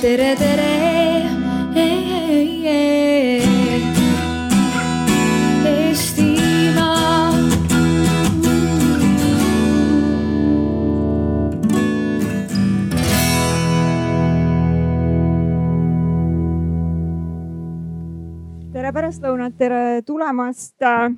[0.00, 0.68] tere, tere.
[5.70, 7.32] Eestimaa.
[18.72, 21.10] tere pärastlõunat, tere tulemast äh,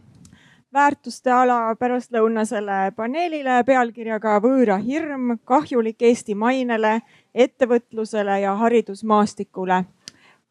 [0.72, 7.00] väärtuste ala pärastlõunasele paneelile pealkirjaga Võõra hirm, kahjulik Eesti mainele,
[7.34, 9.84] ettevõtlusele ja haridusmaastikule.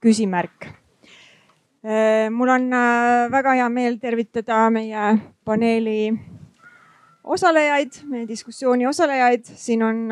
[0.02, 0.66] küsimärk.
[1.86, 6.14] Äh, mul on äh, väga hea meel tervitada meie paneeli
[7.24, 10.10] osalejaid, meie diskussiooni osalejaid, siin on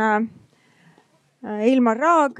[1.65, 2.39] Ilmar Raag,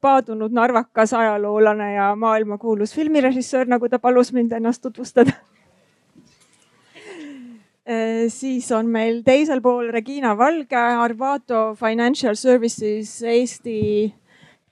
[0.00, 5.32] paadunud narvakas ajaloolane ja maailmakuulus filmirežissöör, nagu ta palus mind ennast tutvustada
[8.28, 14.12] siis on meil teisel pool Regina Valge, Arvato Financial Services Eesti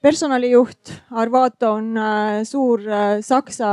[0.02, 0.92] personalijuht.
[1.16, 1.96] Arvato on
[2.44, 2.82] suur
[3.24, 3.70] Saksa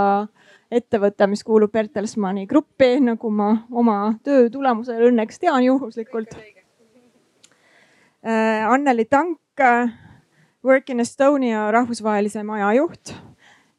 [0.73, 6.31] ettevõte, mis kuulub Bertelsmanni gruppi, nagu ma oma töö tulemusel õnneks tean juhuslikult.
[8.23, 9.39] Anneli Tank,
[10.63, 13.11] Work in Estonia rahvusvahelise maja juht.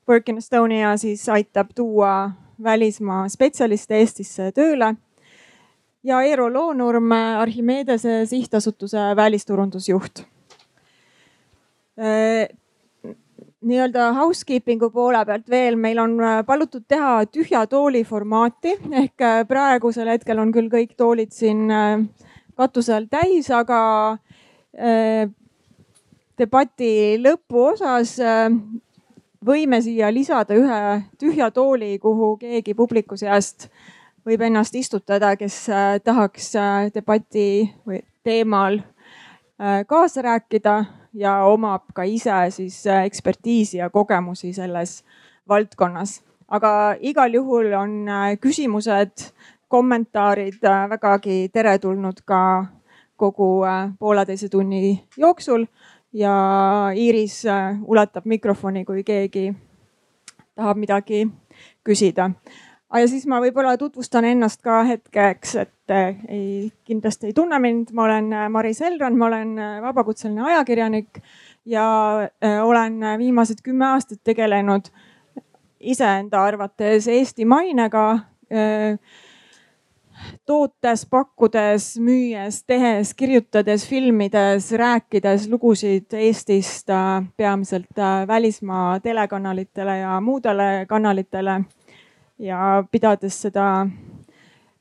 [0.09, 2.31] Work in Estonia siis aitab tuua
[2.62, 4.92] välismaa spetsialiste Eestisse tööle
[6.05, 10.25] ja Eero Loonurm, Archimedese sihtasutuse välisturundusjuht.
[13.65, 20.43] nii-öelda housekeeping'u poole pealt veel, meil on palutud teha tühja tooli formaati ehk praegusel hetkel
[20.43, 21.71] on küll kõik toolid siin
[22.59, 24.19] katuse all täis, aga
[26.39, 26.91] debati
[27.23, 28.19] lõpuosas
[29.47, 30.83] võime siia lisada ühe
[31.21, 33.71] tühja tooli, kuhu keegi publiku seast
[34.25, 35.67] võib ennast istutada, kes
[36.05, 36.53] tahaks
[36.94, 38.80] debati või teemal
[39.86, 40.77] kaasa rääkida
[41.14, 45.02] ja omab ka ise siis ekspertiisi ja kogemusi selles
[45.48, 46.22] valdkonnas.
[46.48, 48.06] aga igal juhul on
[48.41, 49.30] küsimused,
[49.68, 52.67] kommentaarid vägagi teretulnud ka
[53.17, 53.64] kogu
[53.98, 55.67] pooleteise tunni jooksul
[56.13, 56.34] ja
[56.96, 57.42] Iiris
[57.86, 59.55] ulatab mikrofoni, kui keegi
[60.55, 61.27] tahab midagi
[61.84, 62.30] küsida
[62.92, 65.95] ja siis ma võib-olla tutvustan ennast ka hetkeks, et
[66.28, 71.20] ei, kindlasti ei tunne mind, ma olen Maris Elrand, ma olen vabakutseline ajakirjanik
[71.67, 71.86] ja
[72.62, 74.89] olen viimased kümme aastat tegelenud
[75.80, 78.18] iseenda arvates Eesti mainega.
[80.46, 86.89] tootes, pakkudes, müües, tehes, kirjutades, filmides, rääkides lugusid Eestist
[87.36, 91.64] peamiselt välismaa telekanalitele ja muudele kanalitele
[92.39, 93.86] ja pidades seda,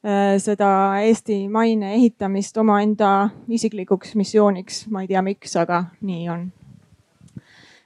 [0.05, 0.69] äh, seda
[1.03, 6.51] Eesti maine ehitamist omaenda isiklikuks missiooniks, ma ei tea, miks, aga nii on.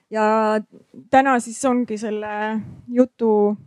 [0.09, 0.25] ja
[1.11, 3.57] täna siis ongi selle jutu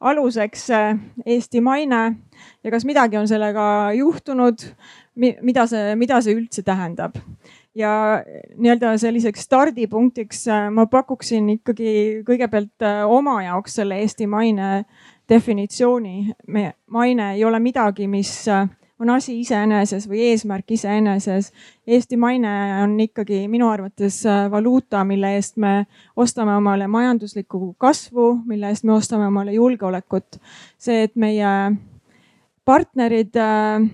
[0.00, 2.16] aluseks äh, Eesti maine.
[2.64, 4.62] Ja kas midagi on sellega juhtunud,
[5.16, 7.18] mida see, mida see üldse tähendab?
[7.74, 8.22] Ja
[8.54, 14.84] nii-öelda selliseks stardipunktiks äh, ma pakuksin ikkagi kõigepealt oma jaoks selle Eesti maine
[15.28, 16.32] definitsiooni.
[16.46, 18.68] meie maine ei ole midagi, mis äh,
[19.00, 21.52] on asi iseeneses või eesmärk iseeneses.
[21.86, 22.52] Eesti maine
[22.82, 25.86] on ikkagi minu arvates äh, valuuta, mille eest me
[26.16, 30.40] ostame omale majanduslikku kasvu, mille eest me ostame omale julgeolekut.
[30.78, 31.76] see, et meie
[32.64, 33.90] partnerid äh,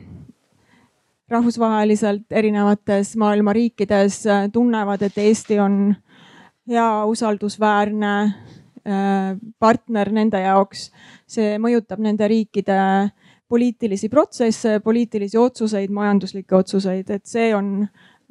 [1.30, 5.94] rahvusvaheliselt erinevates maailma riikides tunnevad, et Eesti on
[6.68, 8.14] hea, usaldusväärne
[9.58, 10.90] partner nende jaoks.
[11.28, 12.78] See mõjutab nende riikide
[13.50, 17.80] poliitilisi protsesse, poliitilisi otsuseid, majanduslikke otsuseid, et see on,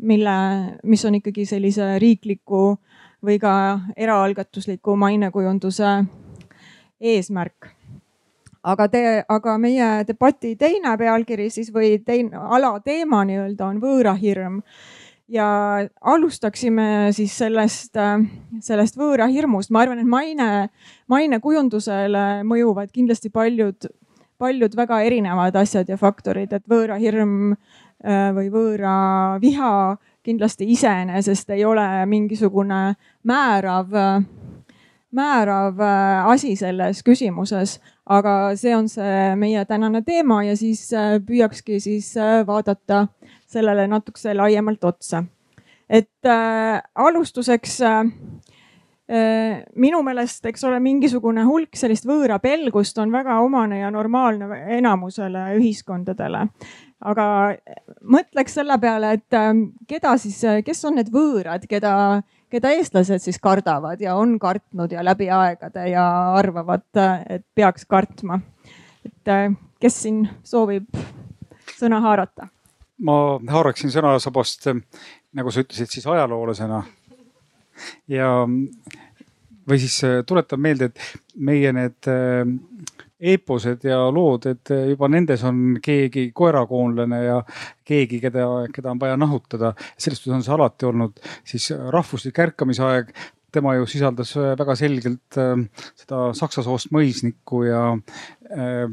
[0.07, 0.35] mille,
[0.83, 2.77] mis on ikkagi sellise riikliku
[3.25, 3.53] või ka
[3.97, 5.91] eraalgatusliku mainekujunduse
[6.99, 7.75] eesmärk.
[8.63, 14.57] aga te, aga meie debati teine pealkiri siis või teine alateema nii-öelda on võõrahirm
[15.29, 15.47] ja
[16.01, 17.97] alustaksime siis sellest,
[18.65, 19.71] sellest võõrahirmust.
[19.71, 20.69] ma arvan, et maine,
[21.07, 23.89] mainekujundusele mõjuvad kindlasti paljud,
[24.39, 29.71] paljud väga erinevad asjad ja faktorid, et võõrahirm äh, või võõraviha
[30.25, 33.93] kindlasti iseenesest ei ole mingisugune määrav,
[35.11, 41.19] määrav äh, asi selles küsimuses, aga see on see meie tänane teema ja siis äh,
[41.21, 42.15] püüakski siis
[42.47, 43.07] vaadata
[43.49, 45.23] sellele natukese laiemalt otsa.
[45.89, 47.99] et äh, alustuseks äh,
[49.09, 55.55] äh, minu meelest, eks ole, mingisugune hulk sellist võõrapelgust on väga omane ja normaalne enamusele
[55.57, 56.43] ühiskondadele.
[56.99, 57.25] aga
[58.03, 59.49] mõtleks selle peale, et äh,
[59.87, 62.21] keda siis, kes on need võõrad, keda,
[62.53, 66.05] keda eestlased siis kardavad ja on kartnud ja läbi aegade ja
[66.37, 66.85] arvavad,
[67.29, 68.39] et peaks kartma.
[69.05, 70.85] et kes siin soovib
[71.79, 72.51] sõna haarata?
[73.05, 73.15] Ma
[73.51, 74.69] haaraksin sõnasabast,
[75.37, 76.83] nagu sa ütlesid, siis ajaloolasena.
[78.11, 78.31] ja,
[79.69, 82.09] või siis tuletan meelde, et meie need
[83.19, 87.39] eeposed ja lood, et juba nendes on keegi koerakoonlane ja
[87.87, 89.73] keegi, keda, keda on vaja nahutada.
[89.97, 93.13] selles suhtes on see alati olnud siis rahvuslik ärkamisaeg.
[93.51, 95.57] tema ju sisaldas väga selgelt äh,
[95.97, 98.85] seda saksa soost mõisnikku ja äh,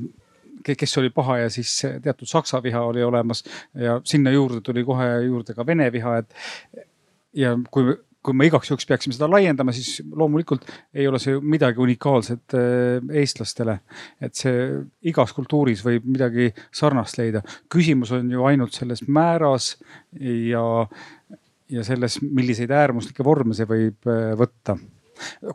[0.75, 5.07] kes oli paha ja siis teatud saksa viha oli olemas ja sinna juurde tuli kohe
[5.27, 6.35] juurde ka vene viha, et
[7.37, 7.95] ja kui
[8.27, 10.67] kui me igaks juhuks peaksime seda laiendama, siis loomulikult
[10.97, 13.79] ei ole see midagi unikaalset äh, eestlastele.
[14.21, 14.67] et see
[15.07, 17.45] igas kultuuris võib midagi sarnast leida.
[17.73, 19.77] küsimus on ju ainult selles määras
[20.19, 20.65] ja,
[21.71, 24.79] ja selles, milliseid äärmuslikke vorme see võib äh, võtta.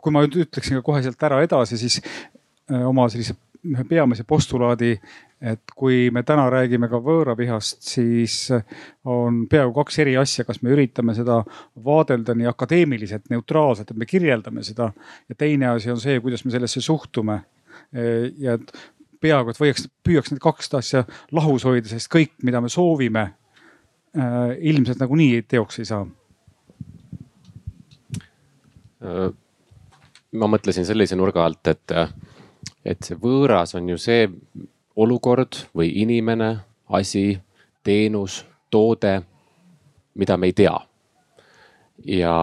[0.00, 4.24] kui ma nüüd ütleksin ka kohe sealt ära edasi, siis äh, oma sellise ühe peamise
[4.24, 4.96] postulaadi
[5.42, 8.36] et kui me täna räägime ka võõravihast, siis
[9.08, 11.40] on peaaegu kaks eri asja, kas me üritame seda
[11.84, 14.92] vaadelda nii akadeemiliselt, neutraalselt, et me kirjeldame seda.
[15.28, 17.40] ja teine asi on see, kuidas me sellesse suhtume.
[18.38, 18.72] ja et
[19.20, 23.32] peaaegu, et võiks, püüaks need kaks asja lahus hoida, sest kõik, mida me soovime,
[24.60, 26.06] ilmselt nagunii teoks ei saa.
[30.32, 31.92] ma mõtlesin sellise nurga alt, et,
[32.84, 34.26] et see võõras on ju see
[34.96, 36.56] olukord või inimene,
[36.92, 37.38] asi,
[37.84, 39.20] teenus, toode,
[40.14, 40.74] mida me ei tea.
[42.04, 42.34] ja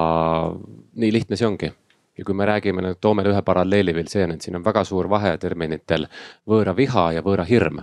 [0.96, 1.72] nii lihtne see ongi.
[2.18, 5.10] ja kui me räägime, nüüd toome ühe paralleeli veel see, et siin on väga suur
[5.10, 6.08] vahe terminitel
[6.48, 7.82] võõra viha ja võõra hirm.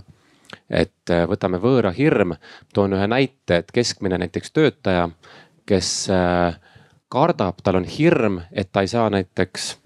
[0.70, 2.34] et äh, võtame võõra hirm,
[2.74, 5.10] toon ühe näite, et keskmine näiteks töötaja,
[5.66, 6.58] kes äh,
[7.08, 9.76] kardab, tal on hirm, et ta ei saa näiteks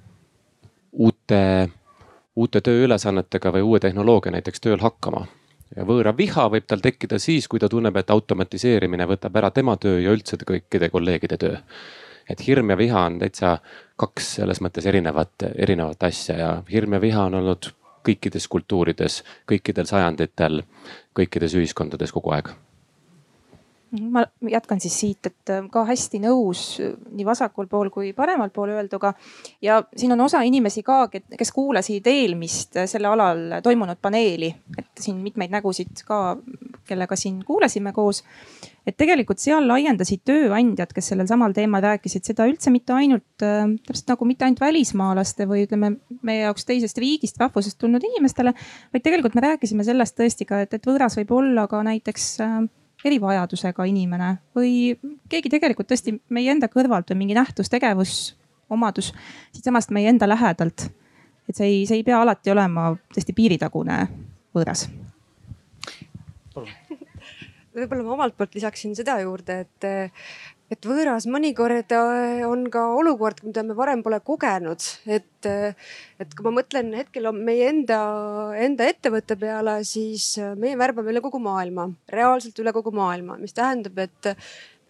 [0.92, 1.70] uute
[2.36, 5.26] uute tööülesannetega või uue tehnoloogia näiteks tööl hakkama.
[5.76, 9.76] ja võõra viha võib tal tekkida siis, kui ta tunneb, et automatiseerimine võtab ära tema
[9.76, 11.56] töö ja üldse kõikide kolleegide töö.
[12.28, 13.58] et hirm ja viha on täitsa
[13.96, 17.72] kaks selles mõttes erinevat, erinevat asja ja hirm ja viha on olnud
[18.06, 20.62] kõikides kultuurides, kõikidel sajanditel,
[21.14, 22.54] kõikides ühiskondades kogu aeg
[23.90, 28.52] ma jätkan siis siit, et äh, ka hästi nõus äh, nii vasakul pool kui paremal
[28.54, 29.12] pool öelduga.
[29.62, 34.90] ja siin on osa inimesi ka, kes kuulasid eelmist äh, selle alal toimunud paneeli, et
[35.00, 36.38] siin mitmeid nägusid ka,
[36.86, 38.22] kellega siin kuulasime koos.
[38.86, 44.08] et tegelikult seal laiendasid tööandjad, kes sellel samal teemal rääkisid, seda üldse mitte ainult täpselt
[44.14, 45.96] nagu mitte ainult välismaalaste või ütleme
[46.26, 48.54] meie jaoks teisest riigist, rahvusest tulnud inimestele,
[48.94, 52.36] vaid tegelikult me rääkisime sellest tõesti ka, et, et võõras võib olla ka näiteks
[53.04, 54.96] erivajadusega inimene või
[55.30, 58.34] keegi tegelikult tõesti meie enda kõrvalt või mingi nähtus, tegevus,
[58.70, 59.12] omadus
[59.52, 60.90] siitsamast meie enda lähedalt.
[61.48, 64.00] et see ei, see ei pea alati olema tõesti piiritagune
[64.54, 64.88] võõras.
[67.74, 70.12] võib-olla ma omalt poolt lisaksin seda juurde, et
[70.70, 75.74] et võõras mõnikord äh, on ka olukord, mida me varem pole kogenud, et, äh,
[76.22, 78.00] et kui ma mõtlen hetkel meie enda,
[78.58, 83.56] enda ettevõtte peale, siis äh, meie värbame üle kogu maailma, reaalselt üle kogu maailma, mis
[83.56, 84.30] tähendab, et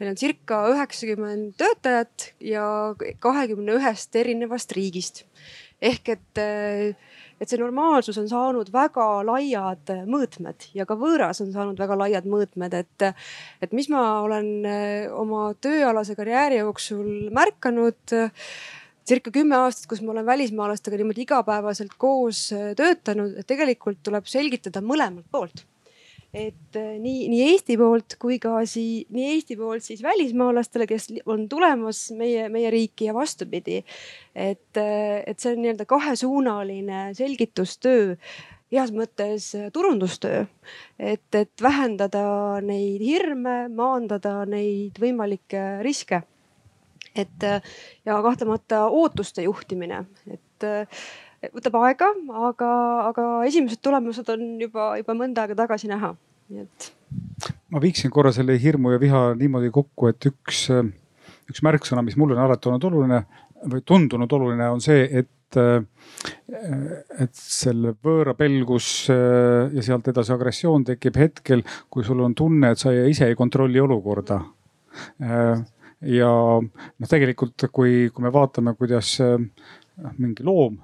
[0.01, 2.65] meil on circa üheksakümmend töötajat ja
[3.25, 5.25] kahekümne ühest erinevast riigist.
[5.81, 6.41] ehk et
[7.41, 12.29] et see normaalsus on saanud väga laiad mõõtmed ja ka võõras on saanud väga laiad
[12.29, 13.07] mõõtmed, et,
[13.65, 18.17] et mis ma olen eh, oma tööalase karjääri jooksul märganud
[19.11, 24.85] circa kümme aastat, kus ma olen välismaalastega niimoodi igapäevaselt koos töötanud, et tegelikult tuleb selgitada
[24.85, 25.65] mõlemalt poolt
[26.35, 31.09] et äh, nii, nii Eesti poolt kui ka sii-, nii Eesti poolt siis välismaalastele, kes
[31.27, 33.83] on tulemas meie, meie riiki ja vastupidi.
[34.35, 38.15] et, äh, et see on nii-öelda kahesuunaline selgitustöö
[38.71, 40.45] heas mõttes äh, turundustöö,
[40.99, 42.23] et, et vähendada
[42.63, 46.23] neid hirme, maandada neid võimalikke riske.
[47.19, 47.43] et
[48.07, 50.67] ja kahtlemata ootuste juhtimine, et
[51.49, 52.11] võtab aega,
[52.51, 52.71] aga,
[53.09, 56.13] aga esimesed tulemused on juba, juba mõnda aega tagasi näha,
[56.53, 56.91] nii et.
[57.73, 60.67] ma viiksin korra selle hirmu ja viha niimoodi kokku, et üks,
[61.51, 63.25] üks märksõna, mis mulle on alati olnud oluline
[63.71, 71.17] või tundunud oluline, on see, et et selle võõra pelgus ja sealt edasi agressioon tekib
[71.19, 74.39] hetkel, kui sul on tunne, et sa ise ei kontrolli olukorda
[76.07, 76.31] ja
[76.61, 79.17] noh, tegelikult kui, kui me vaatame, kuidas
[80.19, 80.79] mingi loom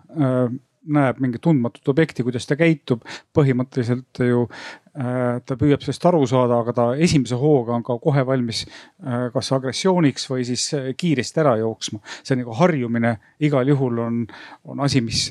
[0.92, 3.04] näeb mingit tundmatut objekti, kuidas ta käitub,
[3.34, 8.24] põhimõtteliselt ju äh, ta püüab sellest aru saada, aga ta esimese hooga on ka kohe
[8.26, 12.00] valmis äh, kas agressiooniks või siis äh, kiiresti ära jooksma.
[12.22, 13.16] see nagu harjumine.
[13.42, 14.22] Igal juhul on,
[14.64, 15.26] on asi, mis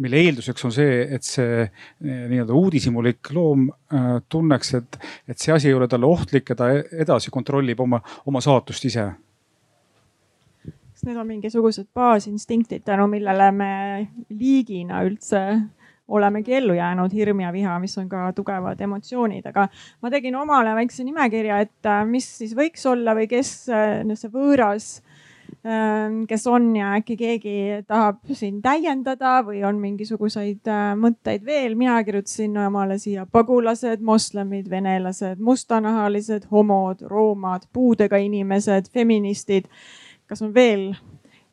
[0.00, 1.66] mille eelduseks on see, et see
[2.00, 3.66] nii-öelda uudishimulik loom
[4.32, 4.96] tunneks, et,
[5.28, 9.10] et see asi ei ole talle ohtlik ja ta edasi kontrollib oma, oma saatust ise
[11.02, 13.70] kas need on mingisugused baasinstinktid, tänu millele me
[14.30, 15.40] liigina üldse
[16.08, 19.66] olemegi ellu jäänud, hirm ja viha, mis on ka tugevad emotsioonid, aga
[20.02, 24.30] ma tegin omale väikse nimekirja, et äh, mis siis võiks olla või kes äh, see
[24.30, 24.86] võõras,
[25.66, 27.56] ähm, kes on ja äkki keegi
[27.88, 31.74] tahab siin täiendada või on mingisuguseid äh, mõtteid veel.
[31.74, 39.66] mina kirjutasin omale siia pagulased, moslemid, venelased, mustanahalised, homod, roomad, puudega inimesed, feministid
[40.32, 40.92] kas on veel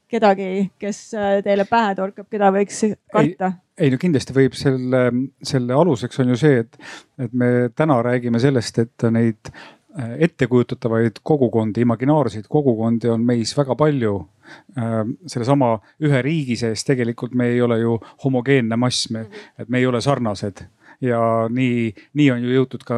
[0.10, 2.82] kedagi, kes äh, teile pähe torkab, keda võiks
[3.14, 3.54] karta?
[3.80, 5.04] ei no kindlasti võib selle,
[5.46, 6.80] selle aluseks on ju see, et,
[7.22, 13.78] et me täna räägime sellest, et neid äh, ettekujutatavaid kogukondi, imaginaarseid kogukondi on meis väga
[13.80, 14.18] palju.
[14.80, 19.28] Äh, sellesama ühe riigi sees tegelikult me ei ole ju homogeenne mass, me,
[19.60, 20.66] et me ei ole sarnased
[21.02, 22.98] ja nii, nii on ju jõutud ka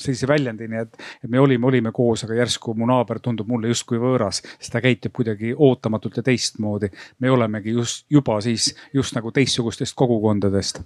[0.00, 4.00] sellise väljendini, et, et me olime, olime koos, aga järsku mu naaber tundub mulle justkui
[4.02, 6.90] võõras, sest ta käitub kuidagi ootamatult ja teistmoodi.
[7.18, 10.82] me olemegi just juba siis just nagu teistsugustest kogukondadest.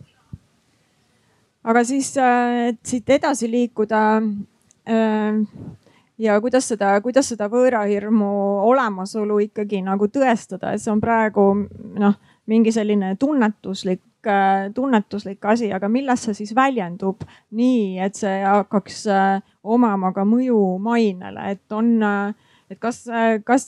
[1.65, 4.23] aga siis, äh, siit edasi liikuda
[4.89, 5.45] äh,
[6.19, 8.31] ja kuidas seda, kuidas seda võõrahirmu
[8.69, 11.47] olemasolu ikkagi nagu tõestada, et see on praegu
[11.99, 12.15] noh,
[12.47, 14.03] mingi selline tunnetuslik
[14.75, 17.25] tunnetuslik asi, aga milles see siis väljendub?
[17.57, 23.03] Nii, et see hakkaks äh, omama ka mõju mainele, et on, äh, et kas,
[23.47, 23.67] kas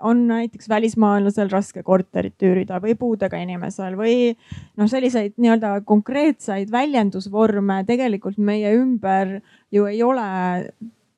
[0.00, 7.82] on näiteks välismaalasel raske korterit üürida või puudega inimesel või noh, selliseid nii-öelda konkreetseid väljendusvorme
[7.88, 9.40] tegelikult meie ümber
[9.74, 10.28] ju ei ole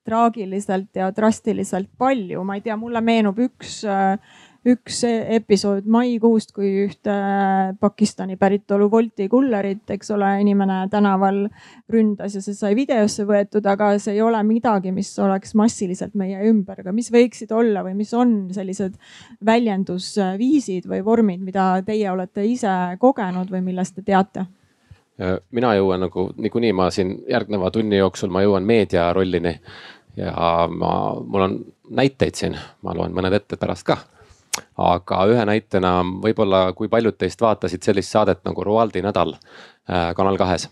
[0.06, 4.14] traagiliselt ja drastiliselt palju, ma ei tea, mulle meenub üks äh,
[4.66, 7.14] üks episood maikuust, kui ühte
[7.80, 11.44] Pakistani päritolu Wolti kullerit, eks ole, inimene tänaval
[11.92, 16.42] ründas ja see sai videosse võetud, aga see ei ole midagi, mis oleks massiliselt meie
[16.50, 18.96] ümber, aga mis võiksid olla või mis on sellised
[19.46, 24.49] väljendusviisid või vormid, mida teie olete ise kogenud või millest te teate?
[25.16, 29.54] mina jõuan nagu niikuinii ma siin järgneva tunni jooksul ma jõuan meedia rollini
[30.16, 30.90] ja ma,
[31.25, 31.54] mul on
[31.96, 33.96] näiteid siin, ma loen mõned ette pärast ka
[34.78, 40.38] aga ühe näitena võib-olla, kui paljud teist vaatasid sellist saadet nagu Roaldi nädal äh, Kanal
[40.38, 40.68] kahes.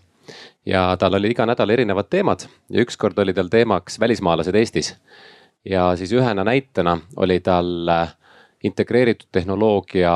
[0.65, 4.95] ja tal oli iga nädal erinevad teemad ja ükskord oli tal teemaks välismaalased Eestis.
[5.65, 8.15] ja siis ühena näitena oli tal äh,
[8.63, 10.15] integreeritud tehnoloogia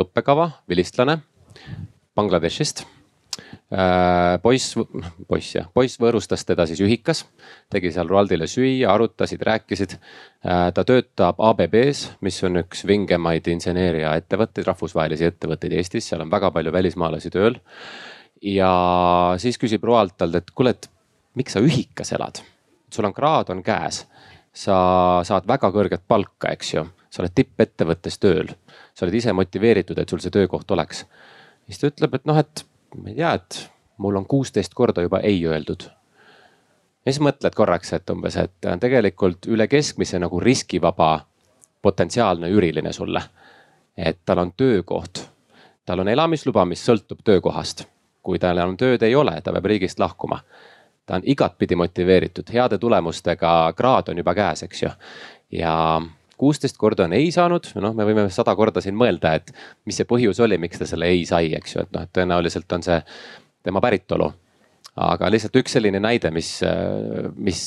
[0.00, 1.18] õppekava, vilistlane
[2.14, 2.84] Bangladeshist
[4.42, 4.74] poiss,
[5.28, 7.22] poiss jah, poiss võõrustas teda siis ühikas,
[7.72, 9.94] tegi seal Roaldile süüa, arutasid, rääkisid.
[10.44, 16.50] Äh, ta töötab ABB-s, mis on üks vingemaid inseneeriaettevõtteid, rahvusvahelisi ettevõtteid Eestis, seal on väga
[16.52, 17.60] palju välismaalasi tööl.
[18.42, 18.72] ja
[19.38, 20.90] siis küsib Roald talt, et kuule, et
[21.38, 22.42] miks sa ühikas elad?
[22.92, 24.02] sul on kraad on käes,
[24.52, 28.52] sa saad väga kõrget palka, eks ju, sa oled tippettevõttes tööl,
[28.92, 31.06] sa oled ise motiveeritud, et sul see töökoht oleks.
[31.64, 35.20] siis ta ütleb, et noh, et ma ei tea, et mul on kuusteist korda juba
[35.20, 35.82] ei öeldud.
[37.06, 41.26] ja siis mõtled korraks, et umbes, et tegelikult üle keskmise nagu riskivaba
[41.82, 43.22] potentsiaalne üüriline sulle.
[43.96, 45.28] et tal on töökoht,
[45.84, 47.84] tal on elamisluba, mis sõltub töökohast.
[48.22, 50.40] kui tal enam tööd ei ole, ta peab riigist lahkuma
[51.06, 54.90] ta on igatpidi motiveeritud, heade tulemustega, kraad on juba käes, eks ju.
[55.52, 56.02] ja
[56.38, 59.52] kuusteist korda on ei saanud, noh, me võime sada korda siin mõelda, et
[59.86, 62.78] mis see põhjus oli, miks ta selle ei sai, eks ju, et noh, et tõenäoliselt
[62.78, 63.00] on see
[63.62, 64.32] tema päritolu.
[64.92, 66.48] aga lihtsalt üks selline näide, mis,
[67.40, 67.60] mis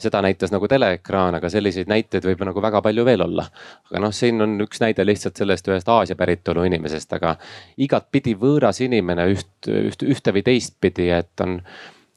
[0.00, 3.44] seda näitas nagu teleekraan, aga selliseid näiteid võib nagu väga palju veel olla.
[3.90, 7.36] aga noh, siin on üks näide lihtsalt sellest ühest Aasia päritolu inimesest, aga
[7.76, 11.60] igatpidi võõras inimene üht, üht, ühte või teistpidi, et on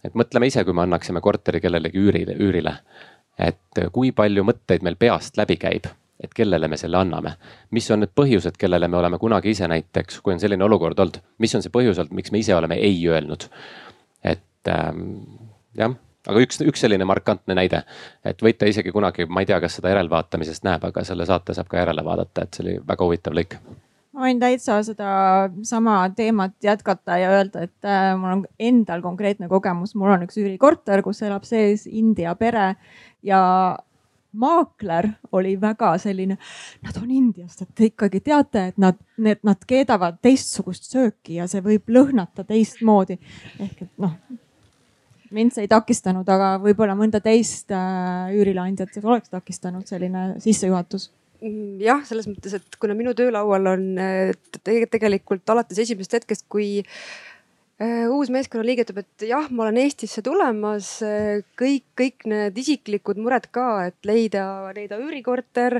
[0.03, 2.77] et mõtleme ise, kui me annaksime korteri kellelegi üürile, üürile
[3.39, 5.87] et kui palju mõtteid meil peast läbi käib,
[6.19, 7.35] et kellele me selle anname.
[7.71, 11.21] mis on need põhjused, kellele me oleme kunagi ise näiteks, kui on selline olukord olnud,
[11.39, 13.49] mis on see põhjus olnud, miks me ise oleme ei öelnud.
[14.23, 15.03] et ähm,
[15.77, 15.95] jah,
[16.27, 17.83] aga üks, üks selline markantne näide,
[18.23, 21.71] et võite isegi kunagi, ma ei tea, kas seda järelvaatamisest näeb, aga selle saate saab
[21.71, 23.59] ka järele vaadata, et see oli väga huvitav lõik
[24.19, 25.09] ma võin täitsa seda
[25.67, 30.39] sama teemat jätkata ja öelda, et äh, mul on endal konkreetne kogemus, mul on üks
[30.41, 32.73] üürikorter, kus elab sees India pere
[33.25, 33.39] ja
[34.39, 36.37] maakler oli väga selline,
[36.85, 41.47] nad on Indiast, et te ikkagi teate, et nad, need, nad keedavad teistsugust sööki ja
[41.49, 43.17] see võib lõhnata teistmoodi.
[43.59, 44.13] ehk et noh,
[45.31, 51.09] mind see ei takistanud, aga võib-olla mõnda teist äh, üürileandjat oleks takistanud selline sissejuhatus
[51.79, 53.89] jah, selles mõttes, et kuna minu töölaual on
[54.73, 56.79] tegelikult alates esimesest hetkest, kui
[57.79, 63.21] Äh, uus meeskonnaliige ütleb, et jah, ma olen Eestisse tulemas, äh, kõik, kõik need isiklikud
[63.23, 64.41] mured ka, et leida,
[64.75, 65.77] leida üürikorter,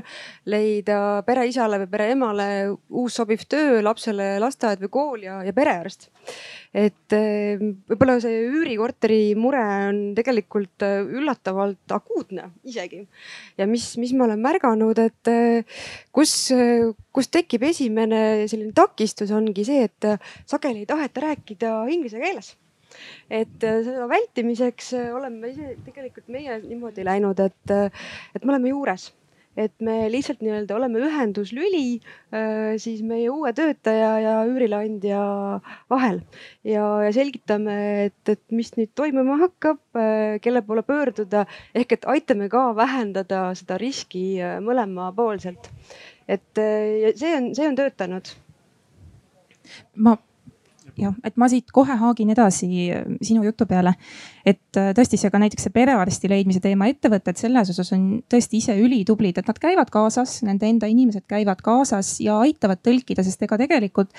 [0.48, 6.08] leida pereisale või pereemale uus sobiv töö, lapsele lasteaed või kool ja, ja perearst
[6.70, 7.58] et eh,
[7.90, 13.02] võib-olla see üürikorteri mure on tegelikult eh, üllatavalt akuutne isegi.
[13.58, 15.82] ja mis, mis ma olen märganud, et eh,
[16.14, 16.34] kus,
[17.10, 20.10] kus tekib esimene selline takistus, ongi see, et
[20.46, 22.54] sageli ei taheta rääkida inglise keeles
[23.30, 27.74] et seda vältimiseks oleme ise tegelikult meie niimoodi läinud, et,
[28.34, 29.12] et me oleme juures
[29.58, 35.22] et me lihtsalt nii-öelda oleme ühenduslüli äh, siis meie uue töötaja ja üürileandja
[35.90, 36.20] vahel
[36.64, 37.76] ja, ja selgitame,
[38.06, 43.48] et, et mis nüüd toimuma hakkab, äh, kelle poole pöörduda ehk et aitame ka vähendada
[43.58, 45.70] seda riski äh, mõlemapoolselt.
[46.30, 46.62] et
[47.18, 48.30] see on, see on töötanud.
[49.98, 50.14] ma
[50.98, 53.94] jah, et ma siit kohe haagin edasi äh, sinu jutu peale.
[54.44, 58.60] et äh, tõesti, see ka näiteks see perearsti leidmise teema, ettevõtted selles osas on tõesti
[58.62, 63.42] ise ülitublid, et nad käivad kaasas, nende enda inimesed käivad kaasas ja aitavad tõlkida, sest
[63.46, 64.14] ega tegelikult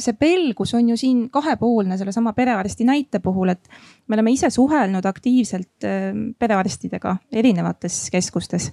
[0.00, 3.68] see pelgus on ju siin kahepoolne sellesama perearsti näite puhul, et
[4.08, 8.70] me oleme ise suhelnud aktiivselt äh, perearstidega erinevates keskustes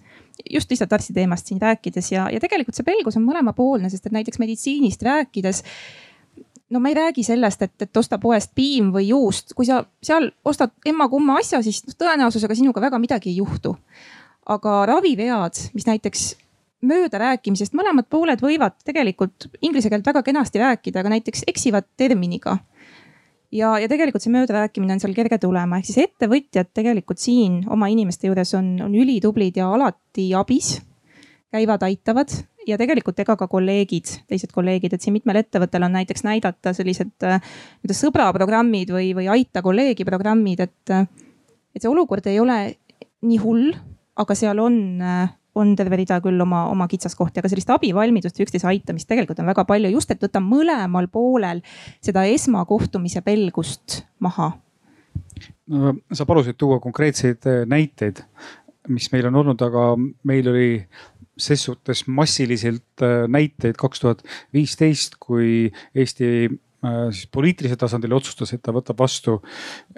[0.50, 4.15] just lihtsalt arsti teemast siin rääkides ja, ja tegelikult see pelgus on mõlemapoolne, sest et
[4.15, 5.63] näiteks meditsiinist rääkides
[6.69, 10.29] no ma ei räägi sellest, et, et osta poest piim või juust, kui sa seal
[10.45, 13.77] ostad emma-kumma asja, siis noh, tõenäosusega sinuga väga midagi ei juhtu.
[14.47, 16.27] aga ravivead, mis näiteks
[16.88, 22.57] möödarääkimisest, mõlemad pooled võivad tegelikult inglise keelt väga kenasti rääkida, aga näiteks eksivad terminiga.
[23.51, 27.88] ja, ja tegelikult see möödarääkimine on seal kerge tulema, ehk siis ettevõtjad tegelikult siin oma
[27.88, 30.77] inimeste juures on, on ülitublid ja alati abis
[31.51, 32.31] käivad, aitavad
[32.67, 37.13] ja tegelikult ega ka kolleegid, teised kolleegid, et siin mitmel ettevõttel on näiteks näidata sellised
[37.24, 41.07] nii-öelda äh, sõbraprogrammid või, või aita kolleegi programmid, et, äh,
[41.75, 42.59] et see olukord ei ole
[43.27, 43.72] nii hull,
[44.20, 48.46] aga seal on, äh, on terve rida küll oma, oma kitsaskohti, aga sellist abivalmidust ja
[48.46, 51.63] üksteise aitamist tegelikult on väga palju, just et võtta mõlemal poolel
[52.03, 54.51] seda esmakohtumise pelgust maha
[55.72, 55.96] no,.
[56.13, 58.22] sa palusid tuua konkreetseid näiteid,
[58.87, 59.89] mis meil on olnud, aga
[60.27, 60.70] meil oli
[61.37, 64.23] ses suhtes massiliselt äh, näiteid kaks tuhat
[64.53, 69.37] viisteist, kui Eesti äh, siis poliitilisel tasandil otsustas, et ta võtab vastu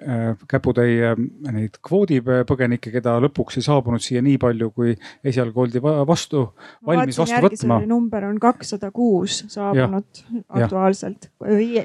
[0.04, 1.14] äh, käputäie
[1.52, 6.46] neid kvoodipõgenikke, keda lõpuks ei saabunud siia nii palju, kui esialgu oldi vastu,
[6.88, 7.82] valmis vastu võtma.
[7.88, 11.32] number on kakssada kuus saabunud ja, aktuaalselt,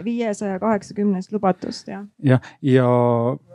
[0.04, 2.04] viiesaja kaheksakümnest lubatust ja.
[2.22, 3.53] jah, ja, ja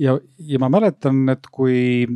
[0.00, 0.16] ja,
[0.48, 2.06] ja ma mäletan, et kui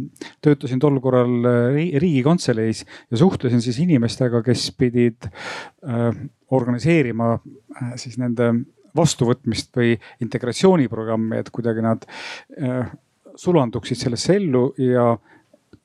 [0.45, 6.09] töötasin tol korral äh, riigikantseleis ja suhtlesin siis inimestega, kes pidid äh,
[6.55, 8.53] organiseerima äh, siis nende
[8.95, 12.93] vastuvõtmist või integratsiooniprogrammi, et kuidagi nad äh,
[13.37, 15.15] sulanduksid sellesse ellu ja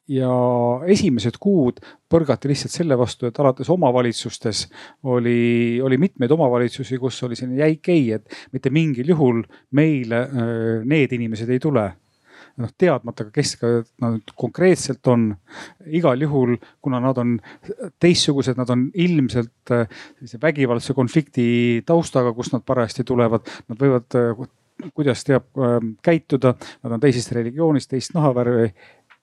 [0.09, 0.33] ja
[0.89, 4.65] esimesed kuud põrgati lihtsalt selle vastu, et alates omavalitsustes
[5.09, 9.43] oli, oli mitmeid omavalitsusi, kus oli selline jäik ei, et mitte mingil juhul
[9.77, 10.25] meile
[10.89, 11.85] need inimesed ei tule
[12.59, 13.55] noh, teadmata ka, kes
[14.01, 15.29] nad konkreetselt on.
[15.85, 17.37] igal juhul, kuna nad on
[18.01, 24.17] teistsugused, nad on ilmselt sellise vägivaldse konflikti taustaga, kust nad parajasti tulevad, nad võivad
[24.95, 25.49] kuidas teab
[26.05, 28.69] käituda, nad on teisest religioonist, teist nahavärvi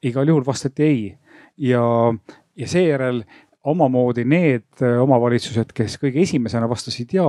[0.02, 1.18] igal juhul vastati ei
[1.56, 1.82] ja,
[2.56, 3.22] ja seejärel
[3.66, 7.24] omamoodi need äh, omavalitsused, kes kõige esimesena vastasid ja,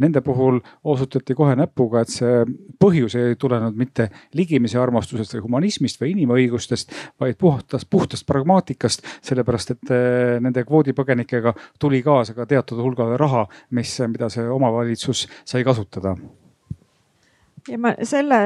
[0.00, 2.38] nende puhul osutati kohe näpuga, et see
[2.80, 9.04] põhjus ei tulenenud mitte ligimise armastusest või humanismist või inimõigustest, vaid puhtast, puhtast pragmaatikast.
[9.28, 13.44] sellepärast, et äh, nende kvoodipõgenikega tuli kaasa ka teatud hulgal raha,
[13.76, 16.16] mis, mida see omavalitsus sai kasutada.
[17.68, 18.40] ja ma selle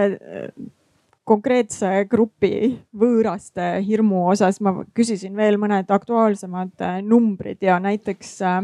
[1.30, 8.58] konkreetse grupi võõraste hirmu osas ma küsisin veel mõned aktuaalsemad äh, numbrid ja näiteks äh,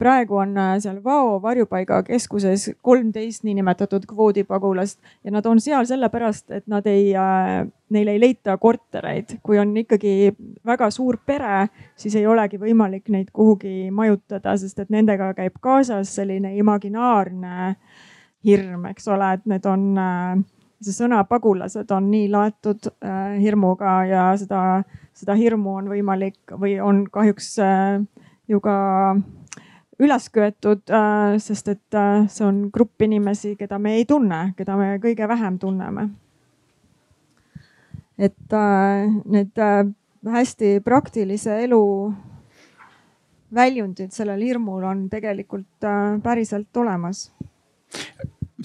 [0.00, 6.68] praegu on äh, seal Vao varjupaigakeskuses kolmteist niinimetatud kvoodipagulast ja nad on seal sellepärast, et
[6.68, 7.12] nad ei,
[7.90, 9.38] neil ei leita kortereid.
[9.42, 10.32] kui on ikkagi
[10.66, 16.16] väga suur pere, siis ei olegi võimalik neid kuhugi majutada, sest et nendega käib kaasas
[16.20, 17.76] selline imaginaarne
[18.44, 20.42] hirm, eks ole, et need on äh,
[20.84, 24.82] see sõna pagulased on nii laetud äh, hirmuga ja seda,
[25.16, 28.00] seda hirmu on võimalik või on kahjuks äh,
[28.50, 28.76] ju ka
[30.02, 31.98] üles köetud äh,, sest et
[32.32, 36.08] see on grupp inimesi, keda me ei tunne, keda me kõige vähem tunneme.
[38.22, 38.54] et
[39.24, 39.58] need
[40.30, 41.82] hästi praktilise elu
[43.54, 45.86] väljundid sellel hirmul on tegelikult
[46.22, 47.30] päriselt olemas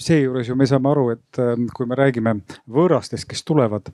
[0.02, 2.34] seejuures ju me saame aru, et ähm, kui me räägime
[2.70, 3.90] võõrastest, kes tulevad,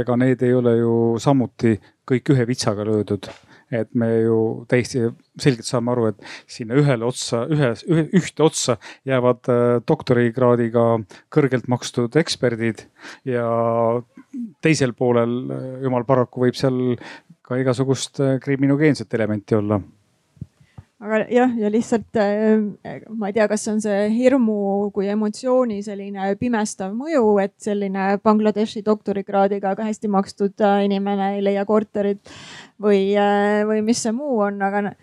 [0.00, 1.76] ega need ei ole ju samuti
[2.08, 3.30] kõik ühe vitsaga löödud.
[3.74, 5.00] et me ju täiesti
[5.40, 8.76] selgelt saame aru, et sinna ühele otsa, ühes, ühte otsa
[9.08, 10.84] jäävad äh, doktorikraadiga
[11.32, 12.84] kõrgelt makstud eksperdid
[13.26, 13.48] ja
[14.62, 16.94] teisel poolel, äh, jumal paraku, võib seal
[17.42, 19.80] ka igasugust kriminogeenset elementi olla
[21.02, 26.30] aga jah, ja lihtsalt äh, ma ei tea, kas on see hirmu kui emotsiooni selline
[26.40, 32.22] pimestav mõju, et selline Bangladeshi doktorikraadiga ka hästi makstud äh, inimene ei leia korterit
[32.80, 34.94] või, äh, või mis see muu on, aga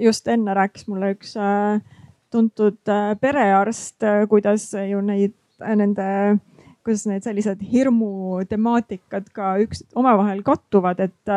[0.00, 1.34] just enne rääkis mulle üks
[2.32, 2.78] tuntud
[3.20, 6.06] perearst, kuidas ju neid, nende
[6.80, 11.34] kuidas need sellised hirmu temaatikad ka üks omavahel kattuvad, et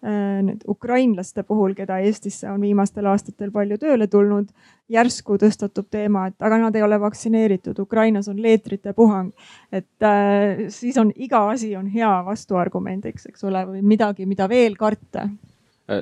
[0.00, 4.48] nüüd ukrainlaste puhul, keda Eestisse on viimastel aastatel palju tööle tulnud,
[4.88, 9.32] järsku tõstatub teema, et aga nad ei ole vaktsineeritud, Ukrainas on leetrite puhang.
[9.72, 14.76] et äh, siis on iga asi on hea vastuargumendiks, eks ole, või midagi, mida veel
[14.76, 15.49] karta Äh,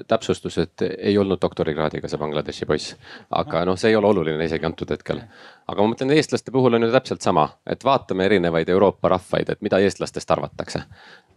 [0.08, 2.96] täpsustus, et ei olnud doktorikraadiga see Bangladeshi poiss.
[3.30, 5.22] aga noh, see ei ole oluline isegi antud hetkel.
[5.68, 9.62] aga ma mõtlen, eestlaste puhul on ju täpselt sama, et vaatame erinevaid Euroopa rahvaid, et
[9.64, 10.82] mida eestlastest arvatakse.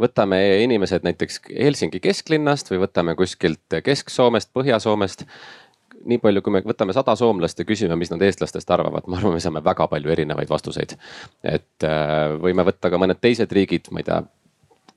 [0.01, 5.25] võtame inimesed näiteks Helsingi kesklinnast või võtame kuskilt Kesk-Soomest, Põhja-Soomest
[6.05, 9.35] nii palju, kui me võtame sada soomlast ja küsime, mis nad eestlastest arvavad, ma arvan,
[9.37, 10.97] me saame väga palju erinevaid vastuseid.
[11.43, 14.21] et äh, võime võtta ka mõned teised riigid, ma ei tea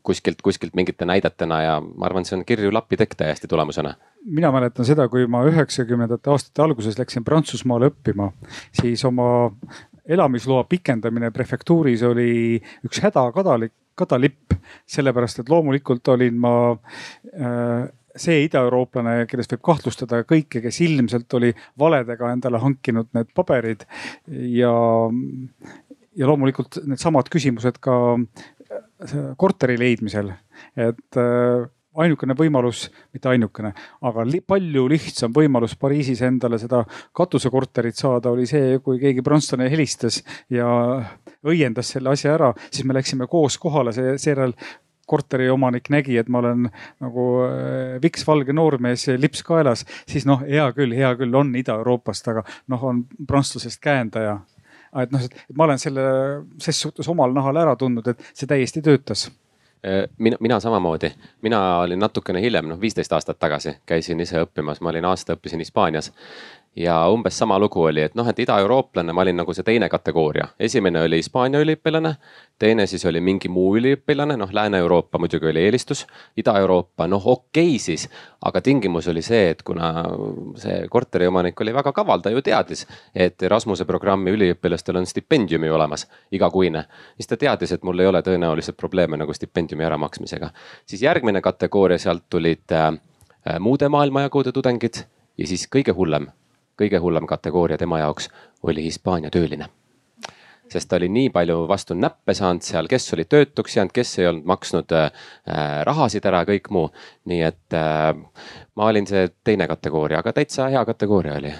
[0.05, 3.95] kuskilt, kuskilt mingite näidetena ja ma arvan, see on kirju lapitekk täiesti tulemusena.
[4.25, 8.31] mina mäletan seda, kui ma üheksakümnendate aastate alguses läksin Prantsusmaale õppima,
[8.81, 9.51] siis oma
[10.05, 17.85] elamisloa pikendamine prefektuuris oli üks hädakadalik, kadalipp, sellepärast et loomulikult olin ma äh,
[18.17, 23.85] see idaeurooplane, kellest võib kahtlustada kõike, kes ilmselt oli valedega endale hankinud need paberid
[24.55, 24.73] ja,
[26.15, 27.97] ja loomulikult needsamad küsimused ka
[29.37, 30.31] korteri leidmisel,
[30.77, 33.73] et äh, ainukene võimalus, mitte ainukene,
[34.05, 36.83] aga li palju lihtsam võimalus Pariisis endale seda
[37.15, 40.67] katusekorterit saada oli see, kui keegi prantslane helistas ja
[41.47, 44.57] õiendas selle asja ära, siis me läksime koos kohale, seejärel
[45.07, 46.69] korteriomanik nägi, et ma olen
[47.05, 52.45] nagu äh, viksvalge noormees, lips kaelas, siis noh, hea küll, hea küll, on Ida-Euroopast, aga
[52.73, 54.39] noh, on prantslasest käendaja
[55.03, 56.05] et noh, et ma olen selle
[56.63, 59.27] ses suhtes omal nahal ära tundnud, et see täiesti töötas.
[59.85, 61.11] Äh, mina, mina samamoodi,
[61.43, 65.61] mina olin natukene hiljem, noh viisteist aastat tagasi käisin ise õppimas, ma olin aasta õppisin
[65.65, 66.13] Hispaanias
[66.77, 70.49] ja umbes sama lugu oli, et noh, et idaeurooplane, ma olin nagu see teine kategooria.
[70.59, 72.15] esimene oli Hispaania üliõpilane,
[72.59, 76.07] teine siis oli mingi muu üliõpilane, noh Lääne-Euroopa muidugi oli eelistus.
[76.37, 78.09] Ida-Euroopa, noh okei okay siis,
[78.43, 79.93] aga tingimus oli see, et kuna
[80.59, 85.75] see korteriomanik oli väga kaval, ta ju teadis, et Erasmuse programmi üliõpilastel on stipendium ju
[85.75, 86.85] olemas, igakuine.
[87.17, 90.51] siis ta teadis, et mul ei ole tõenäoliselt probleeme nagu stipendiumi äramaksmisega.
[90.87, 92.93] siis järgmine kategooria, sealt tulid äh,
[93.61, 95.07] muude maailmajagude tudengid
[95.39, 96.27] ja siis kõige hullem
[96.81, 98.31] kõige hullem kategooria tema jaoks
[98.63, 99.69] oli Hispaania tööline
[100.73, 104.27] sest ta oli nii palju vastu näppe saanud seal, kes oli töötuks jäänud, kes ei
[104.31, 105.11] olnud maksnud äh,
[105.87, 106.89] rahasid ära, kõik muu.
[107.31, 108.11] nii et äh,
[108.75, 111.53] ma olin see teine kategooria, aga täitsa hea kategooria oli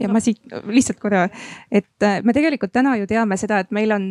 [0.00, 1.26] ja ma siit lihtsalt korra,
[1.70, 4.08] et äh, me tegelikult täna ju teame seda, et meil on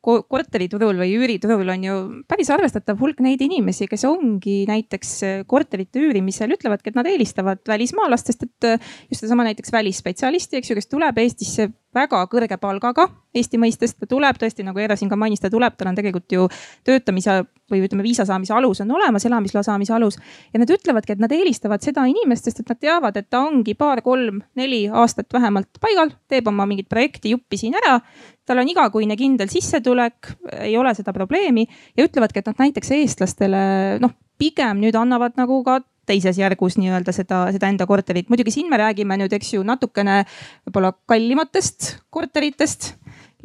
[0.00, 1.96] korteriturul või üüriturul on ju
[2.30, 7.62] päris arvestatav hulk neid inimesi, kes ongi näiteks äh, korterite üürimisel ütlevadki, et nad eelistavad
[7.68, 12.56] välismaalast, sest et äh, just sedasama näiteks välisspetsialisti, eks ju, kes tuleb Eestisse väga kõrge
[12.60, 15.98] palgaga Eesti mõistes, ta tuleb tõesti nagu Eera siin ka mainis, ta tuleb, tal on
[15.98, 16.48] tegelikult ju
[16.86, 20.18] töötamise või ütleme, viisa saamise alus on olemas, elamisloa saamise alus.
[20.52, 23.76] ja nad ütlevadki, et nad eelistavad seda inimest, sest et nad teavad, et ta ongi
[23.78, 28.00] paar-kolm-neli aastat vähemalt paigal, teeb oma mingit projekti juppi siin ära.
[28.46, 33.62] tal on igakuine kindel sissetulek, ei ole seda probleemi ja ütlevadki, et nad näiteks eestlastele
[34.02, 38.28] noh, pigem nüüd annavad nagu ka teises järgus nii-öelda seda, seda enda korterit.
[38.28, 40.24] muidugi siin me räägime nüüd, eks ju, natukene
[40.66, 42.94] võib-olla kallimatest korteritest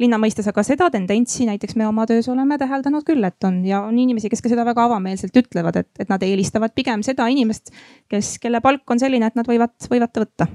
[0.02, 3.82] linna mõistes, aga seda tendentsi näiteks me oma töös oleme täheldanud küll, et on ja
[3.86, 7.72] on inimesi, kes ka seda väga avameelselt ütlevad, et, et nad eelistavad pigem seda inimest,
[8.12, 10.50] kes, kelle palk on selline, et nad võivad, võivad ta võtta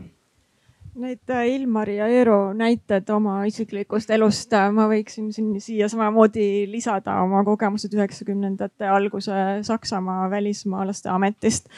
[1.01, 6.67] Need äh, Ilmari ja Eero näited oma isiklikust elust äh, ma võiksin siin siia samamoodi
[6.69, 9.33] lisada oma kogemused üheksakümnendate alguse
[9.65, 11.71] Saksamaa välismaalaste ametist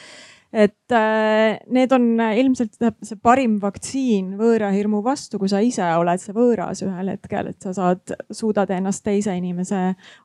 [0.54, 6.36] et äh, need on ilmselt see parim vaktsiin võõrahirmu vastu, kui sa ise oled see
[6.36, 9.80] võõras ühel hetkel, et sa saad, suudad ennast teise inimese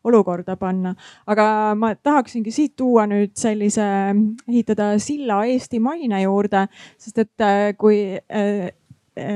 [0.05, 0.93] olukorda panna.
[1.27, 1.47] aga
[1.79, 3.87] ma tahaksingi siit tuua nüüd sellise,
[4.51, 6.67] ehitada silla Eesti maine juurde,
[6.99, 8.03] sest et kui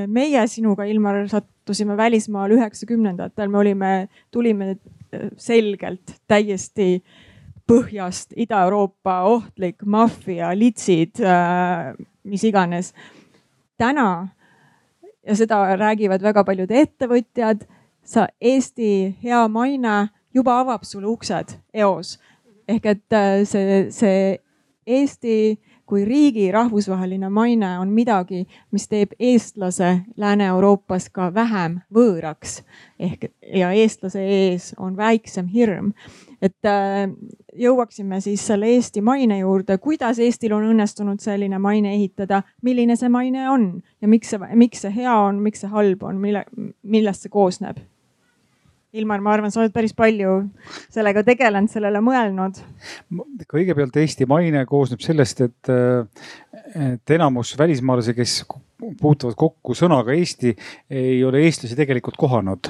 [0.07, 3.91] meie sinuga, Ilmar, sattusime välismaal üheksakümnendatel, me olime,
[4.31, 4.75] tulime
[5.37, 7.21] selgelt täiesti äh,
[7.69, 11.93] põhjast Ida-Euroopa ohtlik maffia, litsid äh,,
[12.23, 12.93] mis iganes.
[13.77, 14.27] täna
[15.27, 17.63] ja seda räägivad väga paljud ettevõtjad,
[18.03, 22.17] sa Eesti hea maine juba avab sulle uksed eos
[22.67, 24.39] ehk et äh, see, see
[24.85, 32.61] Eesti kui riigi rahvusvaheline maine on midagi, mis teeb eestlase Lääne-Euroopas ka vähem võõraks.
[32.99, 35.91] Ehk ja eestlase ees on väiksem hirm.
[36.43, 37.07] Et äh,
[37.55, 43.11] jõuaksime siis selle Eesti maine juurde, kuidas Eestil on õnnestunud selline maine ehitada, milline see
[43.11, 43.69] maine on?
[44.01, 46.43] Ja miks see, miks see hea on, miks see halb on, mille,
[46.83, 47.79] millest see koosneb?
[48.93, 50.35] Ilmar, ma arvan, sa oled päris palju
[50.93, 52.59] sellega tegelenud, sellele mõelnud.
[53.49, 55.71] kõigepealt Eesti maine koosneb sellest, et,
[56.77, 58.35] et enamus välismaalasi, kes
[59.01, 60.53] puutuvad kokku sõnaga Eesti,
[60.93, 62.69] ei ole eestlasi tegelikult kohanud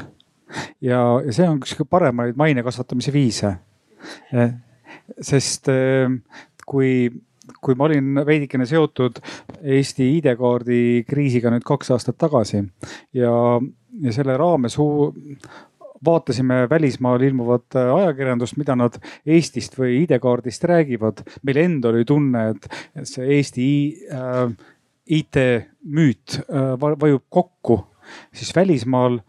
[0.80, 3.54] ja, ja see on üks paremaid maine kasvatamise viise.
[4.32, 4.56] Eh,
[5.24, 6.08] sest eh,
[6.68, 7.08] kui,
[7.64, 9.20] kui ma olin veidikene seotud
[9.60, 12.62] Eesti ID-kaardi kriisiga nüüd kaks aastat tagasi
[13.16, 13.34] ja,
[14.04, 14.78] ja selle raames
[16.06, 21.24] vaatasime välismaal ilmuvat ajakirjandust, mida nad Eestist või ID-kaardist räägivad.
[21.44, 23.68] meil endal oli tunne, et see Eesti
[24.12, 24.48] äh,
[25.06, 27.80] IT-müüt äh, vajub kokku,
[28.34, 29.20] siis välismaal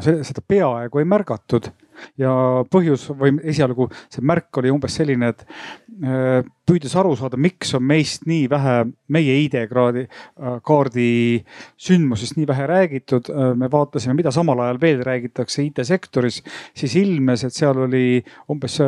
[0.00, 1.70] seda peaaegu ei märgatud
[2.20, 2.32] ja
[2.70, 5.44] põhjus või esialgu see märk oli umbes selline, et
[6.02, 8.76] äh, püüdes aru saada, miks on meist nii vähe,
[9.14, 11.08] meie ID-kraadi, äh, kaardi
[11.80, 13.30] sündmusest nii vähe räägitud.
[13.30, 16.42] Äh, me vaatasime, mida samal ajal veel räägitakse IT-sektoris,
[16.76, 18.06] siis ilmnes, et seal oli
[18.52, 18.80] umbes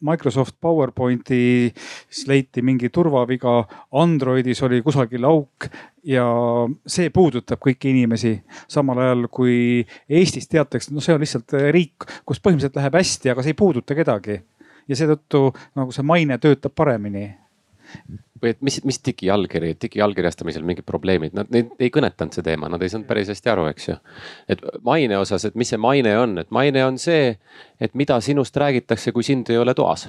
[0.00, 3.62] Microsoft PowerPointis leiti mingi turvaviga,
[3.96, 5.68] Androidis oli kusagil auk
[6.04, 6.26] ja
[6.86, 8.34] see puudutab kõiki inimesi.
[8.68, 13.42] samal ajal kui Eestis teatakse, no see on lihtsalt riik, kus põhimõtteliselt läheb hästi, aga
[13.42, 14.42] see ei puuduta kedagi.
[14.88, 17.26] ja seetõttu nagu see maine töötab paremini
[18.42, 22.82] või et mis, mis digiallkiri, digiallkirjastamisel mingid probleemid, nad neid ei kõnetanud see teema, nad
[22.82, 23.96] ei saanud päris hästi aru, eks ju.
[24.52, 27.34] et maine osas, et mis see maine on, et maine on see,
[27.80, 30.08] et mida sinust räägitakse, kui sind ei ole toas.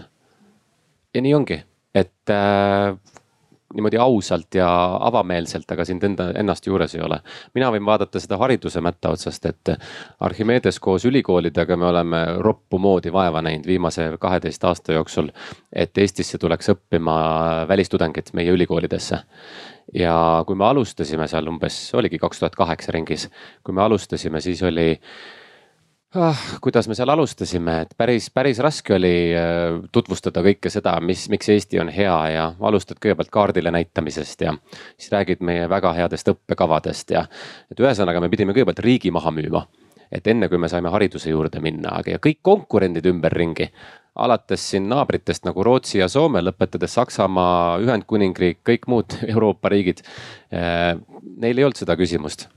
[1.14, 1.62] ja nii ongi,
[1.96, 2.98] et äh,
[3.74, 4.70] niimoodi ausalt ja
[5.02, 7.20] avameelselt, aga sind enda, ennast juures ei ole.
[7.56, 9.72] mina võin vaadata seda hariduse mätta otsast, et
[10.20, 15.32] Archimedes koos ülikoolidega me oleme roppu moodi vaeva näinud viimase kaheteist aasta jooksul.
[15.74, 17.18] et Eestisse tuleks õppima
[17.68, 19.20] välistudengid meie ülikoolidesse
[19.94, 23.30] ja kui me alustasime seal umbes, oligi kaks tuhat kaheksa ringis,
[23.64, 24.94] kui me alustasime, siis oli
[26.16, 26.38] ah,.
[26.62, 31.50] kuidas me seal alustasime, et päris, päris raske oli äh, tutvustada kõike seda, mis, miks
[31.50, 34.56] Eesti on hea ja alustad kõigepealt kaardile näitamisest ja
[34.98, 37.28] siis räägid meie väga headest õppekavadest ja.
[37.72, 39.66] et ühesõnaga, me pidime kõigepealt riigi maha müüma
[40.12, 43.68] et enne kui me saime hariduse juurde minna, aga ja kõik konkurendid ümberringi,
[44.18, 50.06] alates siin naabritest nagu Rootsi ja Soome, lõpetades Saksamaa, Ühendkuningriik, kõik muud Euroopa riigid.
[50.54, 50.96] Äh,
[51.38, 52.48] neil ei olnud seda küsimust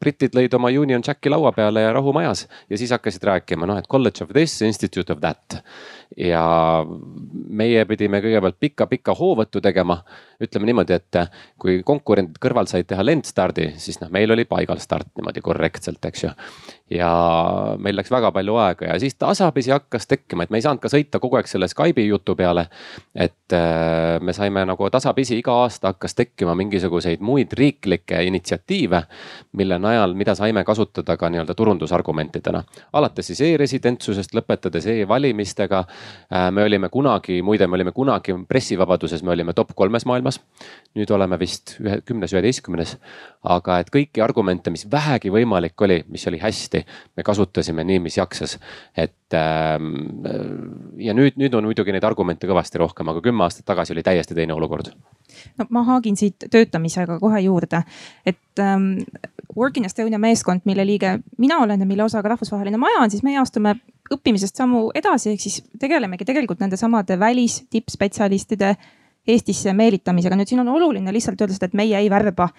[0.00, 3.78] britid lõid oma Union Jacki laua peale ja rahu majas ja siis hakkasid rääkima, noh,
[3.78, 5.60] et college of this, institute of that
[6.16, 6.44] ja
[7.48, 10.02] meie pidime kõigepealt pikka-pikka hoovõttu tegema.
[10.42, 11.16] ütleme niimoodi, et
[11.58, 16.24] kui konkurendid kõrval said teha lendstardi, siis noh, meil oli paigal start niimoodi korrektselt, eks
[16.24, 16.30] ju.
[16.90, 17.10] ja
[17.78, 20.90] meil läks väga palju aega ja siis tasapisi hakkas tekkima, et me ei saanud ka
[20.90, 22.66] sõita kogu aeg selle Skype'i jutu peale.
[23.14, 29.02] et äh, me saime nagu tasapisi iga aasta hakkas tekkima mingisuguseid muid riiklikke initsiatiive,
[29.52, 32.62] mille najal, mida saime kasutada ka nii-öelda turundusargumentidena.
[32.92, 35.84] alates siis e-residentsusest, lõpetades e-valimistega
[36.50, 40.40] me olime kunagi, muide, me olime kunagi pressivabaduses, me olime top kolmes maailmas.
[40.94, 42.96] nüüd oleme vist ühe, kümnes, üheteistkümnes.
[43.42, 46.84] aga et kõiki argumente, mis vähegi võimalik oli, mis oli hästi,
[47.16, 48.58] me kasutasime nii, mis jaksas.
[48.96, 49.92] et ähm,
[50.98, 54.34] ja nüüd, nüüd on muidugi neid argumente kõvasti rohkem, aga kümme aastat tagasi oli täiesti
[54.34, 54.92] teine olukord.
[55.58, 57.84] no ma haagin siit töötamisega kohe juurde,
[58.26, 59.04] et ähm,
[59.56, 63.10] Work in Estonia meeskond, mille liige mina olen ja mille osa ka rahvusvaheline maja on,
[63.10, 63.76] siis meie astume
[64.12, 68.74] õppimisest sammu edasi, ehk siis tegelemegi tegelikult nende samade välis tippspetsialistide
[69.24, 70.36] Eestisse meelitamisega.
[70.36, 72.50] nüüd siin on oluline lihtsalt öelda seda, et meie ei värba.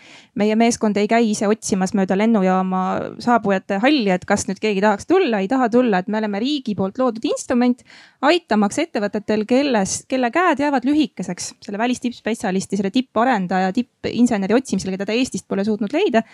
[0.41, 2.81] meie meeskond ei käi ise otsimas mööda lennujaama
[3.21, 6.73] saabujate halli, et kas nüüd keegi tahaks tulla, ei taha tulla, et me oleme riigi
[6.75, 7.83] poolt loodud instrument,
[8.25, 15.13] aitamaks ettevõtetel, kelles, kelle käed jäävad lühikeseks selle välistippspetsialisti, selle tipparendaja, tippinseneri otsimisel, keda ta
[15.13, 16.25] Eestist pole suutnud leida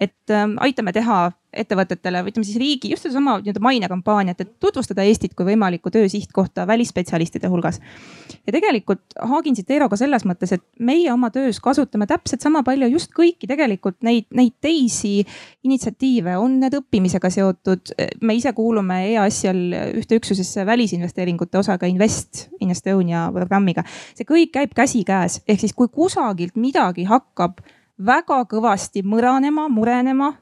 [0.00, 5.04] et ähm, aitame teha ettevõtetele või ütleme siis riigi just sedasama nii-öelda mainekampaaniat, et tutvustada
[5.06, 7.80] Eestit kui võimalikku töö sihtkohta välisspetsialistide hulgas.
[8.46, 12.62] ja tegelikult haagin siit Eero ka selles mõttes, et meie oma töös kasutame täpselt sama
[12.62, 15.24] palju just kõiki tegelikult neid, neid teisi
[15.64, 17.94] initsiatiive, on need õppimisega seotud.
[18.20, 23.84] me ise kuulume EAS-i all ühte üksusesse välisinvesteeringute osaga Invest in Estonia programmiga.
[24.14, 27.60] see kõik käib käsikäes, ehk siis kui kusagilt midagi hakkab
[27.98, 30.32] väga kõvasti mõranema, murenema,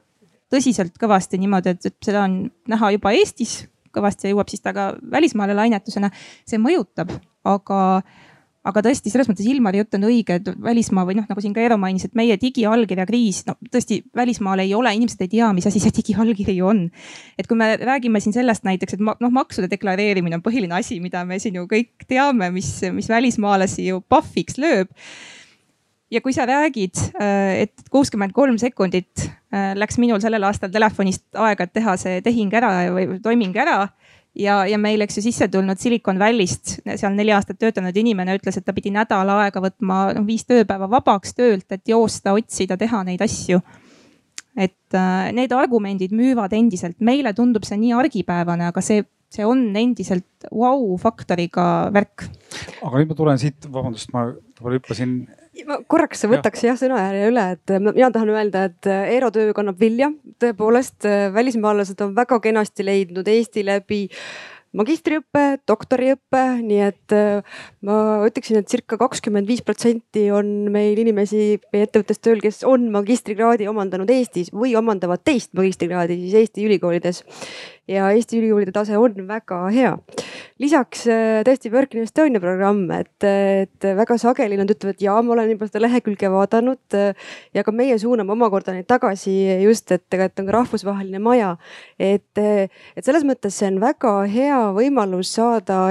[0.53, 3.63] tõsiselt kõvasti niimoodi, et, seda on näha juba Eestis
[3.93, 6.09] kõvasti ja jõuab siis ta ka välismaale lainetusena.
[6.49, 7.11] see mõjutab,
[7.45, 7.79] aga,
[8.65, 11.61] aga tõesti selles mõttes Ilmari jutt on õige, et välismaa või noh, nagu siin ka
[11.61, 15.67] Eero mainis, et meie digiallkirja kriis, no tõesti välismaal ei ole, inimesed ei tea, mis
[15.69, 16.87] asi see digiallkiri on.
[17.37, 21.25] et kui me räägime siin sellest näiteks, et noh, maksude deklareerimine on põhiline asi, mida
[21.25, 24.89] me siin ju kõik teame, mis, mis välismaalasi ju pahviks lööb
[26.13, 31.67] ja kui sa räägid, äh, et kuuskümmend kolm sekundit läks minul sellel aastal telefonist aega,
[31.67, 33.83] et teha see tehing ära või toiming ära
[34.35, 38.57] ja, ja meil, eks ju, sisse tulnud Silicon Valley'st, seal neli aastat töötanud inimene ütles,
[38.57, 43.03] et ta pidi nädal aega võtma, noh viis tööpäeva vabaks töölt, et joosta, otsida, teha
[43.07, 43.61] neid asju.
[44.53, 49.01] et äh, need argumendid müüvad endiselt, meile tundub see nii argipäevane, aga see,
[49.33, 52.27] see on endiselt vau-faktoriga värk.
[52.81, 55.15] aga nüüd ma tulen siit, vabandust, ma võib-olla hüppasin
[55.69, 59.79] ma korraks võtaks jah sõnajärje üle, et mina tahan öelda, et äh, Eero töö kannab
[59.81, 60.11] vilja.
[60.41, 64.07] tõepoolest, äh, välismaalased on väga kenasti leidnud Eesti läbi
[64.73, 71.59] magistriõpe, doktoriõpe, nii et äh, ma ütleksin, et circa kakskümmend viis protsenti on meil inimesi
[71.73, 77.21] meie ettevõttes tööl, kes on magistrikraadi omandanud Eestis või omandavad teist magistrikraadi siis Eesti ülikoolides
[77.91, 79.93] ja Eesti ülikoolide tase on väga hea.
[80.63, 85.35] Lisaks äh, tõesti Work in Estonia programm, et, et väga sageli nad ütlevad, ja ma
[85.35, 90.07] olen juba seda lehekülge vaadanud äh, ja ka meie suuname omakorda neid tagasi just, et,
[90.15, 91.55] et on ka rahvusvaheline maja.
[91.99, 95.83] et, et selles mõttes see on väga hea võimalus saada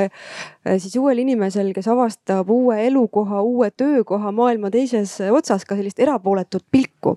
[0.62, 5.98] Äh, siis uuel inimesel, kes avastab uue elukoha, uue töökoha maailma teises otsas ka sellist
[5.98, 7.16] erapooletut pilku.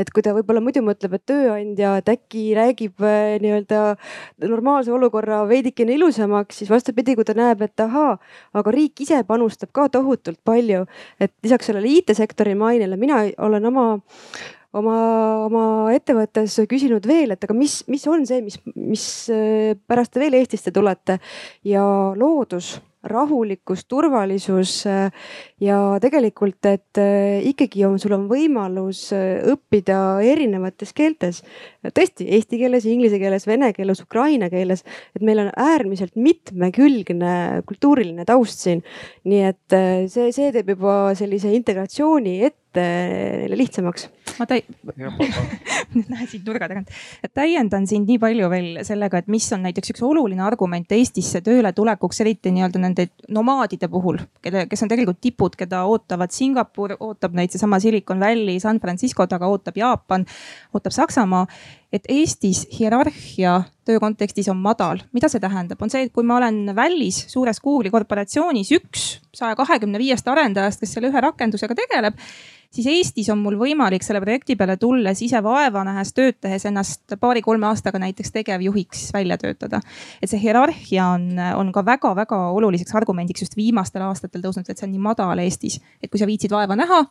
[0.00, 3.82] et kui ta võib-olla muidu mõtleb, et tööandja, et äkki räägib äh, nii-öelda
[4.48, 8.16] normaalse olukorra veidikene ilusamaks, siis vastupidi, kui ta näeb, et ahaa,
[8.56, 10.86] aga riik ise panustab ka tohutult palju,
[11.20, 13.86] et lisaks sellele IT-sektori mainele, mina olen oma
[14.76, 14.96] oma,
[15.46, 20.20] oma ettevõttes küsinud veel, et aga mis, mis on see, mis, mis äh, pärast te
[20.20, 21.18] veel Eestisse tulete?
[21.64, 21.84] Ja
[22.16, 22.76] loodus
[23.10, 25.30] rahulikkus, turvalisus äh,
[25.62, 31.42] ja tegelikult, et äh, ikkagi on, sul on võimalus äh, õppida erinevates keeltes.
[31.86, 38.26] tõesti eesti keeles, inglise keeles, vene keeles, ukraina keeles, et meil on äärmiselt mitmekülgne kultuuriline
[38.26, 38.82] taust siin.
[39.24, 39.78] nii et
[40.10, 44.08] see, see teeb juba sellise integratsiooni ette neile lihtsamaks.
[44.38, 44.64] ma täi-,
[46.12, 46.90] näe siit nurga tagant,
[47.34, 51.72] täiendan sind nii palju veel sellega, et mis on näiteks üks oluline argument Eestisse tööle
[51.76, 57.36] tulekuks, eriti nii-öelda nende nomaadide puhul, kelle, kes on tegelikult tipud, keda ootavad Singapur, ootab
[57.38, 60.26] neid seesama Silicon Valley, San Francisco taga ootab Jaapan,
[60.74, 61.46] ootab Saksamaa.
[61.92, 66.40] et Eestis hierarhia töö kontekstis on madal, mida see tähendab, on see, et kui ma
[66.40, 72.18] olen Vällis suures Google'i korporatsioonis üks saja kahekümne viiest arendajast, kes selle ühe rakendusega tegeleb
[72.70, 77.16] siis Eestis on mul võimalik selle projekti peale tulles ise vaeva nähes, tööd tehes ennast
[77.20, 79.80] paari-kolme aastaga näiteks tegevjuhiks välja töötada.
[80.22, 84.88] et see hierarhia on, on ka väga-väga oluliseks argumendiks just viimastel aastatel tõusnud, et see
[84.88, 87.04] on nii madal Eestis, et kui sa viitsid vaeva näha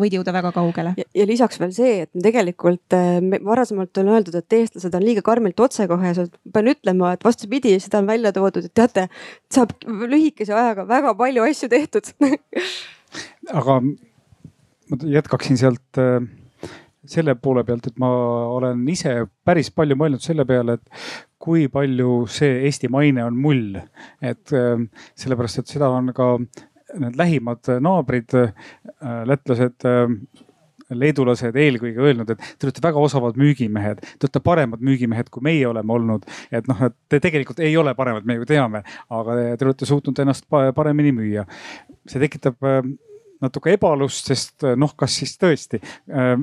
[0.00, 0.94] võid jõuda väga kaugele.
[0.96, 5.60] ja lisaks veel see, et tegelikult äh, varasemalt on öeldud, et eestlased on liiga karmilt
[5.60, 6.36] otsekohesed.
[6.52, 9.08] pean ütlema, et vastupidi, seda on välja toodud, et teate,
[9.52, 12.14] saab lühikese ajaga väga palju asju tehtud
[13.60, 13.80] aga
[14.90, 16.20] ma jätkaksin sealt äh,
[17.06, 18.10] selle poole pealt, et ma
[18.56, 19.14] olen ise
[19.46, 21.04] päris palju mõelnud selle peale, et
[21.40, 23.78] kui palju see Eesti maine on mull.
[24.20, 24.76] et äh,
[25.14, 26.36] sellepärast, et seda on ka
[27.00, 28.54] need lähimad naabrid, äh,
[29.30, 29.86] lätlased
[30.90, 35.68] leedulased eelkõige öelnud, et te olete väga osavad müügimehed, te olete paremad müügimehed, kui meie
[35.68, 36.26] oleme olnud.
[36.50, 40.18] et noh, et te tegelikult ei ole paremad, me ju teame, aga te olete suutnud
[40.18, 41.46] ennast paremini müüa.
[42.10, 42.58] see tekitab
[43.44, 46.36] natuke ebalust, sest eh, noh, kas siis tõesti eh,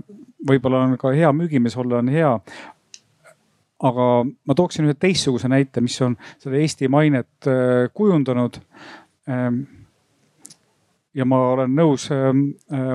[0.48, 2.34] võib-olla on ka hea müügimees olla, on hea.
[3.78, 8.62] aga ma tooksin ühe teistsuguse näite, mis on seda Eesti mainet eh, kujundanud.
[11.18, 12.28] ja ma olen nõus äh,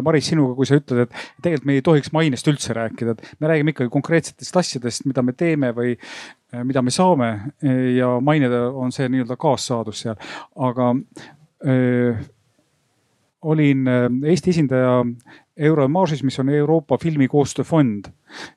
[0.02, 3.50] Maris sinuga, kui sa ütled, et tegelikult me ei tohiks mainest üldse rääkida, et me
[3.50, 5.96] räägime ikkagi konkreetsetest asjadest, mida me teeme või
[6.64, 7.28] mida me saame
[7.96, 10.16] ja maine on see nii-öelda kaassaadus seal,
[10.56, 10.94] aga
[11.66, 12.14] öö,
[13.42, 13.88] olin
[14.24, 15.00] Eesti esindaja
[15.56, 18.08] Euromarsis, mis on Euroopa filmikoostööfond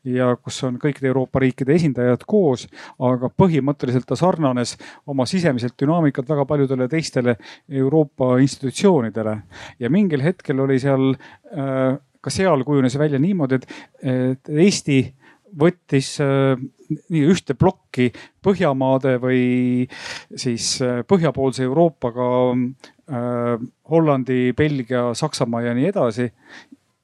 [0.07, 2.63] ja kus on kõikide Euroopa riikide esindajad koos,
[3.03, 4.75] aga põhimõtteliselt ta sarnanes
[5.11, 7.36] oma sisemiselt dünaamikat väga paljudele teistele
[7.69, 9.38] Euroopa institutsioonidele.
[9.79, 11.15] ja mingil hetkel oli seal,
[11.51, 13.67] äh, ka seal kujunes välja niimoodi, et,
[14.01, 15.01] et Eesti
[15.59, 16.55] võttis äh,
[16.89, 18.11] nii ühte plokki
[18.45, 19.88] Põhjamaade või
[20.38, 22.29] siis äh, põhjapoolse Euroopaga
[23.91, 26.25] Hollandi, Belgia, Saksamaa ja nii edasi.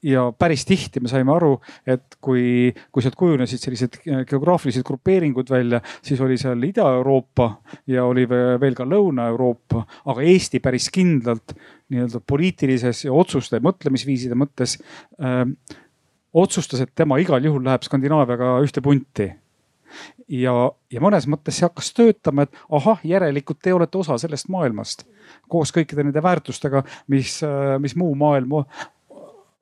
[0.01, 1.51] Ja päris tihti me saime aru,
[1.85, 7.51] et kui, kui sealt kujunesid sellised geograafilised grupeeringud välja, siis oli seal Ida-Euroopa
[7.93, 11.53] ja oli veel ka Lõuna-Euroopa, aga Eesti päris kindlalt
[11.93, 14.79] nii-öelda poliitilises ja otsuste, mõtlemisviiside mõttes
[15.21, 15.77] öö, äh,
[16.33, 19.29] otsustas, et tema igal juhul läheb Skandinaaviaga ühte punti
[20.27, 20.53] ja,
[20.91, 25.05] ja mõnes mõttes see hakkas töötama, et ahah, järelikult te olete osa sellest maailmast
[25.51, 28.61] koos kõikide nende väärtustega, mis, äh, mis muu maailm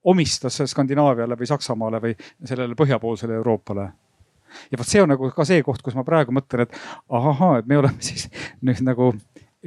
[0.09, 2.13] omistas Skandinaaviale või Saksamaale või
[2.45, 3.89] sellele põhjapoolsele Euroopale.
[4.71, 6.77] Ja vot see on nagu ka see koht, kus ma praegu mõtlen, et
[7.09, 8.29] ahahaa, et me oleme siis
[8.65, 9.11] nüüd nagu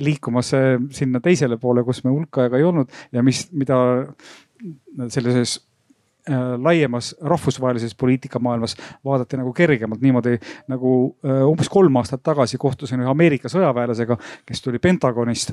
[0.03, 3.77] liikumas äh, sinna teisele poole, kus me hulk aega ei olnud ja mis, mida
[5.13, 5.59] sellises
[6.63, 10.39] laiemas rahvusvahelises poliitikamaailmas vaadati nagu kergemalt niimoodi
[10.71, 15.51] nagu äh, umbes kolm aastat tagasi kohtusin ühe Ameerika sõjaväelasega, kes tuli Pentagonist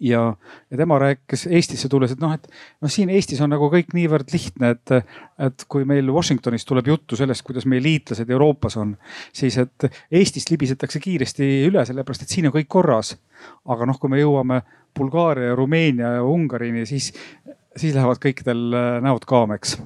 [0.00, 0.36] ja,
[0.70, 2.48] ja tema rääkis Eestisse tulles, et noh, et
[2.80, 4.94] noh, siin Eestis on nagu kõik niivõrd lihtne, et,
[5.48, 8.96] et kui meil Washingtonis tuleb juttu sellest, kuidas meie liitlased Euroopas on,
[9.36, 13.16] siis et Eestist libisetakse kiiresti üle, sellepärast et siin on kõik korras.
[13.68, 14.62] aga noh, kui me jõuame
[14.96, 17.12] Bulgaaria, Rumeenia ja Ungarini, siis,
[17.76, 18.68] siis lähevad kõikidel
[19.04, 19.76] näod kaameks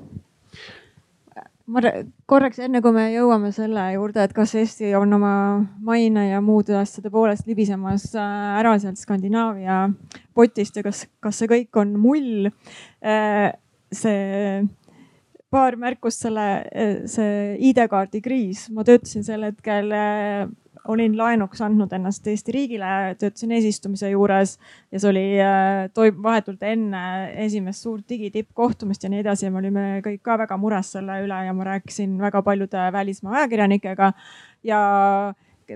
[1.71, 1.83] ma
[2.29, 5.33] korraks enne kui me jõuame selle juurde, et kas Eesti on oma
[5.87, 9.85] maine ja muude asjade poolest libisemas äh, ära sealt Skandinaavia
[10.37, 12.51] potist ja kas, kas see kõik on mull.
[13.05, 13.53] Äh,
[13.95, 14.65] see
[15.51, 19.95] paar märkust selle, äh, see ID-kaardi kriis, ma töötasin sel hetkel
[20.89, 24.57] olin laenuks andnud ennast Eesti riigile, töötasin eesistumise juures
[24.93, 27.03] ja see oli, äh, toimub vahetult enne
[27.45, 31.45] esimest suurt digitippkohtumist ja nii edasi ja me olime kõik ka väga mures selle üle
[31.47, 34.13] ja ma rääkisin väga paljude välismaa ajakirjanikega
[34.67, 34.81] ja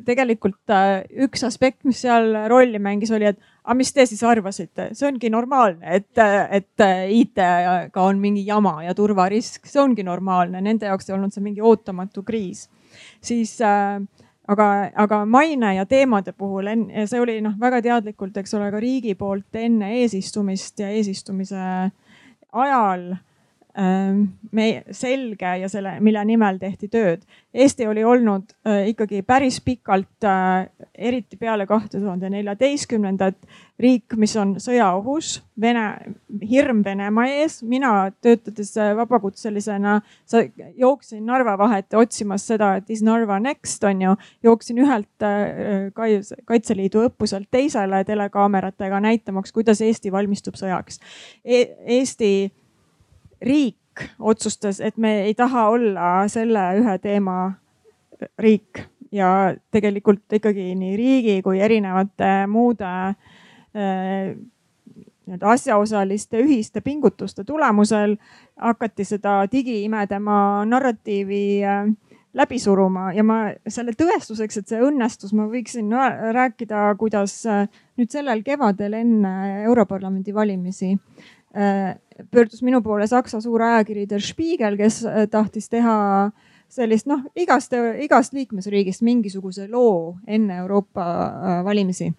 [0.02, 4.90] tegelikult äh, üks aspekt, mis seal rolli mängis, oli, et aga mis te siis arvasite,
[4.96, 6.18] see ongi normaalne, et,
[6.50, 6.84] et
[7.20, 11.62] IT-ga on mingi jama ja turvarisk, see ongi normaalne, nende jaoks ei olnud see mingi
[11.62, 12.68] ootamatu kriis.
[13.24, 14.00] siis äh,
[14.49, 14.68] aga,
[15.05, 16.68] aga maine ja teemade puhul,
[17.07, 21.62] see oli noh, väga teadlikult, eks ole, ka riigi poolt enne eesistumist ja eesistumise
[22.53, 23.14] ajal
[23.75, 27.25] me selge ja selle, mille nimel tehti tööd.
[27.55, 28.53] Eesti oli olnud
[28.91, 30.27] ikkagi päris pikalt,
[30.95, 33.37] eriti peale kahte tuhande neljateistkümnendat,
[33.83, 36.14] riik, mis on sõjaohus, Vene,
[36.51, 37.61] hirm Venemaa ees.
[37.62, 40.01] mina töötades vabakutselisena,
[40.79, 45.29] jooksin Narva vahet otsimas seda, et is Narva next on ju, jooksin ühelt
[46.45, 51.01] Kaitseliidu õppuselt teisele telekaameratega näitamaks, kuidas Eesti valmistub sõjaks
[51.45, 51.64] e.
[51.99, 52.51] Eesti
[53.43, 57.53] riik otsustas, et me ei taha olla selle ühe teema
[58.39, 58.82] riik.
[59.14, 64.32] Ja tegelikult ikkagi nii riigi kui erinevate muude äh,
[65.24, 68.16] nii-öelda asjaosaliste ühiste pingutuste tulemusel
[68.61, 71.87] hakati seda digiimedema narratiivi äh,
[72.35, 73.12] läbi suruma.
[73.14, 75.95] Ja ma selle tõestuseks, et see õnnestus, ma võiksin
[76.35, 77.68] rääkida, kuidas äh,
[78.01, 80.97] nüüd sellel kevadel enne Europarlamendi valimisi
[82.30, 86.30] pöördus minu poole Saksa suur ajakiri Der Spiegel, kes äh, tahtis teha
[86.74, 92.12] sellist noh, igast, igast liikmesriigist mingisuguse loo enne Euroopa äh, valimisi.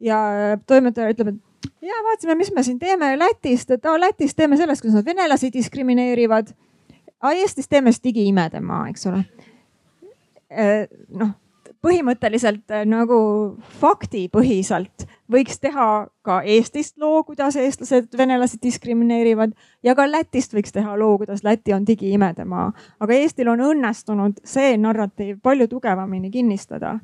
[0.00, 0.18] ja
[0.66, 4.82] toimetaja ütleb, et ja vaatasime, mis me siin teeme Lätist, et aa Lätis teeme sellest,
[4.82, 6.54] kuidas nad venelasi diskrimineerivad.
[7.34, 9.24] Eestis teeme siis digiimedemaa, eks ole.
[10.48, 11.34] Äh, noh
[11.84, 13.18] põhimõtteliselt äh, nagu
[13.80, 19.52] faktipõhiselt võiks teha ka Eestist loo, kuidas eestlased venelasi diskrimineerivad
[19.82, 22.72] ja ka Lätist võiks teha loo, kuidas Läti on digiimedemaa.
[23.00, 26.98] aga Eestil on õnnestunud see narratiiv palju tugevamini kinnistada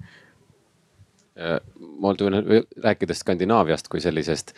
[1.38, 1.60] äh,
[1.98, 2.44] ma tunnen,
[2.82, 4.54] rääkides Skandinaaviast kui sellisest,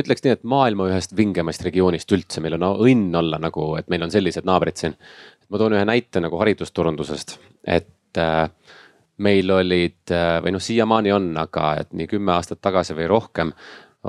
[0.00, 4.06] ütleks nii, et maailma ühest vingemast regioonist üldse, meil on õnn olla nagu, et meil
[4.06, 4.96] on sellised naabrid siin.
[5.48, 7.38] ma toon ühe näite nagu haridusturundusest,
[7.68, 8.48] et äh,
[9.18, 13.52] meil olid äh, või noh, siiamaani on, aga et nii kümme aastat tagasi või rohkem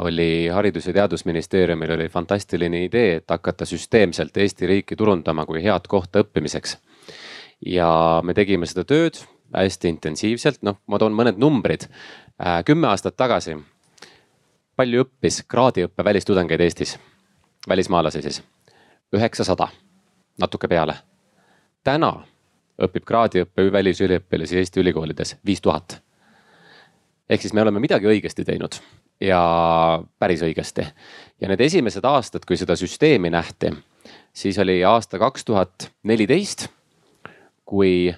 [0.02, 5.88] oli Haridus- ja Teadusministeeriumil oli fantastiline idee, et hakata süsteemselt Eesti riiki turundama kui head
[5.88, 6.78] kohta õppimiseks.
[7.66, 9.22] ja me tegime seda tööd
[9.56, 11.88] hästi intensiivselt, noh, ma toon mõned numbrid.
[12.42, 13.56] Äh, kümme aastat tagasi,
[14.76, 17.00] palju õppis kraadiõppe välistudengeid Eestis,
[17.70, 18.44] välismaalasi siis?
[19.16, 19.68] üheksasada,
[20.42, 20.96] natuke peale.
[21.84, 22.26] täna
[22.82, 26.02] õpib kraadiõppe välisüliõpilasi Eesti ülikoolides viis tuhat.
[27.30, 28.76] ehk siis me oleme midagi õigesti teinud
[29.22, 30.86] ja päris õigesti.
[31.42, 33.72] ja need esimesed aastad, kui seda süsteemi nähti,
[34.34, 36.68] siis oli aasta kaks tuhat neliteist,
[37.66, 38.16] kui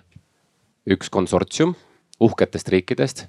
[0.88, 1.76] üks konsortsium
[2.20, 3.26] uhketest riikidest,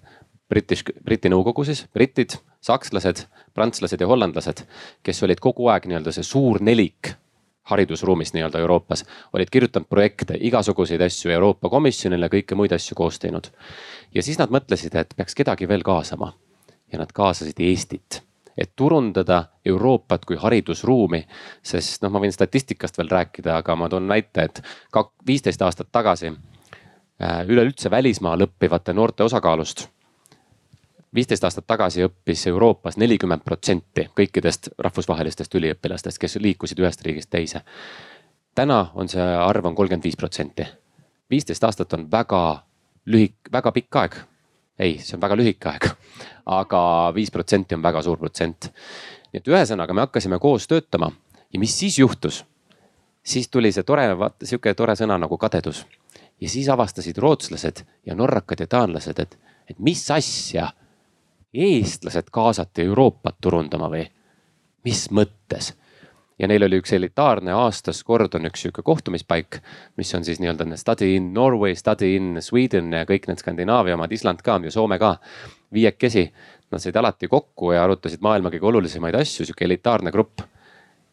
[0.49, 4.63] British, Briti nõukogu siis, britid, sakslased, prantslased ja hollandlased,
[5.05, 7.13] kes olid kogu aeg nii-öelda see suur nelik
[7.69, 13.51] haridusruumis nii-öelda Euroopas, olid kirjutanud projekte, igasuguseid asju Euroopa Komisjonile, kõike muid asju koos teinud.
[14.15, 16.33] ja siis nad mõtlesid, et peaks kedagi veel kaasama
[16.93, 18.23] ja nad kaasasid Eestit
[18.59, 21.27] et turundada Euroopat kui haridusruumi.
[21.63, 24.63] sest noh, ma võin statistikast veel rääkida, aga ma toon näite, et
[25.27, 29.89] viisteist aastat tagasi äh, üleüldse välismaal õppivate noorte osakaalust.
[31.15, 37.63] Viisteist aastat tagasi õppis Euroopas nelikümmend protsenti kõikidest rahvusvahelistest üliõpilastest, kes liikusid ühest riigist teise.
[38.55, 40.67] täna on see arv on kolmkümmend viis protsenti.
[41.31, 42.63] viisteist aastat on väga
[43.07, 44.21] lühik-, väga pikk aeg
[44.79, 45.89] ei, see on väga lühike aeg,
[46.59, 46.81] aga
[47.15, 48.71] viis protsenti on väga suur protsent.
[49.33, 51.11] nii et ühesõnaga me hakkasime koos töötama
[51.53, 52.45] ja mis siis juhtus?
[53.23, 55.85] siis tuli see tore, vaata sihuke tore sõna nagu kadedus
[56.41, 59.39] ja siis avastasid rootslased ja norrakad ja taanlased, et,
[59.69, 60.71] et mis asja,
[61.55, 64.07] eestlased kaasati Euroopat turundama või?
[64.85, 65.73] mis mõttes?
[66.39, 69.59] ja neil oli üks elitaarne aastas kord on üks sihuke kohtumispaik,
[69.97, 74.13] mis on siis nii-öelda study in Norway, study in Sweden ja kõik need Skandinaavia omad,
[74.13, 75.17] Island ka ja Soome ka,
[75.75, 76.29] viiekesi.
[76.71, 80.41] Nad said alati kokku ja arutasid maailma kõige olulisemaid asju, sihuke elitaarne grupp.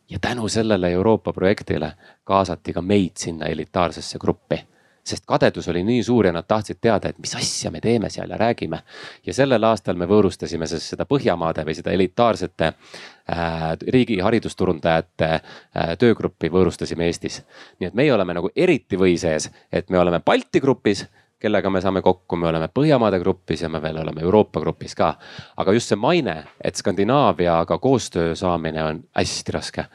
[0.09, 4.59] ja tänu sellele Euroopa projektile kaasati ka meid sinna elitaarsesse gruppi
[5.05, 8.29] sest kadedus oli nii suur ja nad tahtsid teada, et mis asja me teeme seal
[8.29, 8.79] ja räägime.
[9.25, 15.93] ja sellel aastal me võõrustasime siis seda Põhjamaade või seda elitaarsete äh, riigi haridusturundajate äh,
[15.99, 17.43] töögruppi võõrustasime Eestis.
[17.79, 21.05] nii et meie oleme nagu eriti või sees, et me oleme Balti grupis
[21.39, 25.15] kellega me saame kokku, me oleme Põhjamaade grupis ja me veel oleme Euroopa grupis ka.
[25.57, 29.85] aga just see maine, et Skandinaaviaga koostöö saamine on hästi raske.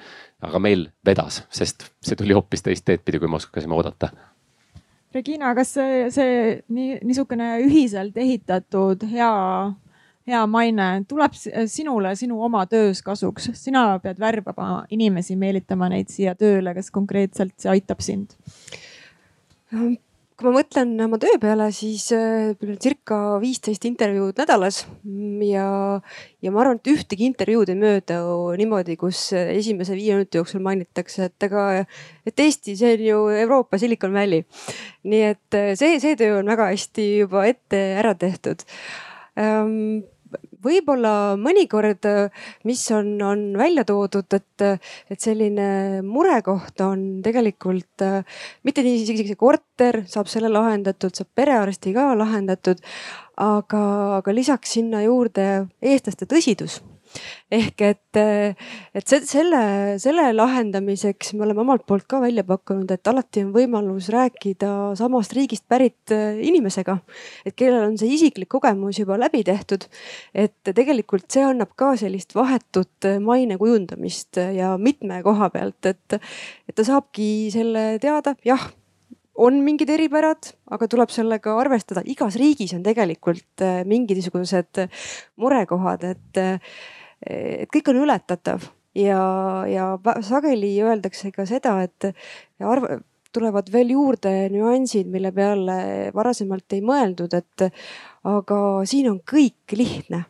[0.42, 4.08] aga meil vedas, sest see tuli hoopis teist teed pidi, kui me oskasime oodata
[5.14, 6.34] Regina, kas see, see
[6.70, 9.30] nii niisugune ühiselt ehitatud hea,
[10.30, 16.36] hea maine tuleb sinule sinu oma töös kasuks, sina pead värbama inimesi, meelitama neid siia
[16.38, 18.36] tööle, kas konkreetselt see aitab sind?
[20.41, 24.78] Kui ma mõtlen oma töö peale, siis äh, circa viisteist intervjuud nädalas
[25.45, 25.66] ja,
[26.41, 28.20] ja ma arvan, et ühtegi intervjuud ei möödu
[28.57, 31.66] niimoodi, kus esimese viie minuti jooksul mainitakse, et ega,
[32.24, 34.47] et Eesti, see on ju Euroopa Silicon Valley.
[35.05, 38.64] nii et äh, see, see töö on väga hästi juba ette ära tehtud
[39.36, 40.01] ähm,
[40.64, 42.06] võib-olla mõnikord,
[42.68, 44.66] mis on, on välja toodud, et,
[45.11, 48.06] et selline murekoht on tegelikult
[48.66, 52.82] mitte nii isegi see korter saab selle lahendatud, saab perearsti ka lahendatud,
[53.40, 53.82] aga,
[54.20, 55.50] aga lisaks sinna juurde
[55.80, 56.80] eestlaste tõsidus
[57.50, 58.18] ehk et,
[58.94, 59.62] et selle,
[60.02, 65.34] selle lahendamiseks me oleme omalt poolt ka välja pakkunud, et alati on võimalus rääkida samast
[65.36, 66.98] riigist pärit äh, inimesega.
[67.46, 69.86] et kellel on see isiklik kogemus juba läbi tehtud.
[70.34, 76.20] et tegelikult see annab ka sellist vahetut äh, maine kujundamist ja mitme koha pealt, et,
[76.68, 78.70] et ta saabki selle teada, jah
[79.40, 84.84] on mingid eripärad, aga tuleb sellega arvestada, igas riigis on tegelikult äh, mingisugused
[85.40, 86.42] murekohad, et
[87.26, 88.66] et kõik on ületatav
[88.96, 89.20] ja,
[89.68, 89.86] ja
[90.24, 92.10] sageli öeldakse ka seda, et
[92.64, 92.88] arv,
[93.32, 97.68] tulevad veel juurde nüansid, mille peale varasemalt ei mõeldud, et
[98.26, 98.60] aga
[98.90, 100.24] siin on kõik lihtne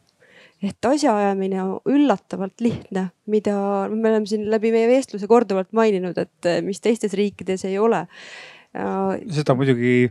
[0.60, 3.54] et asjaajamine on üllatavalt lihtne, mida
[3.88, 8.04] me oleme siin läbi meie vestluse korduvalt maininud, et mis teistes riikides ei ole.
[9.32, 10.10] seda muidugi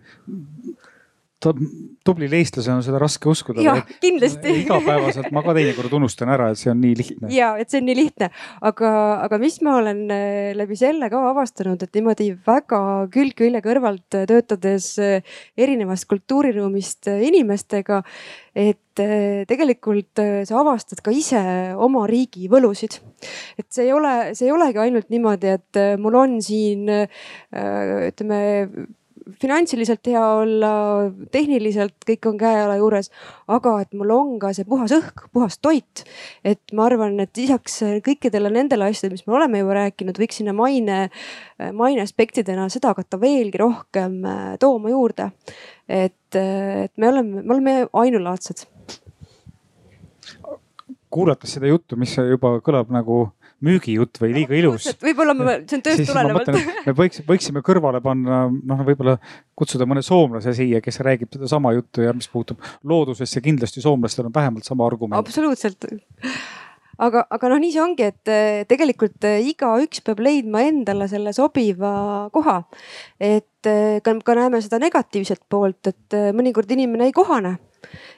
[1.39, 3.63] tublil eestlasel on seda raske uskuda.
[3.63, 4.55] jah, kindlasti.
[4.65, 7.31] igapäevaselt ma ka teinekord unustan ära, et see on nii lihtne.
[7.31, 8.29] ja, et see on nii lihtne,
[8.69, 8.91] aga,
[9.23, 12.81] aga mis ma olen äh, läbi selle ka avastanud, et niimoodi väga
[13.13, 18.03] külg külje kõrvalt äh, töötades äh, erinevast kultuuriruumist inimestega,
[18.59, 18.99] et
[19.47, 21.39] tegelikult sa avastad ka ise
[21.79, 22.97] oma riigi võlusid.
[23.55, 28.39] et see ei ole, see ei olegi ainult niimoodi, et mul on siin ütleme
[29.41, 30.71] finantsiliselt hea olla,
[31.31, 33.11] tehniliselt kõik on käe-jala juures,
[33.51, 36.03] aga et mul on ka see puhas õhk, puhas toit.
[36.43, 40.55] et ma arvan, et lisaks kõikidele nendele asjadele, mis me oleme juba rääkinud, võiks sinna
[40.57, 40.99] maine,
[41.73, 45.31] maine aspektidena seda hakata veelgi rohkem äh, tooma juurde.
[45.87, 48.67] et, et me oleme, me oleme ainulaadsed
[51.09, 53.29] kuulates seda juttu, mis juba kõlab nagu
[53.65, 54.87] müügijutt või liiga ilus.
[55.03, 56.53] võib-olla ma, see on tööst tulenevalt.
[56.85, 59.17] me võiks, võiksime kõrvale panna, noh, võib-olla
[59.57, 64.35] kutsuda mõne soomlase siia, kes räägib sedasama juttu ja mis puutub loodusesse, kindlasti soomlastel on
[64.35, 65.19] vähemalt sama argument.
[65.19, 65.87] absoluutselt
[66.99, 68.33] aga, aga noh, nii see ongi, et
[68.71, 71.93] tegelikult igaüks peab leidma endale selle sobiva
[72.35, 72.61] koha.
[73.19, 73.45] et
[74.03, 77.57] ka, ka näeme seda negatiivset poolt, et mõnikord inimene ei kohane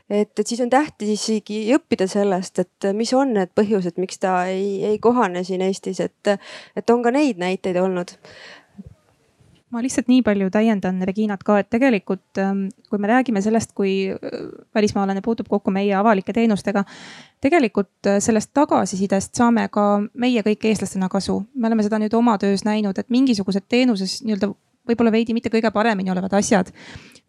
[0.09, 4.45] et, et siis on tähtis isegi õppida sellest, et mis on need põhjused, miks ta
[4.51, 6.34] ei, ei kohane siin Eestis, et,
[6.76, 8.18] et on ka neid näiteid olnud
[9.72, 13.93] ma lihtsalt nii palju täiendan Reginat ka, et tegelikult ähm, kui me räägime sellest, kui
[14.12, 14.41] äh,
[14.76, 16.84] välismaalane puutub kokku meie avalike teenustega,
[17.43, 21.41] tegelikult äh, sellest tagasisidest saame ka meie kõik eestlastena kasu.
[21.55, 24.51] me oleme seda nüüd oma töös näinud, et mingisugused teenuses nii-öelda
[24.89, 26.72] võib-olla veidi mitte kõige paremini olevad asjad,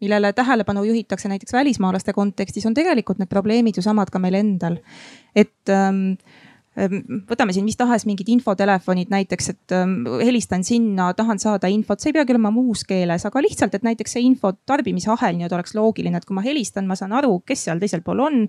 [0.01, 4.79] millele tähelepanu juhitakse näiteks välismaalaste kontekstis, on tegelikult need probleemid ju samad ka meil endal.
[5.35, 6.15] et ähm,
[6.73, 12.01] Ehm, võtame siin mis tahes mingid infotelefonid näiteks, et ähm, helistan sinna, tahan saada infot,
[12.01, 15.77] see ei peagi olema muus keeles, aga lihtsalt, et näiteks see info tarbimisahel nii-öelda oleks
[15.77, 18.41] loogiline, et kui ma helistan, ma saan aru, kes seal teisel pool on.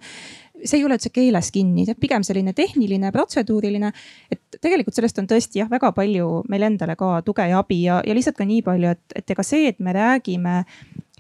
[0.65, 3.93] see ei ole üldse keeles kinni, see on pigem selline tehniline, protseduuriline.
[4.33, 8.01] et tegelikult sellest on tõesti jah, väga palju meil endale ka tuge ja abi ja,
[8.07, 10.63] ja lihtsalt ka nii palju, et, et ega see, et me räägime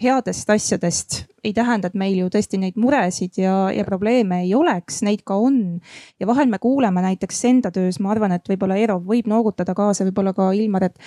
[0.02, 5.02] headest asjadest ei tähenda, et meil ju tõesti neid muresid ja, ja probleeme ei oleks,
[5.06, 5.80] neid ka on.
[6.20, 10.06] ja vahel me kuuleme näiteks enda töös, ma arvan, et võib-olla Eero võib noogutada kaasa,
[10.08, 10.98] võib-olla ka Ilmar, et,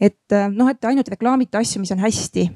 [0.00, 2.46] et noh, et ainult reklaamite asju, mis on hästi.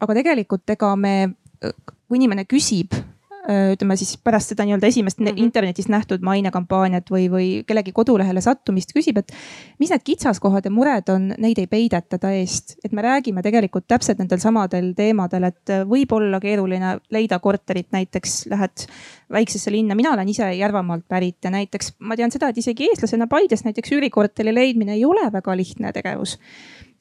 [0.00, 1.14] aga tegelikult ega me,
[1.60, 5.42] kui inimene küsib Äh, ütleme siis pärast seda nii-öelda esimest mm -hmm.
[5.42, 9.32] internetis nähtud mainekampaaniat või, või kellegi kodulehele sattumist küsib, et
[9.78, 12.76] mis need kitsaskohad ja mured on, neid ei peideta ta eest.
[12.84, 18.46] et me räägime tegelikult täpselt nendel samadel teemadel, et võib olla keeruline leida korterit, näiteks
[18.46, 18.86] lähed
[19.32, 23.26] väiksesse linna, mina olen ise Järvamaalt pärit ja näiteks ma tean seda, et isegi eestlasena
[23.26, 26.38] Paides näiteks üürikorteri leidmine ei ole väga lihtne tegevus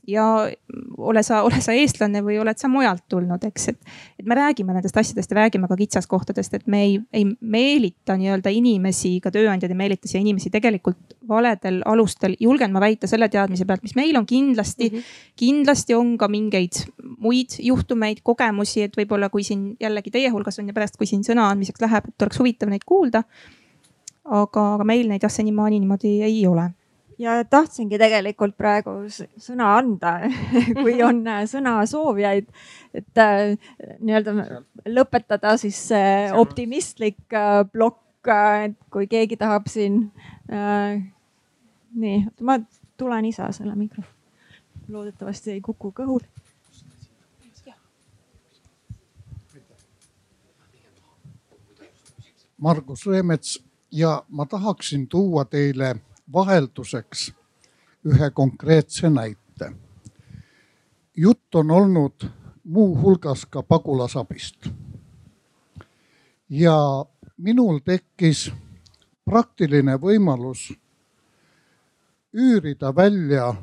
[0.10, 0.26] ja
[0.98, 4.74] ole sa, ole sa eestlane või oled sa mujalt tulnud, eks, et, et me räägime
[4.76, 9.72] nendest asjadest ja räägime ka kitsaskohtadest, et me ei, ei meelita nii-öelda inimesi, ka tööandjad
[9.72, 14.18] ei meelita siia inimesi tegelikult valedel alustel, julgen ma väita selle teadmise pealt, mis meil
[14.18, 15.36] on kindlasti mm, -hmm.
[15.40, 16.84] kindlasti on ka mingeid
[17.18, 21.24] muid juhtumeid, kogemusi, et võib-olla kui siin jällegi teie hulgas on ja pärast, kui siin
[21.24, 23.24] sõna andmiseks läheb, et oleks huvitav neid kuulda.
[24.30, 26.70] aga, aga meil neid jah, senimaani niimoodi ei ole
[27.20, 30.16] ja tahtsingi tegelikult praegu sõna anda
[30.82, 32.50] kui on äh, sõnasoovijaid,
[32.96, 33.56] et äh,
[34.00, 38.32] nii-öelda lõpetada siis see optimistlik äh, plokk,
[38.66, 40.10] et kui keegi tahab siin
[40.52, 41.00] äh,.
[41.96, 42.60] nii, ma
[43.00, 44.16] tulen ise selle mikrofoni,
[44.92, 46.22] loodetavasti ei kuku kõhul.
[52.60, 53.54] Margus Reemets
[53.96, 55.94] ja ma tahaksin tuua teile
[56.34, 57.34] vahelduseks
[58.06, 59.74] ühe konkreetse näite.
[61.18, 62.30] jutt on olnud
[62.64, 64.70] muuhulgas ka pagulasabist.
[66.50, 67.06] ja
[67.38, 68.52] minul tekkis
[69.26, 70.74] praktiline võimalus
[72.34, 73.54] üürida välja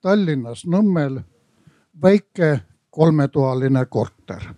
[0.00, 1.20] Tallinnas Nõmmel
[2.02, 2.60] väike
[2.90, 4.54] kolmetoaline korter.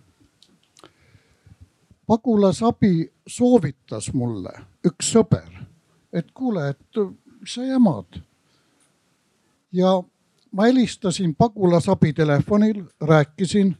[2.07, 4.53] pagulasabi soovitas mulle
[4.85, 5.49] üks sõber,
[6.13, 7.01] et kuule, et
[7.45, 8.21] sa jamad?
[9.71, 10.03] ja
[10.51, 13.75] ma helistasin pagulasabi telefonil, rääkisin,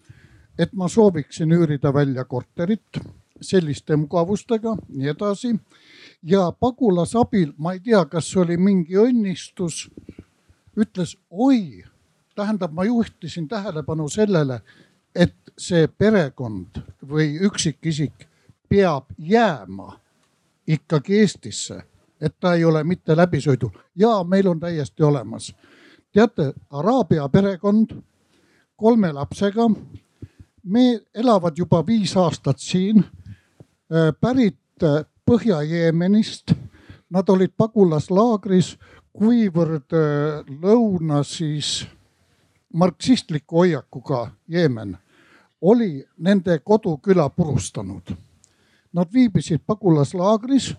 [0.60, 3.00] et ma sooviksin üürida välja korterit
[3.42, 5.56] selliste mugavustega, nii edasi.
[6.24, 9.88] ja pagulasabil, ma ei tea, kas oli mingi õnnistus,
[10.78, 11.84] ütles oi,
[12.36, 14.62] tähendab, ma juhtisin tähelepanu sellele,
[15.16, 18.28] et see perekond või üksikisik
[18.70, 20.00] peab jääma
[20.68, 21.82] ikkagi Eestisse
[22.22, 25.54] et ta ei ole mitte läbisõidul ja meil on täiesti olemas.
[26.12, 27.96] teate, Araabia perekond
[28.76, 29.70] kolme lapsega.
[30.64, 36.54] me elavad juba viis aastat siin, äh, pärit äh, Põhja-Jeemenist.
[37.10, 38.78] Nad olid pagulaslaagris,
[39.14, 41.88] kuivõrd äh, lõuna siis
[42.74, 44.98] marksistliku hoiakuga Jeemen
[45.62, 48.14] oli nende koduküla purustanud.
[48.94, 50.76] Nad viibisid pagulaslaagris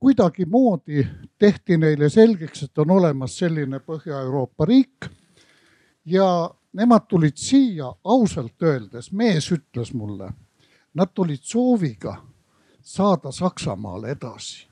[0.00, 1.06] kuidagimoodi
[1.38, 5.06] tehti neile selgeks, et on olemas selline Põhja-Euroopa riik.
[6.04, 10.30] ja nemad tulid siia ausalt öeldes, mees ütles mulle,
[10.94, 12.16] nad tulid sooviga
[12.82, 14.66] saada Saksamaale edasi.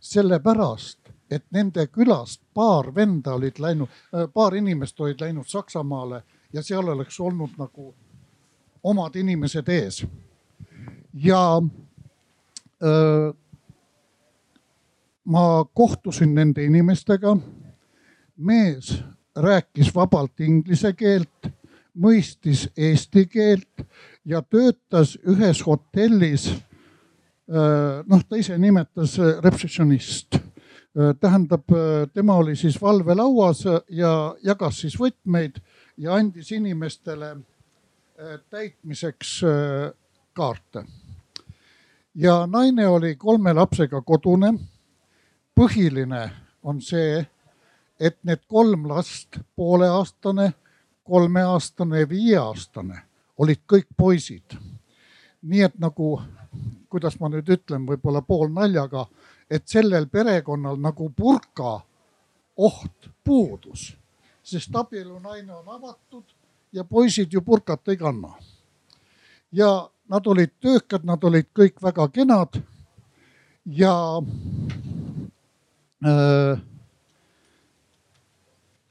[0.00, 0.98] sellepärast,
[1.30, 3.88] et nende külast paar venda olid läinud,
[4.34, 6.22] paar inimest olid läinud Saksamaale
[6.52, 7.94] ja seal oleks olnud nagu
[8.82, 10.06] omad inimesed ees.
[11.14, 11.62] ja
[12.82, 13.32] öö,
[15.26, 17.36] ma kohtusin nende inimestega.
[18.36, 19.02] mees
[19.36, 21.48] rääkis vabalt inglise keelt,
[21.96, 23.86] mõistis eesti keelt
[24.24, 26.50] ja töötas ühes hotellis.
[28.06, 30.38] noh, ta ise nimetas receptionist
[31.20, 31.64] tähendab,
[32.14, 35.60] tema oli siis valvelauas ja jagas siis võtmeid
[35.96, 37.36] ja andis inimestele
[38.50, 39.40] täitmiseks
[40.32, 40.84] kaarte.
[42.14, 44.54] ja naine oli kolme lapsega kodune
[45.56, 46.30] põhiline
[46.62, 47.20] on see,
[48.00, 50.52] et need kolm last, pooleaastane,
[51.04, 53.02] kolmeaastane ja viieaastane,
[53.38, 54.58] olid kõik poisid.
[55.42, 56.20] nii et nagu,
[56.88, 59.06] kuidas ma nüüd ütlen, võib-olla poolnaljaga,
[59.50, 61.80] et sellel perekonnal nagu purka
[62.56, 63.92] oht puudus,
[64.42, 66.24] sest abielunaine on avatud
[66.72, 68.34] ja poisid ju purkat ei kanna.
[69.52, 72.58] ja nad olid töökad, nad olid kõik väga kenad
[73.66, 74.22] ja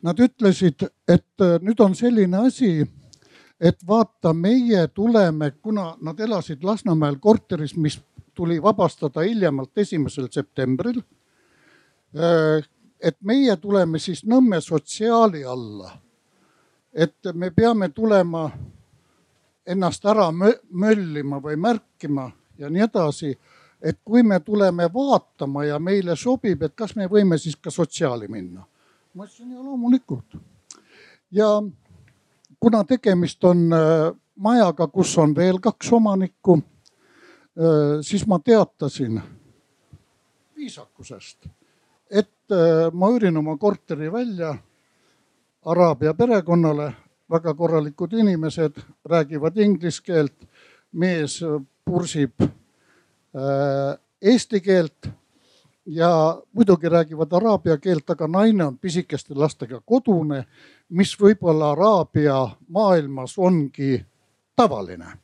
[0.06, 2.86] nad ütlesid, et äh, nüüd on selline asi,
[3.60, 8.00] et vaata, meie tuleme, kuna nad elasid Lasnamäel korteris, mis
[8.36, 11.02] tuli vabastada hiljemalt esimesel septembril.
[12.16, 12.66] Äh,
[13.00, 16.02] et meie tuleme siis Nõmme sotsiaali alla.
[16.96, 18.50] et me peame tulema
[19.68, 20.30] ennast ära
[20.72, 23.34] möllima või märkima ja nii edasi
[23.86, 28.28] et kui me tuleme vaatama ja meile sobib, et kas me võime siis ka sotsiaali
[28.28, 28.66] minna.
[29.14, 30.38] ma ütlesin ja loomulikult.
[31.32, 31.62] ja
[32.60, 39.22] kuna tegemist on äh, majaga, kus on veel kaks omanikku, äh, siis ma teatasin
[40.56, 41.46] viisakusest,
[42.10, 44.56] et äh, ma üürin oma korteri välja
[45.66, 46.92] araabia perekonnale,
[47.30, 50.50] väga korralikud inimesed, räägivad inglise keelt,
[50.92, 51.42] mees
[51.86, 52.42] pursib
[54.22, 55.10] eesti keelt
[55.86, 60.46] ja muidugi räägivad araabia keelt, aga naine on pisikeste lastega kodune,
[60.90, 64.06] mis võib-olla araabia maailmas ongi
[64.56, 65.18] tavaline.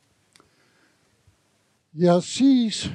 [1.94, 2.90] ja siis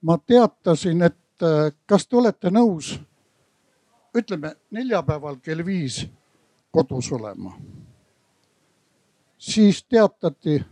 [0.00, 2.98] ma teatasin, et äh, kas te olete nõus,
[4.14, 6.06] ütleme neljapäeval kell viis
[6.70, 7.56] kodus olema.
[9.38, 10.64] siis teatati,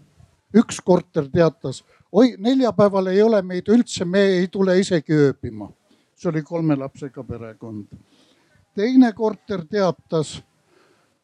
[0.55, 5.71] üks korter teatas oi, neljapäeval ei ole meid üldse, me ei tule isegi ööbima.
[6.15, 7.87] see oli kolme lapsega perekond.
[8.75, 10.43] teine korter teatas,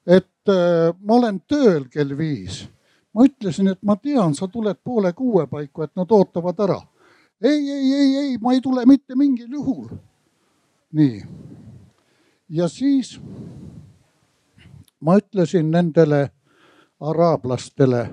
[0.06, 2.68] et äh, ma olen tööl kell viis.
[3.14, 6.80] ma ütlesin, et ma tean, sa tuled poole kuue paiku, et nad ootavad ära.
[7.42, 9.88] ei, ei, ei, ei, ma ei tule mitte mingil juhul.
[10.92, 11.22] nii.
[12.48, 13.20] ja siis
[15.00, 16.30] ma ütlesin nendele
[17.00, 18.08] araablastele,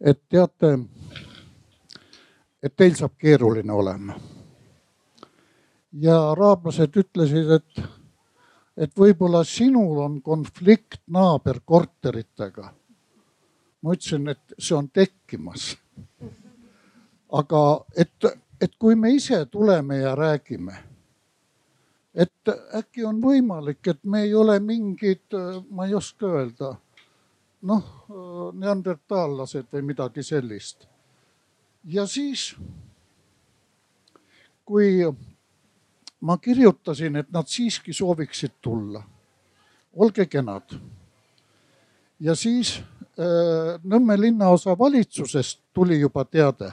[0.00, 0.78] et teate
[2.62, 4.14] et teil saab keeruline olema.
[5.92, 7.82] ja araablased ütlesid, et,
[8.76, 12.72] et võib-olla sinul on konflikt naaberkorteritega.
[13.82, 15.76] ma ütlesin, et see on tekkimas.
[17.32, 17.62] aga
[17.96, 20.76] et, et kui me ise tuleme ja räägime,
[22.14, 25.34] et äkki on võimalik, et me ei ole mingid,
[25.70, 26.74] ma ei oska öelda,
[27.62, 27.84] noh,
[28.54, 30.91] neandertaallased või midagi sellist
[31.84, 32.56] ja siis,
[34.64, 35.14] kui
[36.20, 39.02] ma kirjutasin, et nad siiski sooviksid tulla,
[39.92, 40.80] olge kenad.
[42.20, 42.84] ja siis äh,
[43.84, 46.72] Nõmme linnaosa valitsusest tuli juba teade.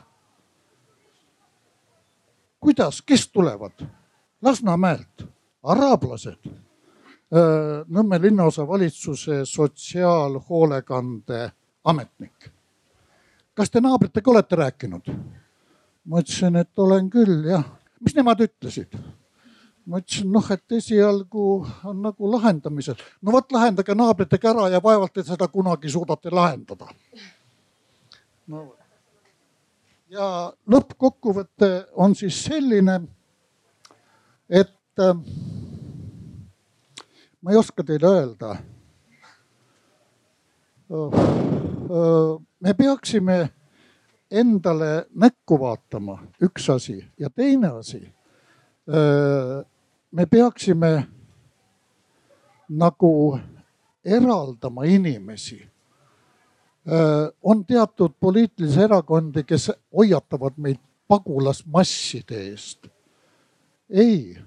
[2.59, 3.71] kuidas, kes tulevad?
[4.41, 5.25] Lasnamäelt,
[5.63, 6.53] araablased äh,.
[7.87, 11.51] Nõmme linnaosa valitsuse sotsiaalhoolekande
[11.83, 12.58] ametnik
[13.59, 15.09] kas te naabritega olete rääkinud?
[16.09, 17.65] ma ütlesin, et olen küll jah.
[17.99, 18.95] mis nemad ütlesid?
[19.85, 21.45] ma ütlesin, noh, et esialgu
[21.83, 22.95] on nagu lahendamisel.
[23.21, 26.87] no vot, lahendage naabritega ära ja vaevalt te seda kunagi suudate lahendada.
[28.47, 28.63] no
[30.09, 30.31] ja
[30.71, 33.01] lõppkokkuvõte on siis selline,
[34.49, 35.13] et äh,
[37.41, 38.55] ma ei oska teile öelda
[42.59, 43.49] me peaksime
[44.31, 48.13] endale näkku vaatama, üks asi ja teine asi.
[50.11, 51.07] me peaksime
[52.69, 53.39] nagu
[54.05, 55.69] eraldama inimesi.
[57.43, 62.87] on teatud poliitilisi erakondi, kes hoiatavad meid pagulasmasside eest.
[63.89, 64.37] ei,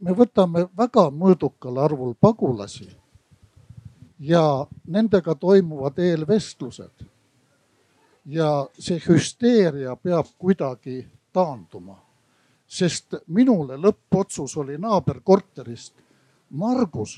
[0.00, 3.01] me võtame väga mõõdukal arvul pagulasi
[4.22, 7.06] ja nendega toimuvad eelvestlused.
[8.26, 11.00] ja see hüsteeria peab kuidagi
[11.34, 11.96] taanduma,
[12.66, 15.94] sest minule lõppotsus oli naaberkorterist.
[16.50, 17.16] Margus,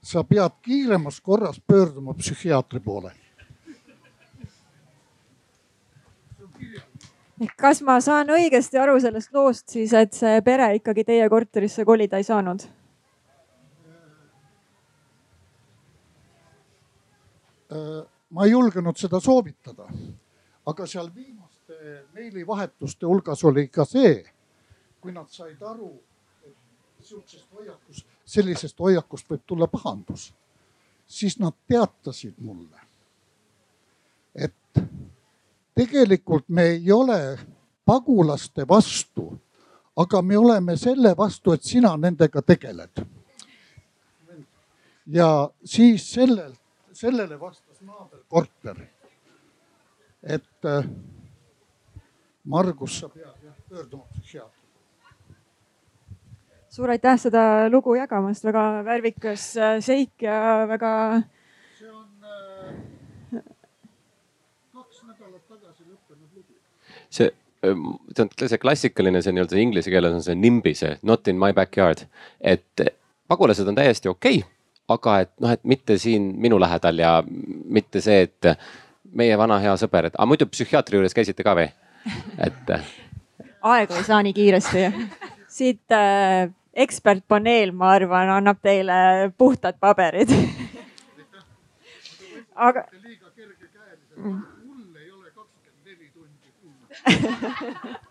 [0.00, 3.12] sa pead kiiremas korras pöörduma psühhiaatri poole
[7.60, 12.16] kas ma saan õigesti aru sellest loost siis, et see pere ikkagi teie korterisse kolida
[12.16, 12.64] ei saanud?
[18.30, 19.88] Ma ei julgenud seda soovitada.
[20.66, 24.24] aga seal viimaste meilivahetuste hulgas oli ka see,
[25.00, 25.92] kui nad said aru,
[26.42, 30.32] et sihukesest hoiakust, sellisest hoiakust võib tulla pahandus,
[31.06, 32.80] siis nad teatasid mulle,
[34.34, 34.82] et
[35.74, 37.38] tegelikult me ei ole
[37.86, 39.30] pagulaste vastu,
[39.96, 43.06] aga me oleme selle vastu, et sina nendega tegeled.
[45.06, 46.58] ja siis sellelt
[46.96, 47.40] sellele
[47.76, 48.76] vastas naaberkorter,
[50.22, 50.84] et äh,
[52.44, 54.64] Margus, sa pead jah pöörduma psühhiaatri
[56.70, 61.22] suur aitäh seda lugu jagamast, väga värvikas äh, seik ja väga.
[61.78, 63.42] see on äh,
[64.72, 66.54] kaks nädalat tagasi lõppenud lugu.
[67.10, 67.30] see,
[67.62, 71.38] ähm, see on see klassikaline, see nii-öelda inglise keeles on see NIMBY, see not in
[71.38, 72.06] my backyard,
[72.40, 72.86] et
[73.28, 74.55] pagulased on täiesti okei okay
[74.88, 78.52] aga et noh, et mitte siin minu lähedal ja mitte see, et
[79.16, 81.66] meie vana hea sõber, et aga muidu psühhiaatri juures käisite ka või?
[82.38, 82.70] et.
[83.62, 84.86] aegu ei saa nii kiiresti.
[85.56, 90.32] siit äh, ekspertpaneel, ma arvan, annab teile puhtad paberid
[92.54, 92.86] aga.
[93.02, 94.18] liiga kergekäeliselt,
[94.64, 97.98] mul ei ole kakskümmend neli tundi kuulata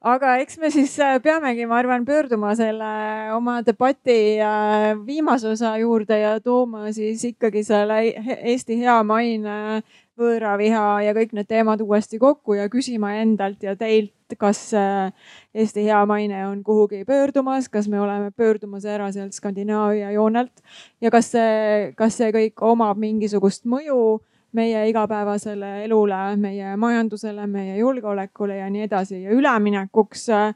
[0.00, 2.90] aga eks me siis äh, peamegi, ma arvan, pöörduma selle
[3.36, 8.00] oma debati äh, viimase osa juurde ja tooma siis ikkagi selle
[8.38, 9.82] Eesti hea maine,
[10.20, 15.12] võõraviha ja kõik need teemad uuesti kokku ja küsima endalt ja teilt, kas äh,
[15.54, 20.64] Eesti hea maine on kuhugi pöördumas, kas me oleme pöördumas ära sealt Skandinaavia joonelt
[21.00, 24.20] ja kas see, kas see kõik omab mingisugust mõju
[24.52, 29.22] meie igapäevasele elule, meie majandusele, meie julgeolekule ja nii edasi.
[29.22, 30.54] Ja üleminekuks äh,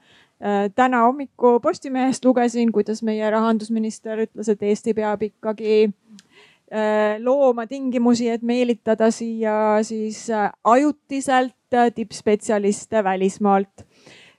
[0.74, 8.28] täna hommiku Postimehest lugesin, kuidas meie rahandusminister ütles, et Eesti peab ikkagi äh, looma tingimusi,
[8.30, 11.54] et meelitada siia siis äh, ajutiselt
[11.94, 13.86] tippspetsialiste välismaalt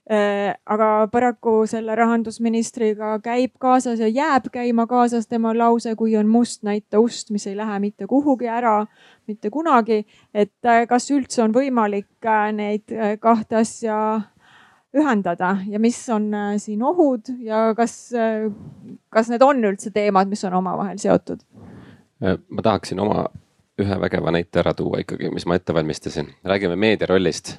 [0.06, 6.62] aga paraku selle rahandusministriga käib kaasas ja jääb käima kaasas tema lause, kui on must,
[6.64, 8.86] näita ust, mis ei lähe mitte kuhugi ära,
[9.28, 10.06] mitte kunagi.
[10.34, 13.98] et äh, kas üldse on võimalik äh, neid kahte asja
[14.96, 18.14] ühendada ja mis on siin ohud ja kas,
[19.10, 21.42] kas need on üldse teemad, mis on omavahel seotud?
[22.22, 23.26] ma tahaksin oma
[23.82, 26.30] ühe vägeva näite ära tuua ikkagi, mis ma ette valmistasin.
[26.46, 27.58] räägime meedia rollist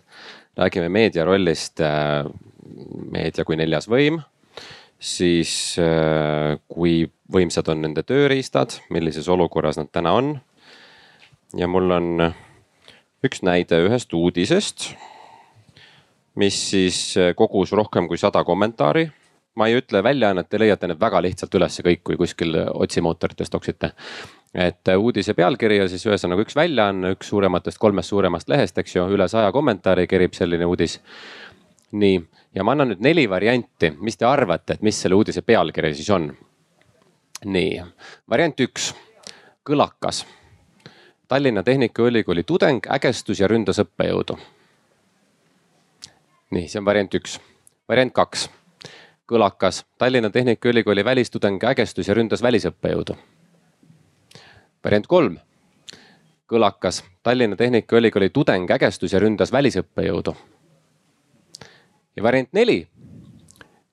[0.57, 2.25] räägime meedia rollist, äh,
[3.13, 4.21] meedia kui neljas võim,
[4.99, 10.39] siis äh, kui võimsad on nende tööriistad, millises olukorras nad täna on.
[11.57, 12.33] ja mul on
[13.25, 14.91] üks näide ühest uudisest,
[16.35, 19.11] mis siis äh, kogus rohkem kui sada kommentaari
[19.57, 23.93] ma ei ütle väljaannet, te leiate need väga lihtsalt ülesse kõik, kui kuskil otsimootoritest toksite
[24.57, 28.97] et äh, uudise pealkiri ja siis ühesõnaga üks väljaanne, üks suurematest kolmest suuremast lehest, eks
[28.97, 31.01] ju, üle saja kommentaari kerib selline uudis.
[31.93, 32.23] nii,
[32.55, 36.09] ja ma annan nüüd neli varianti, mis te arvate, et mis selle uudise pealkiri siis
[36.11, 36.31] on?
[37.45, 37.85] nii,
[38.31, 38.95] variant üks,
[39.67, 40.25] kõlakas.
[41.29, 44.39] Tallinna Tehnikaülikooli tudeng ägestus ja ründas õppejõudu.
[46.51, 47.41] nii, see on variant üks.
[47.89, 48.49] variant kaks,
[49.29, 49.85] kõlakas.
[49.99, 53.21] Tallinna Tehnikaülikooli välistudeng ägestus ja ründas välisõppejõudu
[54.87, 55.39] variant kolm,
[56.51, 57.03] kõlakas.
[57.27, 60.37] Tallinna Tehnikaülikooli tudeng ägestus ja ründas välisõppejõudu.
[62.17, 62.89] ja variant neli,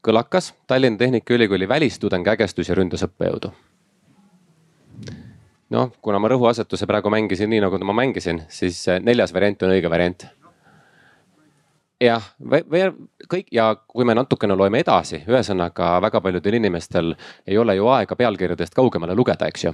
[0.05, 0.53] kõlakas.
[0.67, 3.51] Tallinna Tehnikaülikooli välistudeng ägestus ja ründas õppejõudu.
[5.69, 9.89] noh, kuna ma rõhuasetuse praegu mängisin nii, nagu ma mängisin, siis neljas variant on õige
[9.89, 10.25] variant
[12.01, 12.83] jah, või
[13.29, 17.15] kõik ja kui me natukene loeme edasi, ühesõnaga väga paljudel inimestel
[17.47, 19.73] ei ole ju aega pealkirjadest kaugemale lugeda, eks ju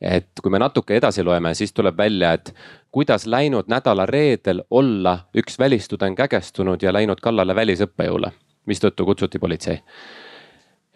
[0.00, 2.54] et kui me natuke edasi loeme, siis tuleb välja, et
[2.90, 8.32] kuidas läinud nädala reedel olla üks välistudeng ägestunud ja läinud kallale välisõppejõule,
[8.66, 9.80] mistõttu kutsuti politsei.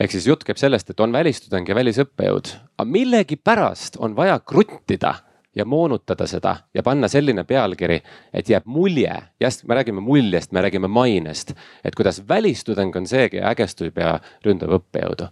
[0.00, 5.14] ehk siis jutt käib sellest, et on välistudeng ja välisõppejõud, aga millegipärast on vaja kruttida
[5.54, 8.00] ja moonutada seda ja panna selline pealkiri,
[8.32, 11.52] et jääb mulje, jah, me räägime muljest, me räägime mainest,
[11.84, 15.28] et kuidas välistudeng on see, ägestub ja ründab õppejõudu.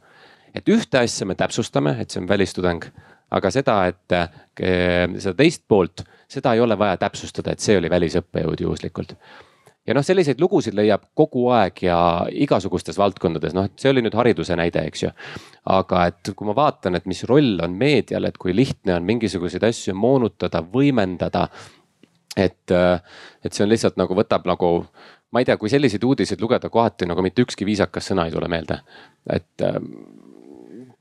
[0.55, 2.85] et ühte asja me täpsustame, et see on välistudeng,
[3.31, 7.91] aga seda, et eh, seda teist poolt, seda ei ole vaja täpsustada, et see oli
[7.91, 9.17] välisõppejõud juhuslikult
[9.87, 11.99] ja noh, selliseid lugusid leiab kogu aeg ja
[12.45, 15.13] igasugustes valdkondades, noh, see oli nüüd hariduse näide, eks ju.
[15.75, 19.65] aga et kui ma vaatan, et mis roll on meedial, et kui lihtne on mingisuguseid
[19.71, 21.49] asju moonutada, võimendada.
[22.37, 24.71] et, et see on lihtsalt nagu võtab nagu,
[25.33, 28.49] ma ei tea, kui selliseid uudiseid lugeda kohati nagu mitte ükski viisakas sõna ei tule
[28.49, 28.79] meelde,
[29.33, 29.67] et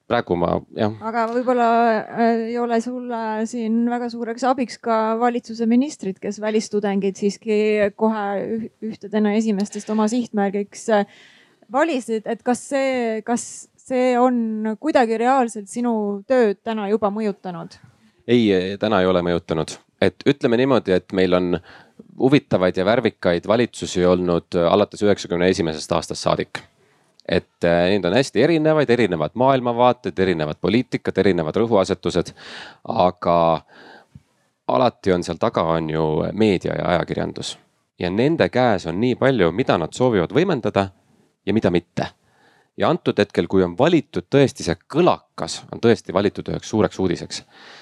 [0.09, 0.93] praegu ma jah.
[1.05, 1.67] aga võib-olla
[2.01, 7.59] äh, ei ole sulle siin väga suureks abiks ka valitsuse ministrid, kes välistudengid siiski
[7.99, 8.23] kohe
[8.85, 11.19] ühtedena esimestest oma sihtmärgiks äh,
[11.71, 13.43] valisid, et kas see, kas
[13.79, 15.93] see on kuidagi reaalselt sinu
[16.29, 17.77] tööd täna juba mõjutanud?
[18.29, 18.49] ei,
[18.81, 21.53] täna ei ole mõjutanud, et ütleme niimoodi, et meil on
[22.19, 26.61] huvitavaid ja värvikaid valitsusi olnud alates üheksakümne esimesest aastast saadik
[27.29, 32.33] et äh, neid on hästi erinevaid, erinevad maailmavaated, erinevad poliitikad, erinevad rõhuasetused.
[32.89, 33.39] aga
[34.67, 37.57] alati on seal taga, on ju meedia ja ajakirjandus
[37.99, 40.89] ja nende käes on nii palju, mida nad soovivad võimendada
[41.45, 42.07] ja mida mitte.
[42.79, 47.41] ja antud hetkel, kui on valitud tõesti see kõlakas, on tõesti valitud üheks suureks uudiseks,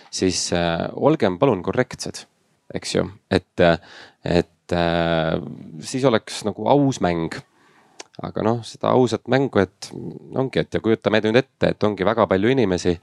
[0.09, 2.23] siis äh, olgem palun korrektsed,
[2.73, 3.61] eks ju, et,
[4.25, 5.35] et äh,
[5.85, 7.37] siis oleks nagu aus mäng
[8.23, 9.89] aga noh, seda ausat mängu, et
[10.35, 12.95] ongi, et ja kujutame nüüd ette, et ongi väga palju inimesi,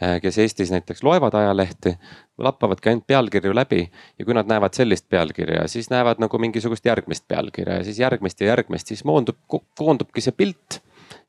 [0.00, 1.94] eh, kes Eestis näiteks loevad ajalehti,
[2.38, 7.24] lappavadki ainult pealkirju läbi ja kui nad näevad sellist pealkirja, siis näevad nagu mingisugust järgmist
[7.28, 10.82] pealkirja ja siis järgmist ja järgmist, siis moondub, koondubki see pilt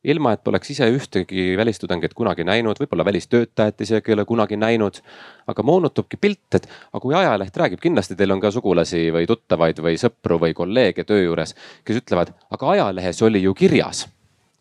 [0.04, 5.02] ilma et oleks ise ühtegi välistudengit kunagi näinud, võib-olla välistöötajat isegi ei ole kunagi näinud.
[5.48, 9.82] aga moonutubki pilt, et aga kui ajaleht räägib, kindlasti teil on ka sugulasi või tuttavaid
[9.82, 14.08] või sõpru või kolleege töö juures, kes ütlevad, aga ajalehes oli ju kirjas.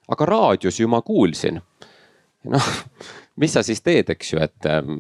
[0.09, 1.61] aga raadios ju ma kuulsin.
[2.45, 2.73] noh
[3.39, 4.99] mis sa siis teed, eks ju, et ähm,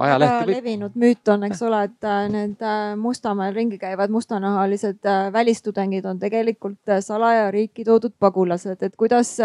[0.00, 0.56] ajalehti või....
[0.56, 6.08] levinud müüt on, eks ole, et äh, need äh, Mustamäel ringi käivad mustanahalised äh, välistudengid
[6.08, 9.36] on tegelikult salaja riiki toodud pagulased, et kuidas,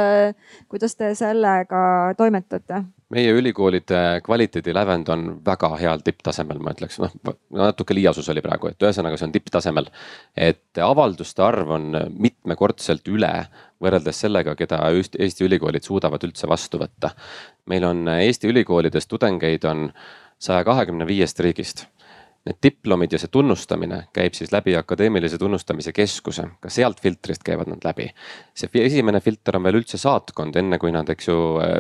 [0.71, 1.79] kuidas te sellega
[2.17, 2.85] toimetate?
[3.15, 7.13] meie ülikoolide kvaliteedilävend on väga heal tipptasemel, ma ütleks, noh
[7.53, 9.91] natuke liiasus oli praegu, et ühesõnaga, see on tipptasemel.
[10.35, 13.31] et avalduste arv on mitmekordselt üle
[13.81, 17.11] võrreldes sellega, keda Eesti ülikoolid suudavad üldse vastu võtta.
[17.65, 19.89] Meil on Eesti ülikoolides tudengeid on
[20.39, 21.85] saja kahekümne viiest riigist
[22.45, 27.71] need diplomid ja see tunnustamine käib siis läbi akadeemilise tunnustamise keskuse, ka sealt filtrist käivad
[27.71, 28.11] nad läbi.
[28.53, 31.37] see esimene filter on veel üldse saatkond, enne kui nad, eks ju,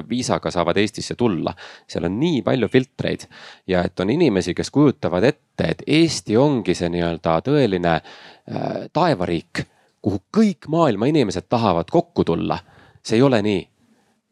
[0.09, 1.53] viisaga saavad Eestisse tulla.
[1.87, 3.27] seal on nii palju filtreid
[3.67, 9.65] ja et on inimesi, kes kujutavad ette, et Eesti ongi see nii-öelda tõeline äh, taevariik,
[10.01, 12.57] kuhu kõik maailma inimesed tahavad kokku tulla.
[13.05, 13.61] see ei ole nii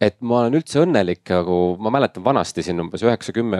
[0.07, 3.59] et ma olen üldse õnnelik, nagu ma mäletan vanasti siin umbes üheksa, kümme,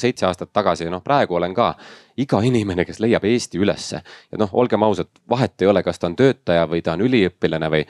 [0.00, 1.74] seitse aastat tagasi, noh praegu olen ka.
[2.16, 6.06] iga inimene, kes leiab Eesti ülesse ja noh, olgem ausad, vahet ei ole, kas ta
[6.06, 7.80] on töötaja või ta on üliõpilane või,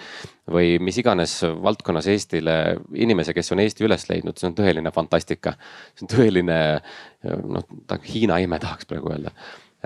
[0.50, 5.58] või mis iganes valdkonnas Eestile inimese, kes on Eesti üles leidnud, see on tõeline fantastika.
[5.94, 6.58] see on tõeline
[7.44, 7.68] noh,
[8.08, 9.34] Hiina ime tahaks praegu öelda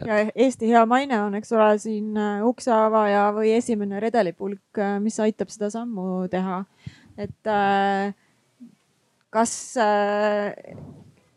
[0.06, 2.14] ja Eesti hea maine on, eks ole, siin
[2.46, 6.62] ukseavaja või esimene redelipulk, mis aitab seda sammu teha
[7.18, 8.14] et äh,
[9.34, 10.54] kas, äh,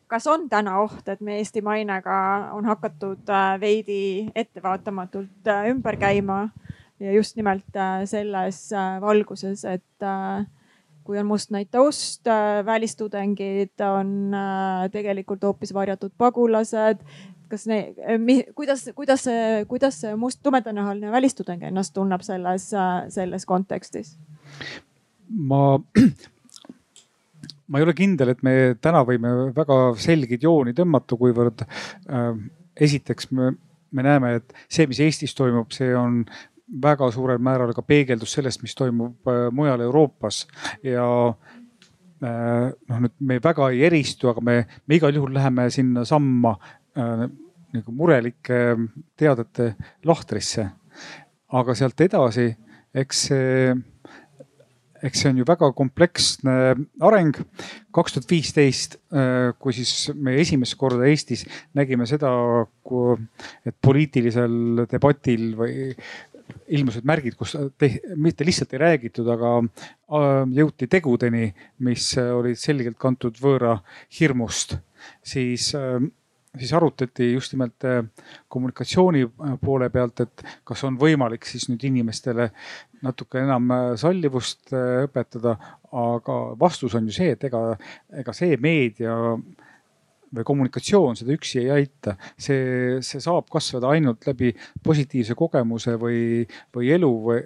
[0.08, 2.18] kas on täna oht, et me Eesti mainega
[2.56, 4.02] on hakatud äh, veidi
[4.36, 6.44] ettevaatamatult ümber käima
[7.02, 8.68] ja just nimelt selles
[9.02, 10.06] valguses, et
[11.02, 12.30] kui on mustnaid taust,
[12.66, 14.36] välistudengid on
[14.94, 17.02] tegelikult hoopis varjatud pagulased.
[17.50, 17.96] kas ne-,
[18.56, 22.70] kuidas, kuidas see, kuidas see must, tumedanahaline välistudeng ennast tunneb selles,
[23.10, 24.14] selles kontekstis?
[25.32, 25.78] Ma,
[27.70, 32.32] ma ei ole kindel, et me täna võime väga selgeid jooni tõmmata, kuivõrd äh,
[32.82, 33.54] esiteks me,
[33.92, 36.24] me näeme, et see, mis Eestis toimub, see on
[36.82, 40.46] väga suurel määral ka peegeldus sellest, mis toimub äh, mujal Euroopas
[40.88, 41.06] ja
[42.24, 44.58] äh, noh, nüüd me väga ei eristu, aga me,
[44.88, 46.56] me igal juhul läheme sinna samma
[46.96, 47.26] äh,
[47.72, 48.62] nagu murelike
[49.20, 49.74] teadete
[50.08, 50.70] lahtrisse.
[51.52, 52.46] aga sealt edasi,
[52.96, 53.74] eks see
[55.04, 56.58] eks see on ju väga kompleksne
[57.02, 57.38] areng.
[57.92, 61.46] kaks tuhat viisteist, äh, kui siis me esimest korda Eestis
[61.76, 62.32] nägime seda,
[63.66, 65.92] et poliitilisel debatil või
[66.72, 69.52] ilmusid märgid, kus te, mitte lihtsalt ei räägitud, aga
[70.56, 71.52] jõuti tegudeni,
[71.84, 73.78] mis olid selgelt kantud võõra
[74.20, 74.78] hirmust,
[75.24, 75.72] siis
[76.52, 77.86] siis arutati just nimelt
[78.52, 79.24] kommunikatsiooni
[79.62, 82.50] poole pealt, et kas on võimalik siis nüüd inimestele
[83.02, 85.58] natuke enam sallivust õpetada.
[85.92, 87.76] aga vastus on ju see, et ega,
[88.22, 89.16] ega see meedia
[90.32, 92.16] või kommunikatsioon seda üksi ei aita.
[92.40, 96.46] see, see saab kasvada ainult läbi positiivse kogemuse või,
[96.76, 97.42] või elu või.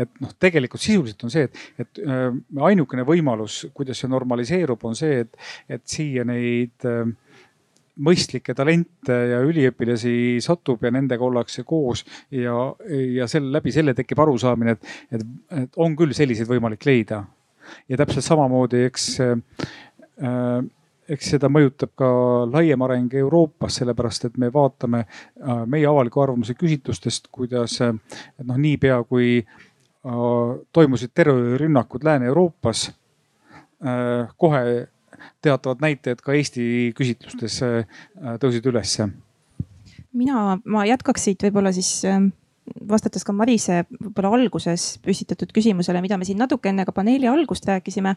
[0.00, 2.28] et noh, tegelikult sisuliselt on see, et, et äh,
[2.70, 5.36] ainukene võimalus, kuidas see normaliseerub, on see, et,
[5.68, 7.10] et siia neid äh,
[7.98, 12.54] mõistlikke talente ja üliõpilasi satub ja nendega ollakse koos ja,
[12.88, 15.26] ja selle läbi selle tekib arusaamine, et, et,
[15.64, 17.24] et on küll selliseid võimalik leida.
[17.88, 20.62] ja täpselt samamoodi, eks äh,
[21.10, 22.08] eks seda mõjutab ka
[22.50, 27.96] laiem areng Euroopas, sellepärast et me vaatame äh, meie avaliku arvamuse küsitlustest, kuidas äh,
[28.44, 30.22] noh, niipea kui äh,
[30.72, 32.90] toimusid terrorirünnakud Lääne-Euroopas,
[34.36, 34.60] kohe
[35.42, 37.60] teatavad näitajad ka Eesti küsitlustes
[38.42, 39.08] tõusid ülesse.
[40.12, 42.02] mina, ma jätkaks siit võib-olla siis
[42.88, 47.66] vastates ka Marise võib-olla alguses püstitatud küsimusele, mida me siin natuke enne ka paneeli algust
[47.66, 48.16] rääkisime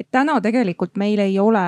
[0.00, 1.64] et täna tegelikult meil ei ole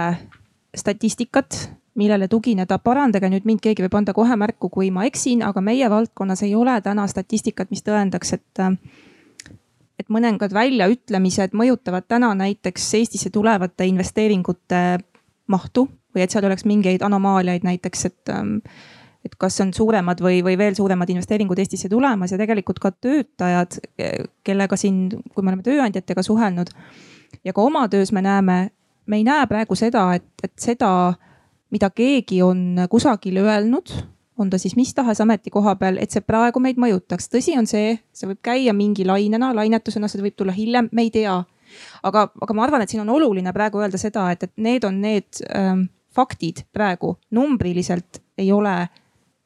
[0.76, 1.58] statistikat,
[1.96, 5.88] millele tugineda, parandage nüüd mind, keegi võib anda kohe märku, kui ma eksin, aga meie
[5.90, 8.64] valdkonnas ei ole täna statistikat, mis tõendaks, et
[9.98, 14.82] et mõningad väljaütlemised mõjutavad täna näiteks Eestisse tulevate investeeringute
[15.48, 18.36] mahtu või et seal oleks mingeid anomaaliaid näiteks, et
[19.26, 23.80] et kas on suuremad või, või veel suuremad investeeringud Eestisse tulemas ja tegelikult ka töötajad,
[24.46, 26.70] kellega siin, kui me oleme tööandjatega suhelnud
[27.44, 28.58] ja ka oma töös me näeme,
[29.06, 30.90] me ei näe praegu seda, et, et seda,
[31.74, 33.90] mida keegi on kusagil öelnud,
[34.38, 37.30] on ta siis mis tahes ametikoha peal, et see praegu meid mõjutaks.
[37.32, 41.10] tõsi on see, see võib käia mingi lainena, lainetusena, see võib tulla hiljem, me ei
[41.10, 41.42] tea.
[42.02, 45.00] aga, aga ma arvan, et siin on oluline praegu öelda seda, et, et need on
[45.00, 48.76] need ähm, faktid praegu numbriliselt ei ole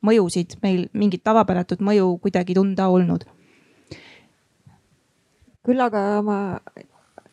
[0.06, 3.24] mõjusid meil mingit tavapäratut mõju kuidagi tunda olnud
[5.66, 6.38] küll aga ma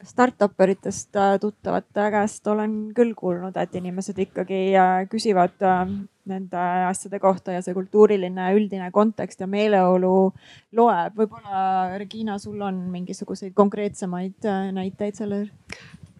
[0.07, 5.83] startup eritest äh, tuttavate käest olen küll kuulnud, et inimesed ikkagi äh, küsivad äh,
[6.27, 10.31] nende asjade kohta ja see kultuuriline üldine kontekst ja meeleolu
[10.75, 11.19] loeb.
[11.19, 15.45] võib-olla Regina, sul on mingisuguseid konkreetsemaid näiteid selle?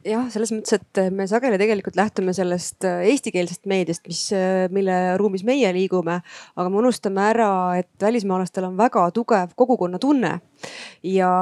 [0.07, 4.21] jah, selles mõttes, et me sageli tegelikult lähtume sellest eestikeelsest meediast, mis,
[4.71, 6.21] mille ruumis meie liigume,
[6.55, 7.49] aga me unustame ära,
[7.81, 10.37] et välismaalastel on väga tugev kogukonnatunne
[11.11, 11.33] ja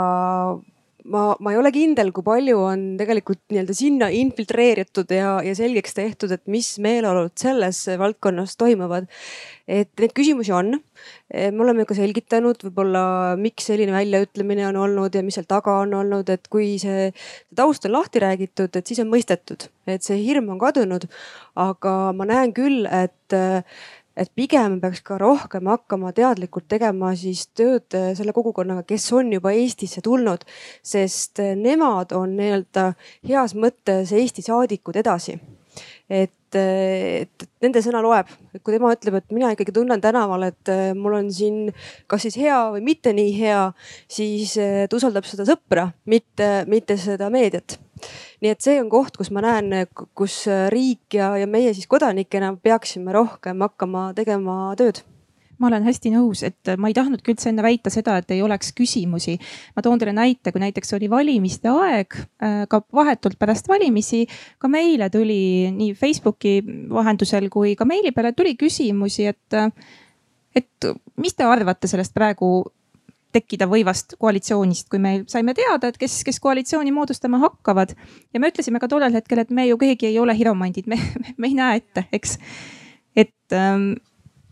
[1.11, 5.95] ma, ma ei ole kindel, kui palju on tegelikult nii-öelda sinna infiltreeritud ja, ja selgeks
[5.97, 9.09] tehtud, et mis meeleolud selles valdkonnas toimuvad.
[9.67, 10.75] et neid küsimusi on.
[11.33, 13.03] me oleme ka selgitanud võib-olla,
[13.39, 17.57] miks selline väljaütlemine on olnud ja mis seal taga on olnud, et kui see, see
[17.57, 21.09] taust on lahti räägitud, et siis on mõistetud, et see hirm on kadunud.
[21.55, 23.33] aga ma näen küll, et
[24.15, 29.33] et pigem peaks ka rohkem hakkama teadlikult tegema siis tööd äh, selle kogukonnaga, kes on
[29.35, 30.45] juba Eestisse tulnud,
[30.85, 32.91] sest äh, nemad on nii-öelda
[33.27, 35.37] heas mõttes Eesti saadikud edasi.
[36.07, 40.47] Et, äh, et nende sõna loeb, et kui tema ütleb, et mina ikkagi tunnen tänaval,
[40.47, 41.73] et mul on siin
[42.07, 43.65] kas siis hea või mitte nii hea,
[44.07, 47.79] siis ta usaldab seda sõpra, mitte, mitte seda meediat
[48.43, 49.87] nii et see on koht, kus ma näen,
[50.17, 50.43] kus
[50.73, 55.03] riik ja, ja meie siis kodanikena peaksime rohkem hakkama tegema tööd
[55.59, 58.73] ma olen hästi nõus, et ma ei tahtnudki üldse enne väita seda, et ei oleks
[58.75, 59.37] küsimusi.
[59.75, 64.25] ma toon teile näite, kui näiteks oli valimiste aeg, äh, ka vahetult pärast valimisi,
[64.59, 69.79] ka meile tuli nii Facebooki vahendusel kui ka meili peale tuli küsimusi, et,
[70.55, 72.65] et mis te arvate sellest praegu
[73.35, 77.95] tekkida võivast koalitsioonist, kui me saime teada, et kes, kes koalitsiooni moodustama hakkavad.
[78.33, 80.99] ja me ütlesime ka tollel hetkel, et me ju keegi ei ole hiromandid, me,
[81.37, 82.37] me ei näe ette, eks.
[83.15, 83.93] et, ähm,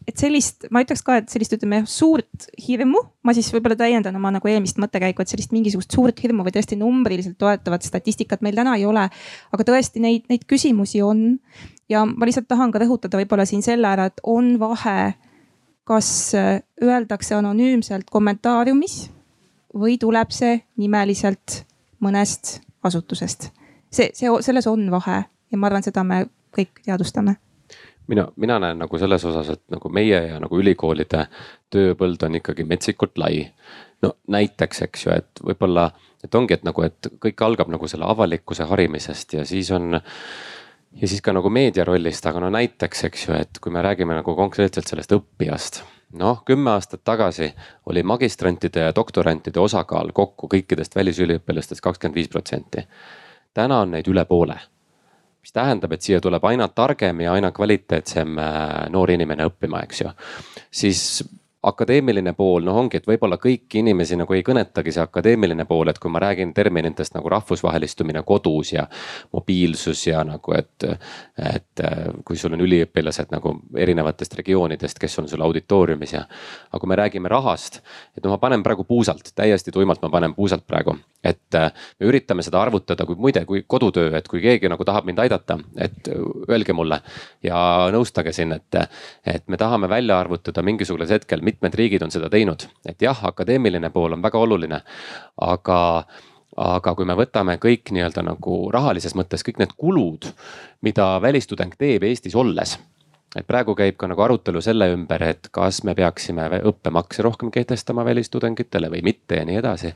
[0.08, 4.34] et sellist, ma ütleks ka, et sellist, ütleme suurt hirmu, ma siis võib-olla täiendan oma
[4.36, 8.76] nagu eelmist mõttekäiku, et sellist mingisugust suurt hirmu või tõesti numbriliselt toetavat statistikat meil täna
[8.80, 9.08] ei ole.
[9.56, 11.38] aga tõesti neid, neid küsimusi on
[11.92, 15.14] ja ma lihtsalt tahan ka rõhutada võib-olla siin selle ära, et on vahe
[15.84, 19.10] kas äh, öeldakse anonüümselt kommentaariumis
[19.74, 21.64] või tuleb see nimeliselt
[22.04, 23.50] mõnest asutusest.
[23.90, 27.38] see, see, selles on vahe ja ma arvan, seda me kõik teadvustame
[28.08, 31.28] mina, mina näen nagu selles osas, et nagu meie ja nagu ülikoolide
[31.74, 33.46] tööpõld on ikkagi metsikult lai.
[34.02, 35.90] no näiteks, eks ju, et võib-olla,
[36.24, 40.00] et ongi, et nagu, et kõik algab nagu selle avalikkuse harimisest ja siis on
[41.02, 44.16] ja siis ka nagu meedia rollist, aga no näiteks, eks ju, et kui me räägime
[44.20, 45.82] nagu konkreetselt sellest õppijast,
[46.20, 47.50] noh, kümme aastat tagasi
[47.90, 52.88] oli magistrantide ja doktorantide osakaal kokku kõikidest välisüliõpilastest kakskümmend viis protsenti.
[53.54, 54.60] täna on neid üle poole
[55.44, 60.02] mis tähendab, et siia tuleb aina targem ja aina kvaliteetsem äh, noor inimene õppima, eks
[60.02, 60.12] ju.
[60.72, 61.02] siis
[61.64, 66.00] akadeemiline pool, noh, ongi, et võib-olla kõiki inimesi nagu ei kõnetagi see akadeemiline pool, et
[66.02, 68.88] kui ma räägin terminitest nagu rahvusvahelistumine kodus ja
[69.34, 70.90] mobiilsus ja nagu, et.
[71.54, 71.84] et
[72.24, 76.24] kui sul on üliõpilased nagu erinevatest regioonidest, kes on sul auditooriumis ja.
[76.72, 77.82] aga kui me räägime rahast,
[78.18, 82.46] et no ma panen praegu puusalt, täiesti tuimalt ma panen puusalt praegu, et me üritame
[82.46, 86.12] seda arvutada, kui muide, kui kodutöö, et kui keegi nagu tahab mind aidata, et
[86.50, 87.00] öelge mulle
[87.44, 87.58] ja
[87.94, 88.80] nõustage siin, et,
[89.26, 93.90] et me tahame välja arvutada mingisugusel hetkel mitmed riigid on seda teinud, et jah, akadeemiline
[93.94, 94.84] pool on väga oluline,
[95.42, 95.80] aga
[96.54, 100.28] aga kui me võtame kõik nii-öelda nagu rahalises mõttes kõik need kulud,
[100.86, 102.76] mida välistudeng teeb Eestis olles
[103.36, 108.06] et praegu käib ka nagu arutelu selle ümber, et kas me peaksime õppemakse rohkem kehtestama
[108.06, 109.94] välistudengitele või mitte ja nii edasi.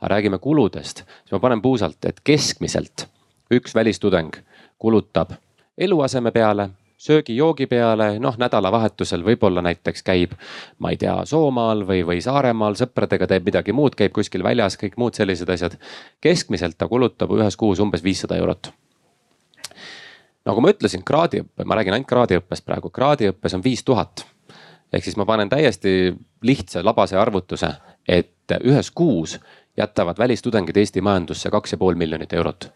[0.00, 3.06] aga räägime kuludest, siis ma panen puusalt, et keskmiselt
[3.50, 4.36] üks välistudeng
[4.78, 5.32] kulutab
[5.78, 6.68] eluaseme peale
[7.04, 10.32] söögi-joogi peale, noh nädalavahetusel võib-olla näiteks käib,
[10.78, 14.96] ma ei tea, Soomaal või, või Saaremaal sõpradega teeb midagi muud, käib kuskil väljas, kõik
[15.00, 15.76] muud sellised asjad.
[16.20, 18.72] keskmiselt ta kulutab ühes kuus umbes viissada eurot
[20.44, 24.26] nagu ma ütlesin, kraadiõpe, ma räägin ainult kraadiõppest praegu, kraadiõppes on viis tuhat.
[24.92, 27.72] ehk siis ma panen täiesti lihtsa labase arvutuse,
[28.08, 29.40] et ühes kuus
[29.76, 32.70] jätavad välistudengid Eesti majandusse kaks ja pool miljonit eurot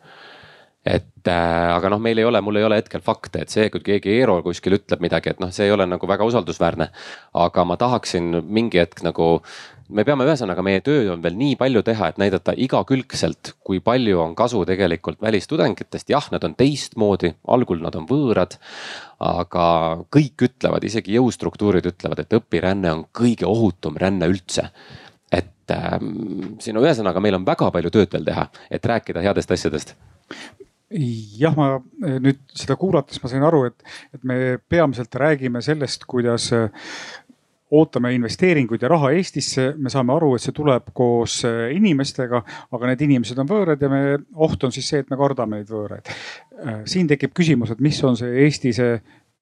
[0.88, 3.82] et äh, aga noh, meil ei ole, mul ei ole hetkel fakte, et see, kui
[3.84, 6.88] keegi Eero kuskil ütleb midagi, et noh, see ei ole nagu väga usaldusväärne.
[7.44, 9.28] aga ma tahaksin mingi hetk nagu,
[9.92, 14.20] me peame, ühesõnaga meie töö on veel nii palju teha, et näidata igakülgselt, kui palju
[14.22, 16.08] on kasu tegelikult välistudengitest.
[16.08, 18.56] jah, nad on teistmoodi, algul nad on võõrad.
[19.18, 19.66] aga
[20.14, 24.70] kõik ütlevad, isegi jõustruktuurid ütlevad, et õpiränne on kõige ohutum ränne üldse
[25.32, 29.50] et ähm, siin on ühesõnaga, meil on väga palju tööd veel teha, et rääkida headest
[29.52, 29.92] asjadest
[30.90, 36.06] jah, ma eh, nüüd seda kuulates ma sain aru, et, et me peamiselt räägime sellest,
[36.08, 36.70] kuidas eh,
[37.76, 42.42] ootame investeeringuid ja raha Eestisse, me saame aru, et see tuleb koos eh, inimestega,
[42.72, 44.02] aga need inimesed on võõrad ja me,
[44.48, 46.08] oht on siis see, et me kardame neid võõraid.
[46.90, 48.98] siin tekib küsimus, et mis on see Eesti see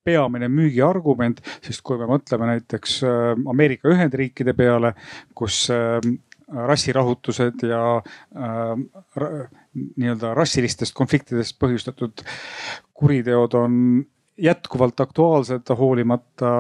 [0.06, 3.01] peamine müügiargument, sest kui me mõtleme näiteks
[3.51, 4.93] Ameerika Ühendriikide peale,
[5.35, 5.64] kus
[6.47, 9.47] rassirahutused ja äh,
[9.97, 12.23] nii-öelda rassilistest konfliktidest põhjustatud
[12.94, 13.81] kuriteod on
[14.39, 16.51] jätkuvalt aktuaalsed, hoolimata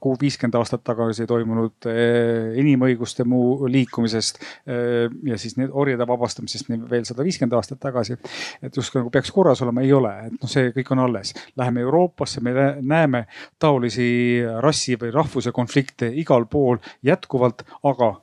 [0.00, 6.72] kuu viiskümmend aastat tagasi toimunud eh, inimõiguste muu liikumisest eh, ja siis need orjade vabastamisest
[6.90, 8.18] veel sada viiskümmend aastat tagasi.
[8.62, 11.34] et justkui nagu peaks korras olema, ei ole, et noh, see kõik on alles.
[11.56, 13.26] Läheme Euroopasse, me näeme
[13.58, 18.14] taolisi rassi või rahvuse konflikte igal pool jätkuvalt, aga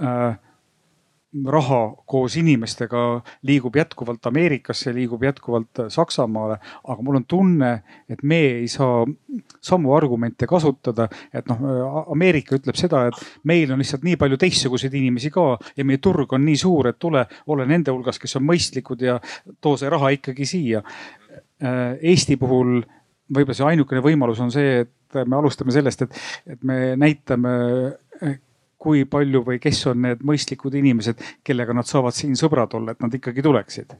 [0.00, 0.38] äh,
[1.46, 6.58] raha koos inimestega liigub jätkuvalt Ameerikasse, liigub jätkuvalt Saksamaale.
[6.84, 9.04] aga mul on tunne, et me ei saa
[9.60, 11.60] samu argumente kasutada, et noh,
[12.12, 16.32] Ameerika ütleb seda, et meil on lihtsalt nii palju teistsuguseid inimesi ka ja meie turg
[16.32, 19.18] on nii suur, et tule, ole nende hulgas, kes on mõistlikud ja
[19.60, 20.82] too see raha ikkagi siia.
[21.60, 22.80] Eesti puhul
[23.28, 26.20] võib-olla see ainukene võimalus on see, et me alustame sellest, et,
[26.54, 27.56] et me näitame
[28.78, 33.02] kui palju või kes on need mõistlikud inimesed, kellega nad saavad siin sõbrad olla, et
[33.02, 33.96] nad ikkagi tuleksid?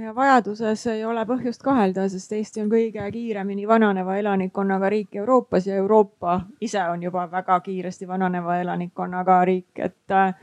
[0.00, 5.66] ja vajaduses ei ole põhjust kahelda, sest Eesti on kõige kiiremini vananeva elanikkonnaga riik Euroopas
[5.66, 10.34] ja Euroopa ise on juba väga kiiresti vananeva elanikkonnaga riik, et äh,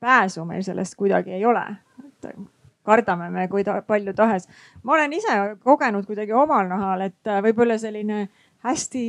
[0.00, 1.64] pääsu meil sellest kuidagi ei ole.
[2.04, 2.34] et
[2.84, 4.48] kardame me kui ta, palju tahes.
[4.82, 8.28] ma olen ise kogenud kuidagi omal nahal, et äh, võib-olla selline
[8.62, 9.04] hästi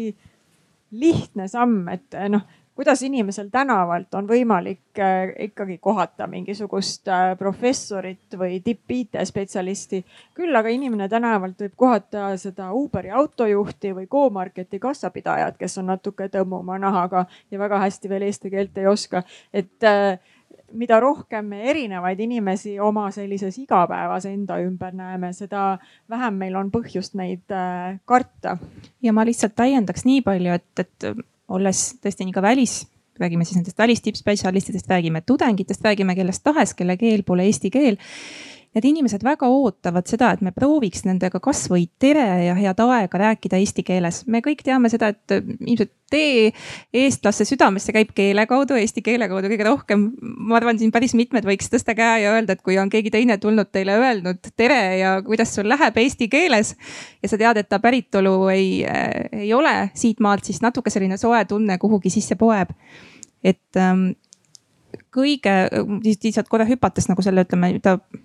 [0.93, 2.43] lihtne samm, et eh, noh,
[2.75, 10.03] kuidas inimesel tänavalt on võimalik eh, ikkagi kohata mingisugust eh, professorit või tipp-IT-spetsialisti.
[10.33, 16.29] küll aga inimene tänavalt võib kohata seda Uberi autojuhti või Go-Marketi kassapidajat, kes on natuke
[16.33, 19.23] tõmmuma nahaga ja väga hästi veel eesti keelt ei oska.
[19.53, 19.89] et
[20.73, 25.77] mida rohkem me erinevaid inimesi oma sellises igapäevas enda ümber näeme, seda
[26.09, 28.57] vähem meil on põhjust neid äh, karta.
[29.01, 31.23] ja ma lihtsalt täiendaks nii palju, et, et
[31.53, 32.81] olles tõesti nii ka välis,
[33.19, 37.99] räägime siis nendest välistippspetsialistidest, räägime tudengitest, räägime kellest tahes, kelle keel pole eesti keel
[38.73, 43.59] need inimesed väga ootavad seda, et me prooviks nendega kasvõi tere ja head aega rääkida
[43.61, 44.23] eesti keeles.
[44.27, 46.51] me kõik teame seda, et ilmselt tee
[46.93, 50.07] eestlaste südamesse käib keele kaudu, eesti keele kaudu kõige rohkem.
[50.21, 53.37] ma arvan, siin päris mitmed võiks tõsta käe ja öelda, et kui on keegi teine
[53.37, 56.75] tulnud teile öelnud tere ja kuidas sul läheb eesti keeles
[57.21, 58.83] ja sa tead, et ta päritolu ei,
[59.31, 62.73] ei ole siitmaalt, siis natuke selline soe tunne kuhugi sisse poeb.
[63.43, 64.13] et ähm,
[65.13, 65.53] kõige,
[66.03, 67.75] lihtsalt korra hüpates nagu selle, ütleme,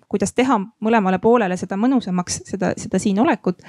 [0.08, 3.62] kuidas teha mõlemale poolele seda mõnusamaks, seda, seda siinolekut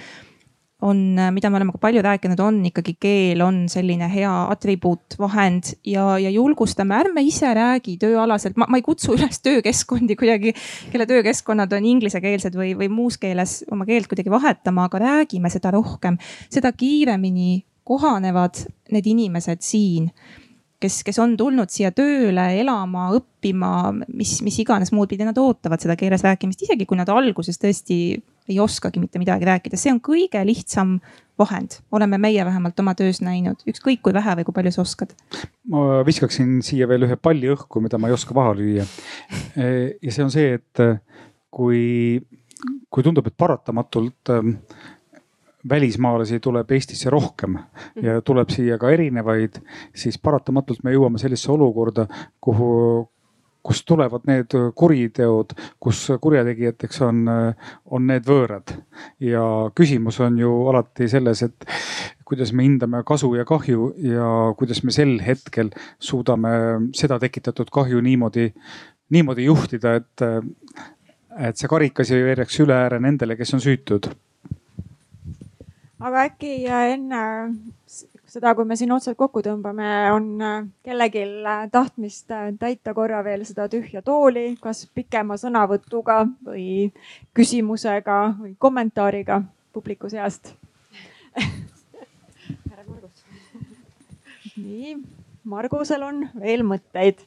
[0.82, 0.98] on,
[1.32, 6.14] mida me oleme ka palju rääkinud, on ikkagi keel on selline hea atribuut, vahend ja,
[6.22, 10.54] ja julgustame, ärme ise räägi tööalaselt, ma, ma ei kutsu üles töökeskkondi kuidagi,
[10.94, 15.74] kelle töökeskkonnad on inglisekeelsed või, või muus keeles oma keelt kuidagi vahetama, aga räägime seda
[15.76, 16.20] rohkem,
[16.52, 18.64] seda kiiremini kohanevad
[18.94, 20.08] need inimesed siin
[20.80, 23.72] kes, kes on tulnud siia tööle, elama, õppima,
[24.16, 28.00] mis, mis iganes muud pidi nad ootavad seda keeles rääkimist, isegi kui nad alguses tõesti
[28.50, 30.98] ei oskagi mitte midagi rääkida, see on kõige lihtsam
[31.40, 35.14] vahend, oleme meie vähemalt oma töös näinud, ükskõik kui vähe või kui palju sa oskad.
[35.70, 38.88] ma viskaksin siia veel ühe palli õhku, mida ma ei oska maha lüüa.
[39.56, 40.84] ja see on see, et
[41.54, 41.84] kui,
[42.90, 44.34] kui tundub, et paratamatult
[45.70, 47.58] välismaalasi tuleb Eestisse rohkem
[48.02, 49.60] ja tuleb siia ka erinevaid,
[49.96, 52.06] siis paratamatult me jõuame sellisesse olukorda,
[52.42, 52.70] kuhu,
[53.64, 57.26] kust tulevad need kuriteod, kus kurjategijateks on,
[57.86, 58.72] on need võõrad.
[59.20, 59.42] ja
[59.76, 61.68] küsimus on ju alati selles, et
[62.26, 66.50] kuidas me hindame kasu ja kahju ja kuidas me sel hetkel suudame
[66.96, 68.54] seda tekitatud kahju niimoodi,
[69.12, 70.26] niimoodi juhtida, et,
[71.36, 74.08] et see karikas ei veereks üle ääre nendele, kes on süütud
[76.00, 77.22] aga äkki enne
[78.30, 83.24] seda, kui me siin otsad kokku tõmbame, on äh, kellelgi äh, tahtmist äh, täita korra
[83.26, 86.90] veel seda tühja tooli, kas pikema sõnavõtuga või
[87.38, 89.42] küsimusega või kommentaariga
[89.74, 90.54] publiku seast
[92.70, 93.26] härra Margus.
[94.56, 94.96] nii,
[95.50, 97.26] Margusel on veel mõtteid?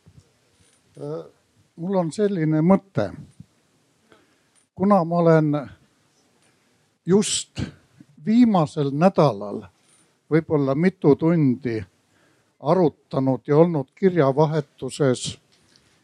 [1.77, 3.11] mul on selline mõte.
[4.75, 5.55] kuna ma olen
[7.07, 7.65] just
[8.27, 9.63] viimasel nädalal
[10.31, 11.83] võib-olla mitu tundi
[12.61, 15.39] arutanud ja olnud kirjavahetuses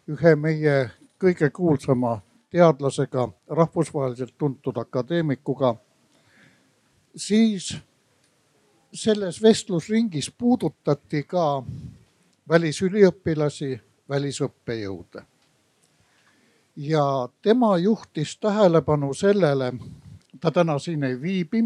[0.09, 0.91] ühe meie
[1.21, 2.21] kõige kuulsama
[2.51, 5.75] teadlasega, rahvusvaheliselt tuntud akadeemikuga,
[7.17, 7.77] siis
[8.93, 11.63] selles vestlusringis puudutati ka
[12.49, 15.25] välisüliõpilasi, välisõppejõude.
[16.77, 19.73] ja tema juhtis tähelepanu sellele,
[20.41, 21.65] ta täna siin ei viibi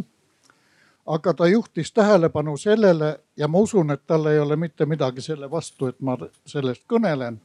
[1.06, 5.50] aga ta juhtis tähelepanu sellele ja ma usun, et tal ei ole mitte midagi selle
[5.50, 6.16] vastu, et ma
[6.46, 7.40] sellest kõnelen.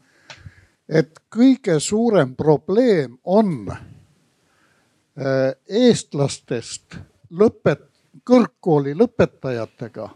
[0.90, 6.96] et kõige suurem probleem on äh, eestlastest
[7.32, 7.90] lõpet-,
[8.24, 10.10] kõrgkooli lõpetajatega,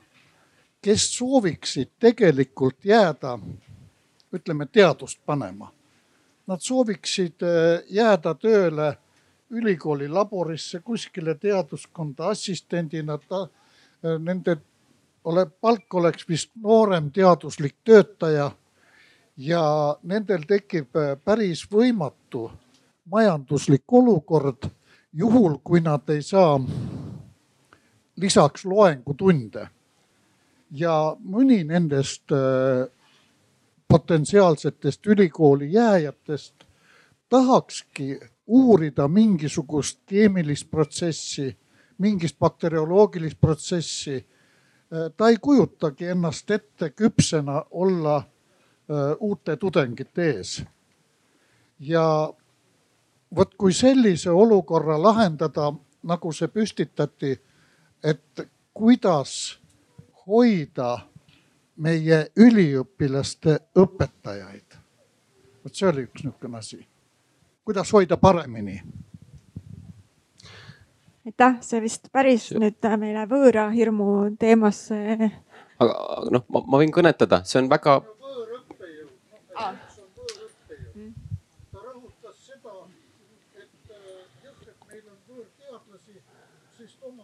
[0.81, 3.39] kes sooviksid tegelikult jääda,
[4.34, 5.72] ütleme teadust panema.
[6.47, 8.95] Nad sooviksid äh, jääda tööle
[9.51, 13.47] ülikooli laborisse kuskile teaduskonda assistendina, ta,
[14.19, 14.57] nende
[15.23, 18.51] ole, palk oleks vist noorem teaduslik töötaja.
[19.37, 22.51] ja nendel tekib päris võimatu
[23.09, 24.67] majanduslik olukord,
[25.13, 26.59] juhul kui nad ei saa
[28.17, 29.67] lisaks loengutunde.
[30.71, 32.87] ja mõni nendest äh,
[33.87, 36.63] potentsiaalsetest ülikooli jääjatest
[37.29, 41.57] tahakski uurida mingisugust keemilist protsessi,
[41.97, 44.27] mingist bakterioloogilist protsessi.
[45.18, 48.26] Ta ei kujutagi ennast ette küpsena olla äh,
[49.19, 50.63] uute tudengite ees.
[51.80, 52.34] ja
[53.35, 55.73] vot kui sellise olukorra lahendada,
[56.03, 57.31] nagu see püstitati,
[58.03, 58.43] et
[58.73, 59.59] kuidas
[60.27, 60.99] hoida
[61.76, 64.77] meie üliõpilaste õpetajaid.
[65.63, 66.90] vot see oli üks niisugune asi
[67.65, 68.81] kuidas hoida paremini?
[71.25, 72.59] aitäh, see vist päris see...
[72.59, 74.07] nüüd meile võõra hirmu
[74.41, 74.97] teemasse.
[75.79, 75.93] aga
[76.33, 77.99] noh, ma võin kõnetada, see on väga.
[78.25, 79.13] võõrõppejõud,
[79.55, 79.75] ah.
[79.77, 81.21] kes on võõrõppejõud,
[81.71, 82.77] ta rõhutas seda,
[83.53, 83.93] et
[84.47, 86.17] just, et meil on võõrteadlasi,
[86.79, 87.19] sest omad ei taha jääda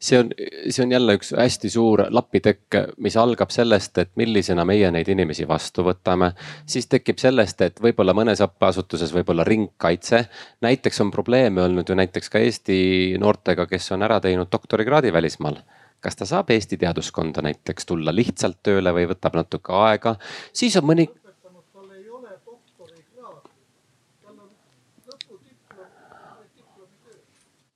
[0.00, 0.30] see on,
[0.70, 5.48] see on jälle üks hästi suur lapitekk, mis algab sellest, et millisena meie neid inimesi
[5.48, 6.32] vastu võtame.
[6.66, 10.24] siis tekib sellest, et võib-olla mõnes õppeasutuses võib olla ringkaitse.
[10.60, 15.62] näiteks on probleeme olnud ju näiteks ka Eesti noortega, kes on ära teinud doktorikraadi välismaal
[16.00, 20.14] kas ta saab Eesti teaduskonda näiteks tulla lihtsalt tööle või võtab natuke aega,
[20.52, 21.08] siis on mõni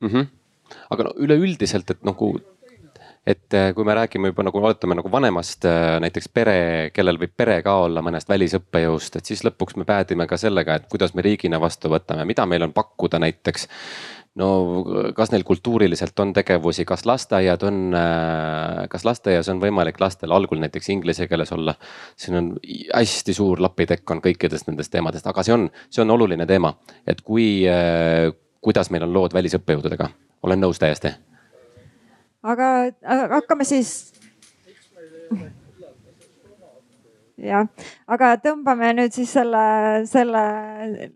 [0.02, 0.09] mm.
[0.09, 0.41] -hmm.
[0.93, 2.35] Aga no üleüldiselt, et nagu
[3.27, 6.56] et äh, kui me räägime juba nagu oletame nagu vanemast äh, näiteks pere,
[6.94, 10.89] kellel võib pere ka olla mõnest välisõppejõust, et siis lõpuks me päädime ka sellega, et
[10.90, 13.69] kuidas me riigina vastu võtame, mida meil on pakkuda näiteks.
[14.35, 14.48] no
[15.14, 20.59] kas neil kultuuriliselt on tegevusi, kas lasteaiad on, äh, kas lasteaias on võimalik lastel algul
[20.59, 21.77] näiteks inglise keeles olla?
[22.16, 22.51] siin on
[22.94, 26.74] hästi suur lapitekk on kõikidest nendest teemadest, aga see on, see on oluline teema,
[27.06, 27.62] et kui,
[28.60, 30.10] kuidas meil on lood välisõppejõududega,
[30.43, 31.14] olen nõus täiesti
[32.43, 32.69] aga
[33.36, 34.12] hakkame siis.
[37.43, 37.66] jah,
[38.06, 39.62] aga tõmbame nüüd siis selle,
[40.10, 40.43] selle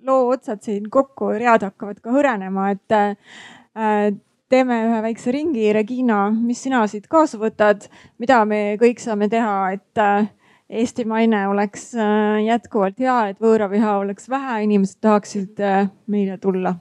[0.06, 4.14] loo otsad siin kokku, read hakkavad ka hõrenema, et äh,
[4.50, 5.68] teeme ühe väikse ringi.
[5.74, 7.86] Regina, mis sina siit kaasa võtad,
[8.22, 10.32] mida me kõik saame teha, et äh,
[10.66, 16.74] Eesti maine oleks äh, jätkuvalt hea, et võõraviha oleks vähe, inimesed tahaksid äh, meile tulla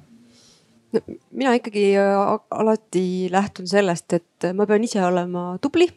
[1.32, 2.16] mina ikkagi äh,
[2.52, 5.90] alati lähtun sellest, et ma pean ise olema tubli,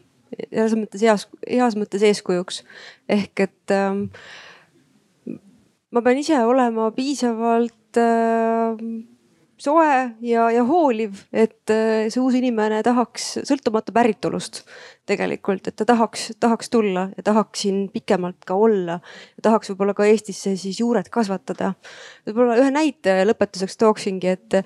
[0.49, 2.63] selles mõttes heas, heas mõttes eeskujuks.
[3.09, 4.07] ehk et ähm,
[5.91, 8.83] ma pean ise olema piisavalt äh,
[9.59, 9.89] soe
[10.23, 14.61] ja, ja hooliv, et äh, see uus inimene tahaks, sõltumata päritolust
[15.09, 18.99] tegelikult, et ta tahaks, tahaks tulla ja tahaks siin pikemalt ka olla.
[19.43, 21.73] tahaks võib-olla ka Eestisse siis juured kasvatada.
[22.27, 24.59] võib-olla ühe näite lõpetuseks tooksingi, et,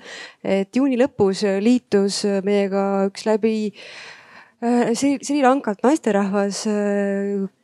[0.44, 3.56] et juuni lõpus liitus meiega üks läbi
[4.62, 6.62] äh, Sri Lankalt naisterahvas,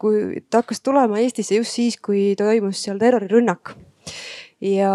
[0.00, 3.76] kui ta hakkas tulema Eestisse just siis, kui toimus seal terrorirünnak
[4.60, 4.92] ja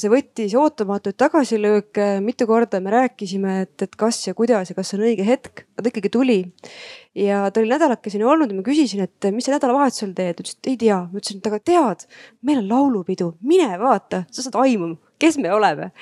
[0.00, 4.94] see võttis ootamatuid tagasilööke, mitu korda me rääkisime, et, et kas ja kuidas ja kas
[4.96, 6.38] on õige hetk, ta ikkagi tuli.
[7.14, 10.72] ja ta oli nädalakeseni olnud ja ma küsisin, et mis sa nädalavahetusel teed, ütles, et
[10.72, 10.98] ei tea.
[11.06, 12.08] ma ütlesin, et aga tead,
[12.42, 15.92] meil on laulupidu, mine vaata, sa saad aimu, kes me oleme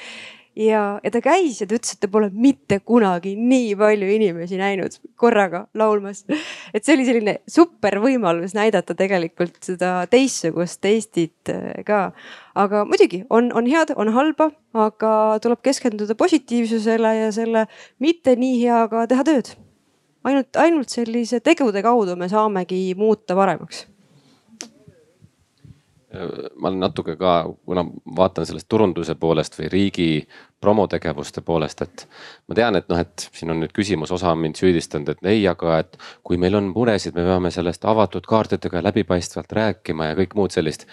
[0.57, 4.59] ja, ja ta käis ja ta ütles, et ta pole mitte kunagi nii palju inimesi
[4.61, 6.25] näinud korraga laulmas.
[6.75, 12.13] et see oli selline super võimalus näidata tegelikult seda teistsugust Eestit äh, ka.
[12.55, 17.67] aga muidugi on, on head, on halba, aga tuleb keskenduda positiivsusele ja selle
[17.99, 19.55] mitte nii heaga teha tööd.
[20.25, 23.87] ainult, ainult sellise tegude kaudu me saamegi muuta paremaks
[26.57, 27.35] ma olen natuke ka,
[27.67, 27.85] kuna
[28.17, 30.09] vaatan sellest turunduse poolest või riigi
[30.61, 32.07] promotegevuste poolest, et
[32.49, 35.43] ma tean, et noh, et siin on nüüd küsimus, osa on mind süüdistanud, et ei,
[35.51, 40.37] aga et kui meil on muresid, me peame sellest avatud kaartidega läbipaistvalt rääkima ja kõik
[40.39, 40.87] muud sellist.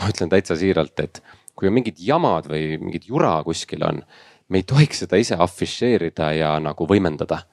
[0.00, 1.22] ma ütlen täitsa siiralt, et
[1.54, 4.00] kui on mingid jamad või mingid jura kuskil on,
[4.48, 7.44] me ei tohiks seda ise afišeerida ja nagu võimendada.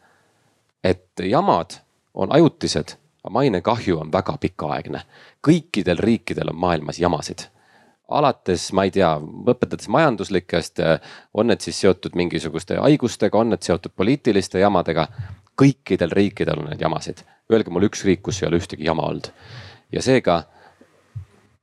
[0.83, 1.77] et jamad
[2.13, 2.95] on ajutised
[3.29, 5.01] mainekahju on väga pikaaegne.
[5.47, 7.39] kõikidel riikidel on maailmas jamasid.
[8.07, 9.09] alates, ma ei tea,
[9.47, 10.79] õpetades majanduslikest,
[11.33, 15.07] on need siis seotud mingisuguste haigustega, on need seotud poliitiliste jamadega.
[15.61, 17.23] kõikidel riikidel on neid jamasid.
[17.51, 19.31] Öelge mulle üks riik, kus ei ole ühtegi jama olnud.
[19.91, 20.43] ja seega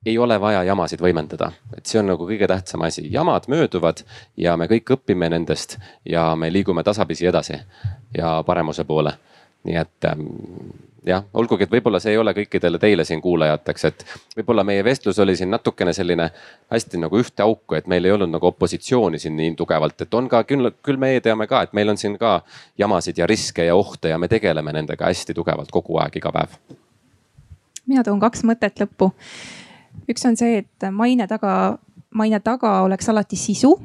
[0.07, 4.05] ei ole vaja jamasid võimendada, et see on nagu kõige tähtsam asi, jamad mööduvad
[4.37, 7.59] ja me kõik õpime nendest ja me liigume tasapisi edasi
[8.17, 9.13] ja paremuse poole.
[9.65, 10.21] nii et ähm,
[11.09, 14.05] jah, olgugi, et võib-olla see ei ole kõikidele teile siin kuulajateks, et
[14.37, 16.29] võib-olla meie vestlus oli siin natukene selline
[16.73, 20.29] hästi nagu ühte auku, et meil ei olnud nagu opositsiooni siin nii tugevalt, et on
[20.29, 22.41] ka küll, küll meie teame ka, et meil on siin ka
[22.79, 26.57] jamasid ja riske ja ohte ja me tegeleme nendega hästi tugevalt kogu aeg, iga päev.
[27.87, 29.13] mina toon kaks mõtet lõppu.
[30.09, 31.79] üks on see, et maine taga
[32.15, 33.77] maine taga oleks alati sisu.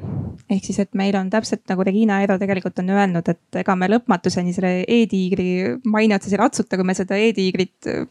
[0.50, 3.88] Ehk siis, et meil on täpselt nagu Regina Eero tegelikult on öelnud, et ega me
[3.90, 5.48] lõpmatuseni selle e-tiigri
[5.90, 8.06] maine otsas ei ratsuta, kui me seda e-tiigrit äh,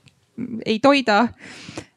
[0.66, 1.28] ei toida.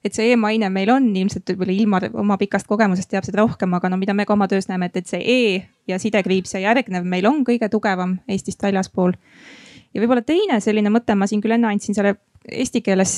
[0.06, 3.88] et see e-maine meil on ilmselt võib-olla ilma oma pikast kogemusest teab seda rohkem, aga
[3.90, 5.38] no mida me ka oma töös näeme, et, et see e
[5.90, 9.16] ja sidekriips ja järgnev meil on kõige tugevam Eestist väljaspool.
[9.94, 12.16] ja võib-olla teine selline mõte, ma siin küll enne andsin selle
[12.46, 13.16] eesti keeles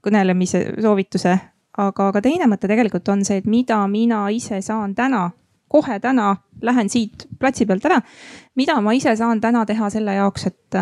[0.00, 1.36] kõnelemise soovituse
[1.78, 5.28] aga, aga teine mõte tegelikult on see, et mida mina ise saan täna,
[5.72, 8.00] kohe täna lähen siit platsi pealt ära.
[8.56, 10.78] mida ma ise saan täna teha selle jaoks, et,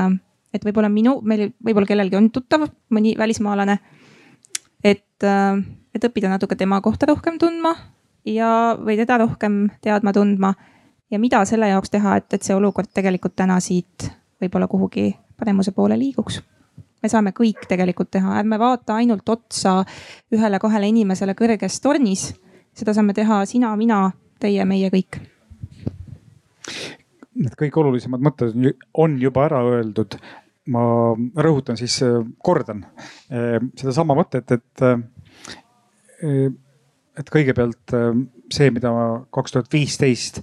[0.55, 3.79] et võib-olla minu, meil võib-olla kellelgi on tuttav mõni välismaalane.
[4.85, 5.29] et,
[5.95, 7.75] et õppida natuke tema kohta rohkem tundma
[8.25, 10.55] ja, või teda rohkem teadma tundma.
[11.11, 14.11] ja mida selle jaoks teha, et, et see olukord tegelikult täna siit
[14.41, 16.41] võib-olla kuhugi paremuse poole liiguks
[17.03, 19.81] me saame kõik tegelikult teha, ärme vaata ainult otsa
[20.35, 22.31] ühele-kahele inimesele kõrges tornis.
[22.75, 24.11] seda saame teha sina, mina,
[24.41, 25.21] teie, meie kõik.
[27.41, 28.57] Need kõige olulisemad mõtted
[29.01, 30.19] on juba ära öeldud.
[30.71, 30.81] ma
[31.43, 31.97] rõhutan siis,
[32.45, 32.85] kordan
[33.33, 34.83] eh, sedasama mõtet, et,
[36.23, 36.51] eh,
[37.19, 37.95] et kõigepealt
[38.53, 38.93] see, mida
[39.33, 40.43] kaks tuhat viisteist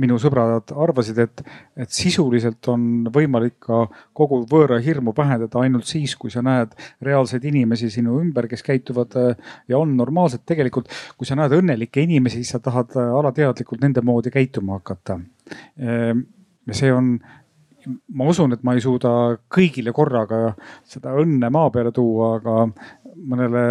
[0.00, 1.42] minu sõbrad arvasid, et,
[1.80, 3.84] et sisuliselt on võimalik ka
[4.16, 6.72] kogu võõra hirmu vähendada ainult siis, kui sa näed
[7.04, 10.44] reaalseid inimesi sinu ümber, kes käituvad äh, ja on normaalsed.
[10.48, 15.18] tegelikult, kui sa näed õnnelikke inimesi, siis sa tahad äh, alateadlikult nende moodi käituma hakata.
[15.80, 16.24] Ehm,
[16.68, 17.14] ja see on,
[18.14, 19.12] ma usun, et ma ei suuda
[19.52, 20.54] kõigile korraga
[20.88, 22.56] seda õnne maa peale tuua, aga
[23.16, 23.64] mõnele,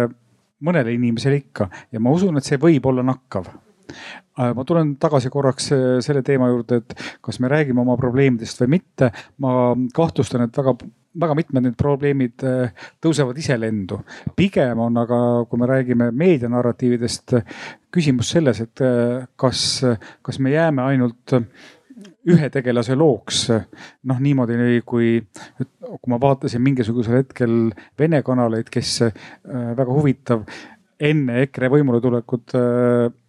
[0.66, 3.48] mõnele inimesele ikka ja ma usun, et see võib olla nakkav
[4.54, 6.94] ma tulen tagasi korraks äh, selle teema juurde, et
[7.24, 9.10] kas me räägime oma probleemidest või mitte.
[9.42, 10.76] ma kahtlustan, et väga,
[11.20, 14.00] väga mitmed need probleemid äh, tõusevad ise lendu.
[14.36, 17.36] pigem on aga, kui me räägime meedianarratiividest,
[17.90, 18.80] küsimus selles, et
[19.36, 19.82] kas,
[20.22, 21.34] kas me jääme ainult
[22.30, 23.48] ühe tegelase looks.
[23.50, 25.18] noh, niimoodi kui,
[25.58, 29.00] kui ma vaatasin mingisugusel hetkel Vene kanaleid, kes
[29.50, 30.44] väga huvitav
[31.00, 32.54] enne EKRE võimule tulekut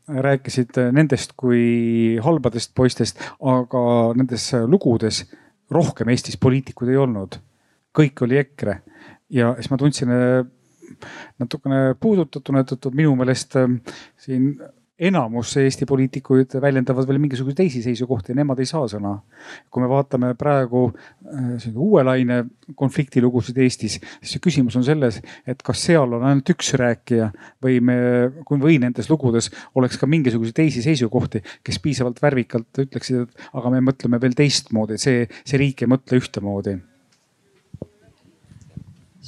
[0.08, 3.84] rääkisid nendest kui halbadest poistest, aga
[4.18, 5.24] nendes lugudes
[5.72, 7.40] rohkem Eestis poliitikuid ei olnud.
[7.92, 8.82] kõik oli EKRE
[9.30, 10.46] ja siis ma tundsin äh,
[11.40, 13.68] natukene puudutatuna, et minu meelest äh,
[14.20, 14.54] siin
[15.02, 19.16] enamus Eesti poliitikuid väljendavad veel mingisuguseid teisi seisukohti ja nemad ei saa sõna.
[19.70, 22.44] kui me vaatame praegu äh, uue laine
[22.76, 27.32] konfliktilugusid Eestis, siis küsimus on selles, et kas seal on ainult üks rääkija
[27.64, 27.98] või me,
[28.52, 33.84] või nendes lugudes oleks ka mingisuguseid teisi seisukohti, kes piisavalt värvikalt ütleksid, et aga me
[33.90, 36.78] mõtleme veel teistmoodi, see, see riik ei mõtle ühtemoodi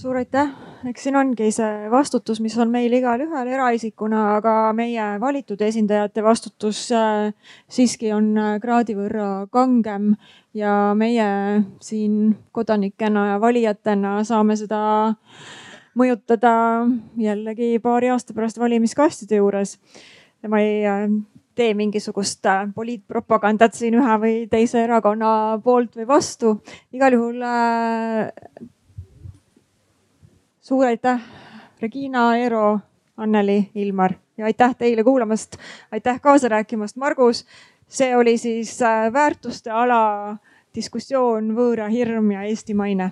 [0.03, 0.49] suur aitäh,
[0.89, 6.85] eks siin ongi see vastutus, mis on meil igalühel eraisikuna, aga meie valitud esindajate vastutus
[6.95, 7.31] äh,
[7.71, 10.13] siiski on äh, kraadi võrra kangem
[10.57, 11.27] ja meie
[11.83, 14.81] siin kodanikena ja valijatena saame seda
[15.99, 16.53] mõjutada
[17.21, 19.77] jällegi paari aasta pärast valimiskastide juures.
[20.47, 21.07] ma ei äh,
[21.55, 22.43] tee mingisugust
[22.75, 26.57] poliitpropagandat siin ühe või teise erakonna poolt või vastu.
[26.91, 27.43] igal juhul
[30.63, 31.21] suur aitäh,
[31.81, 32.79] Regina, Eero,
[33.17, 35.57] Anneli, Ilmar ja aitäh teile kuulamast,
[35.91, 37.45] aitäh kaasa rääkimast, Margus.
[37.87, 40.37] see oli siis äh, väärtuste ala
[40.75, 43.11] diskussioon võõra hirm ja Eesti maine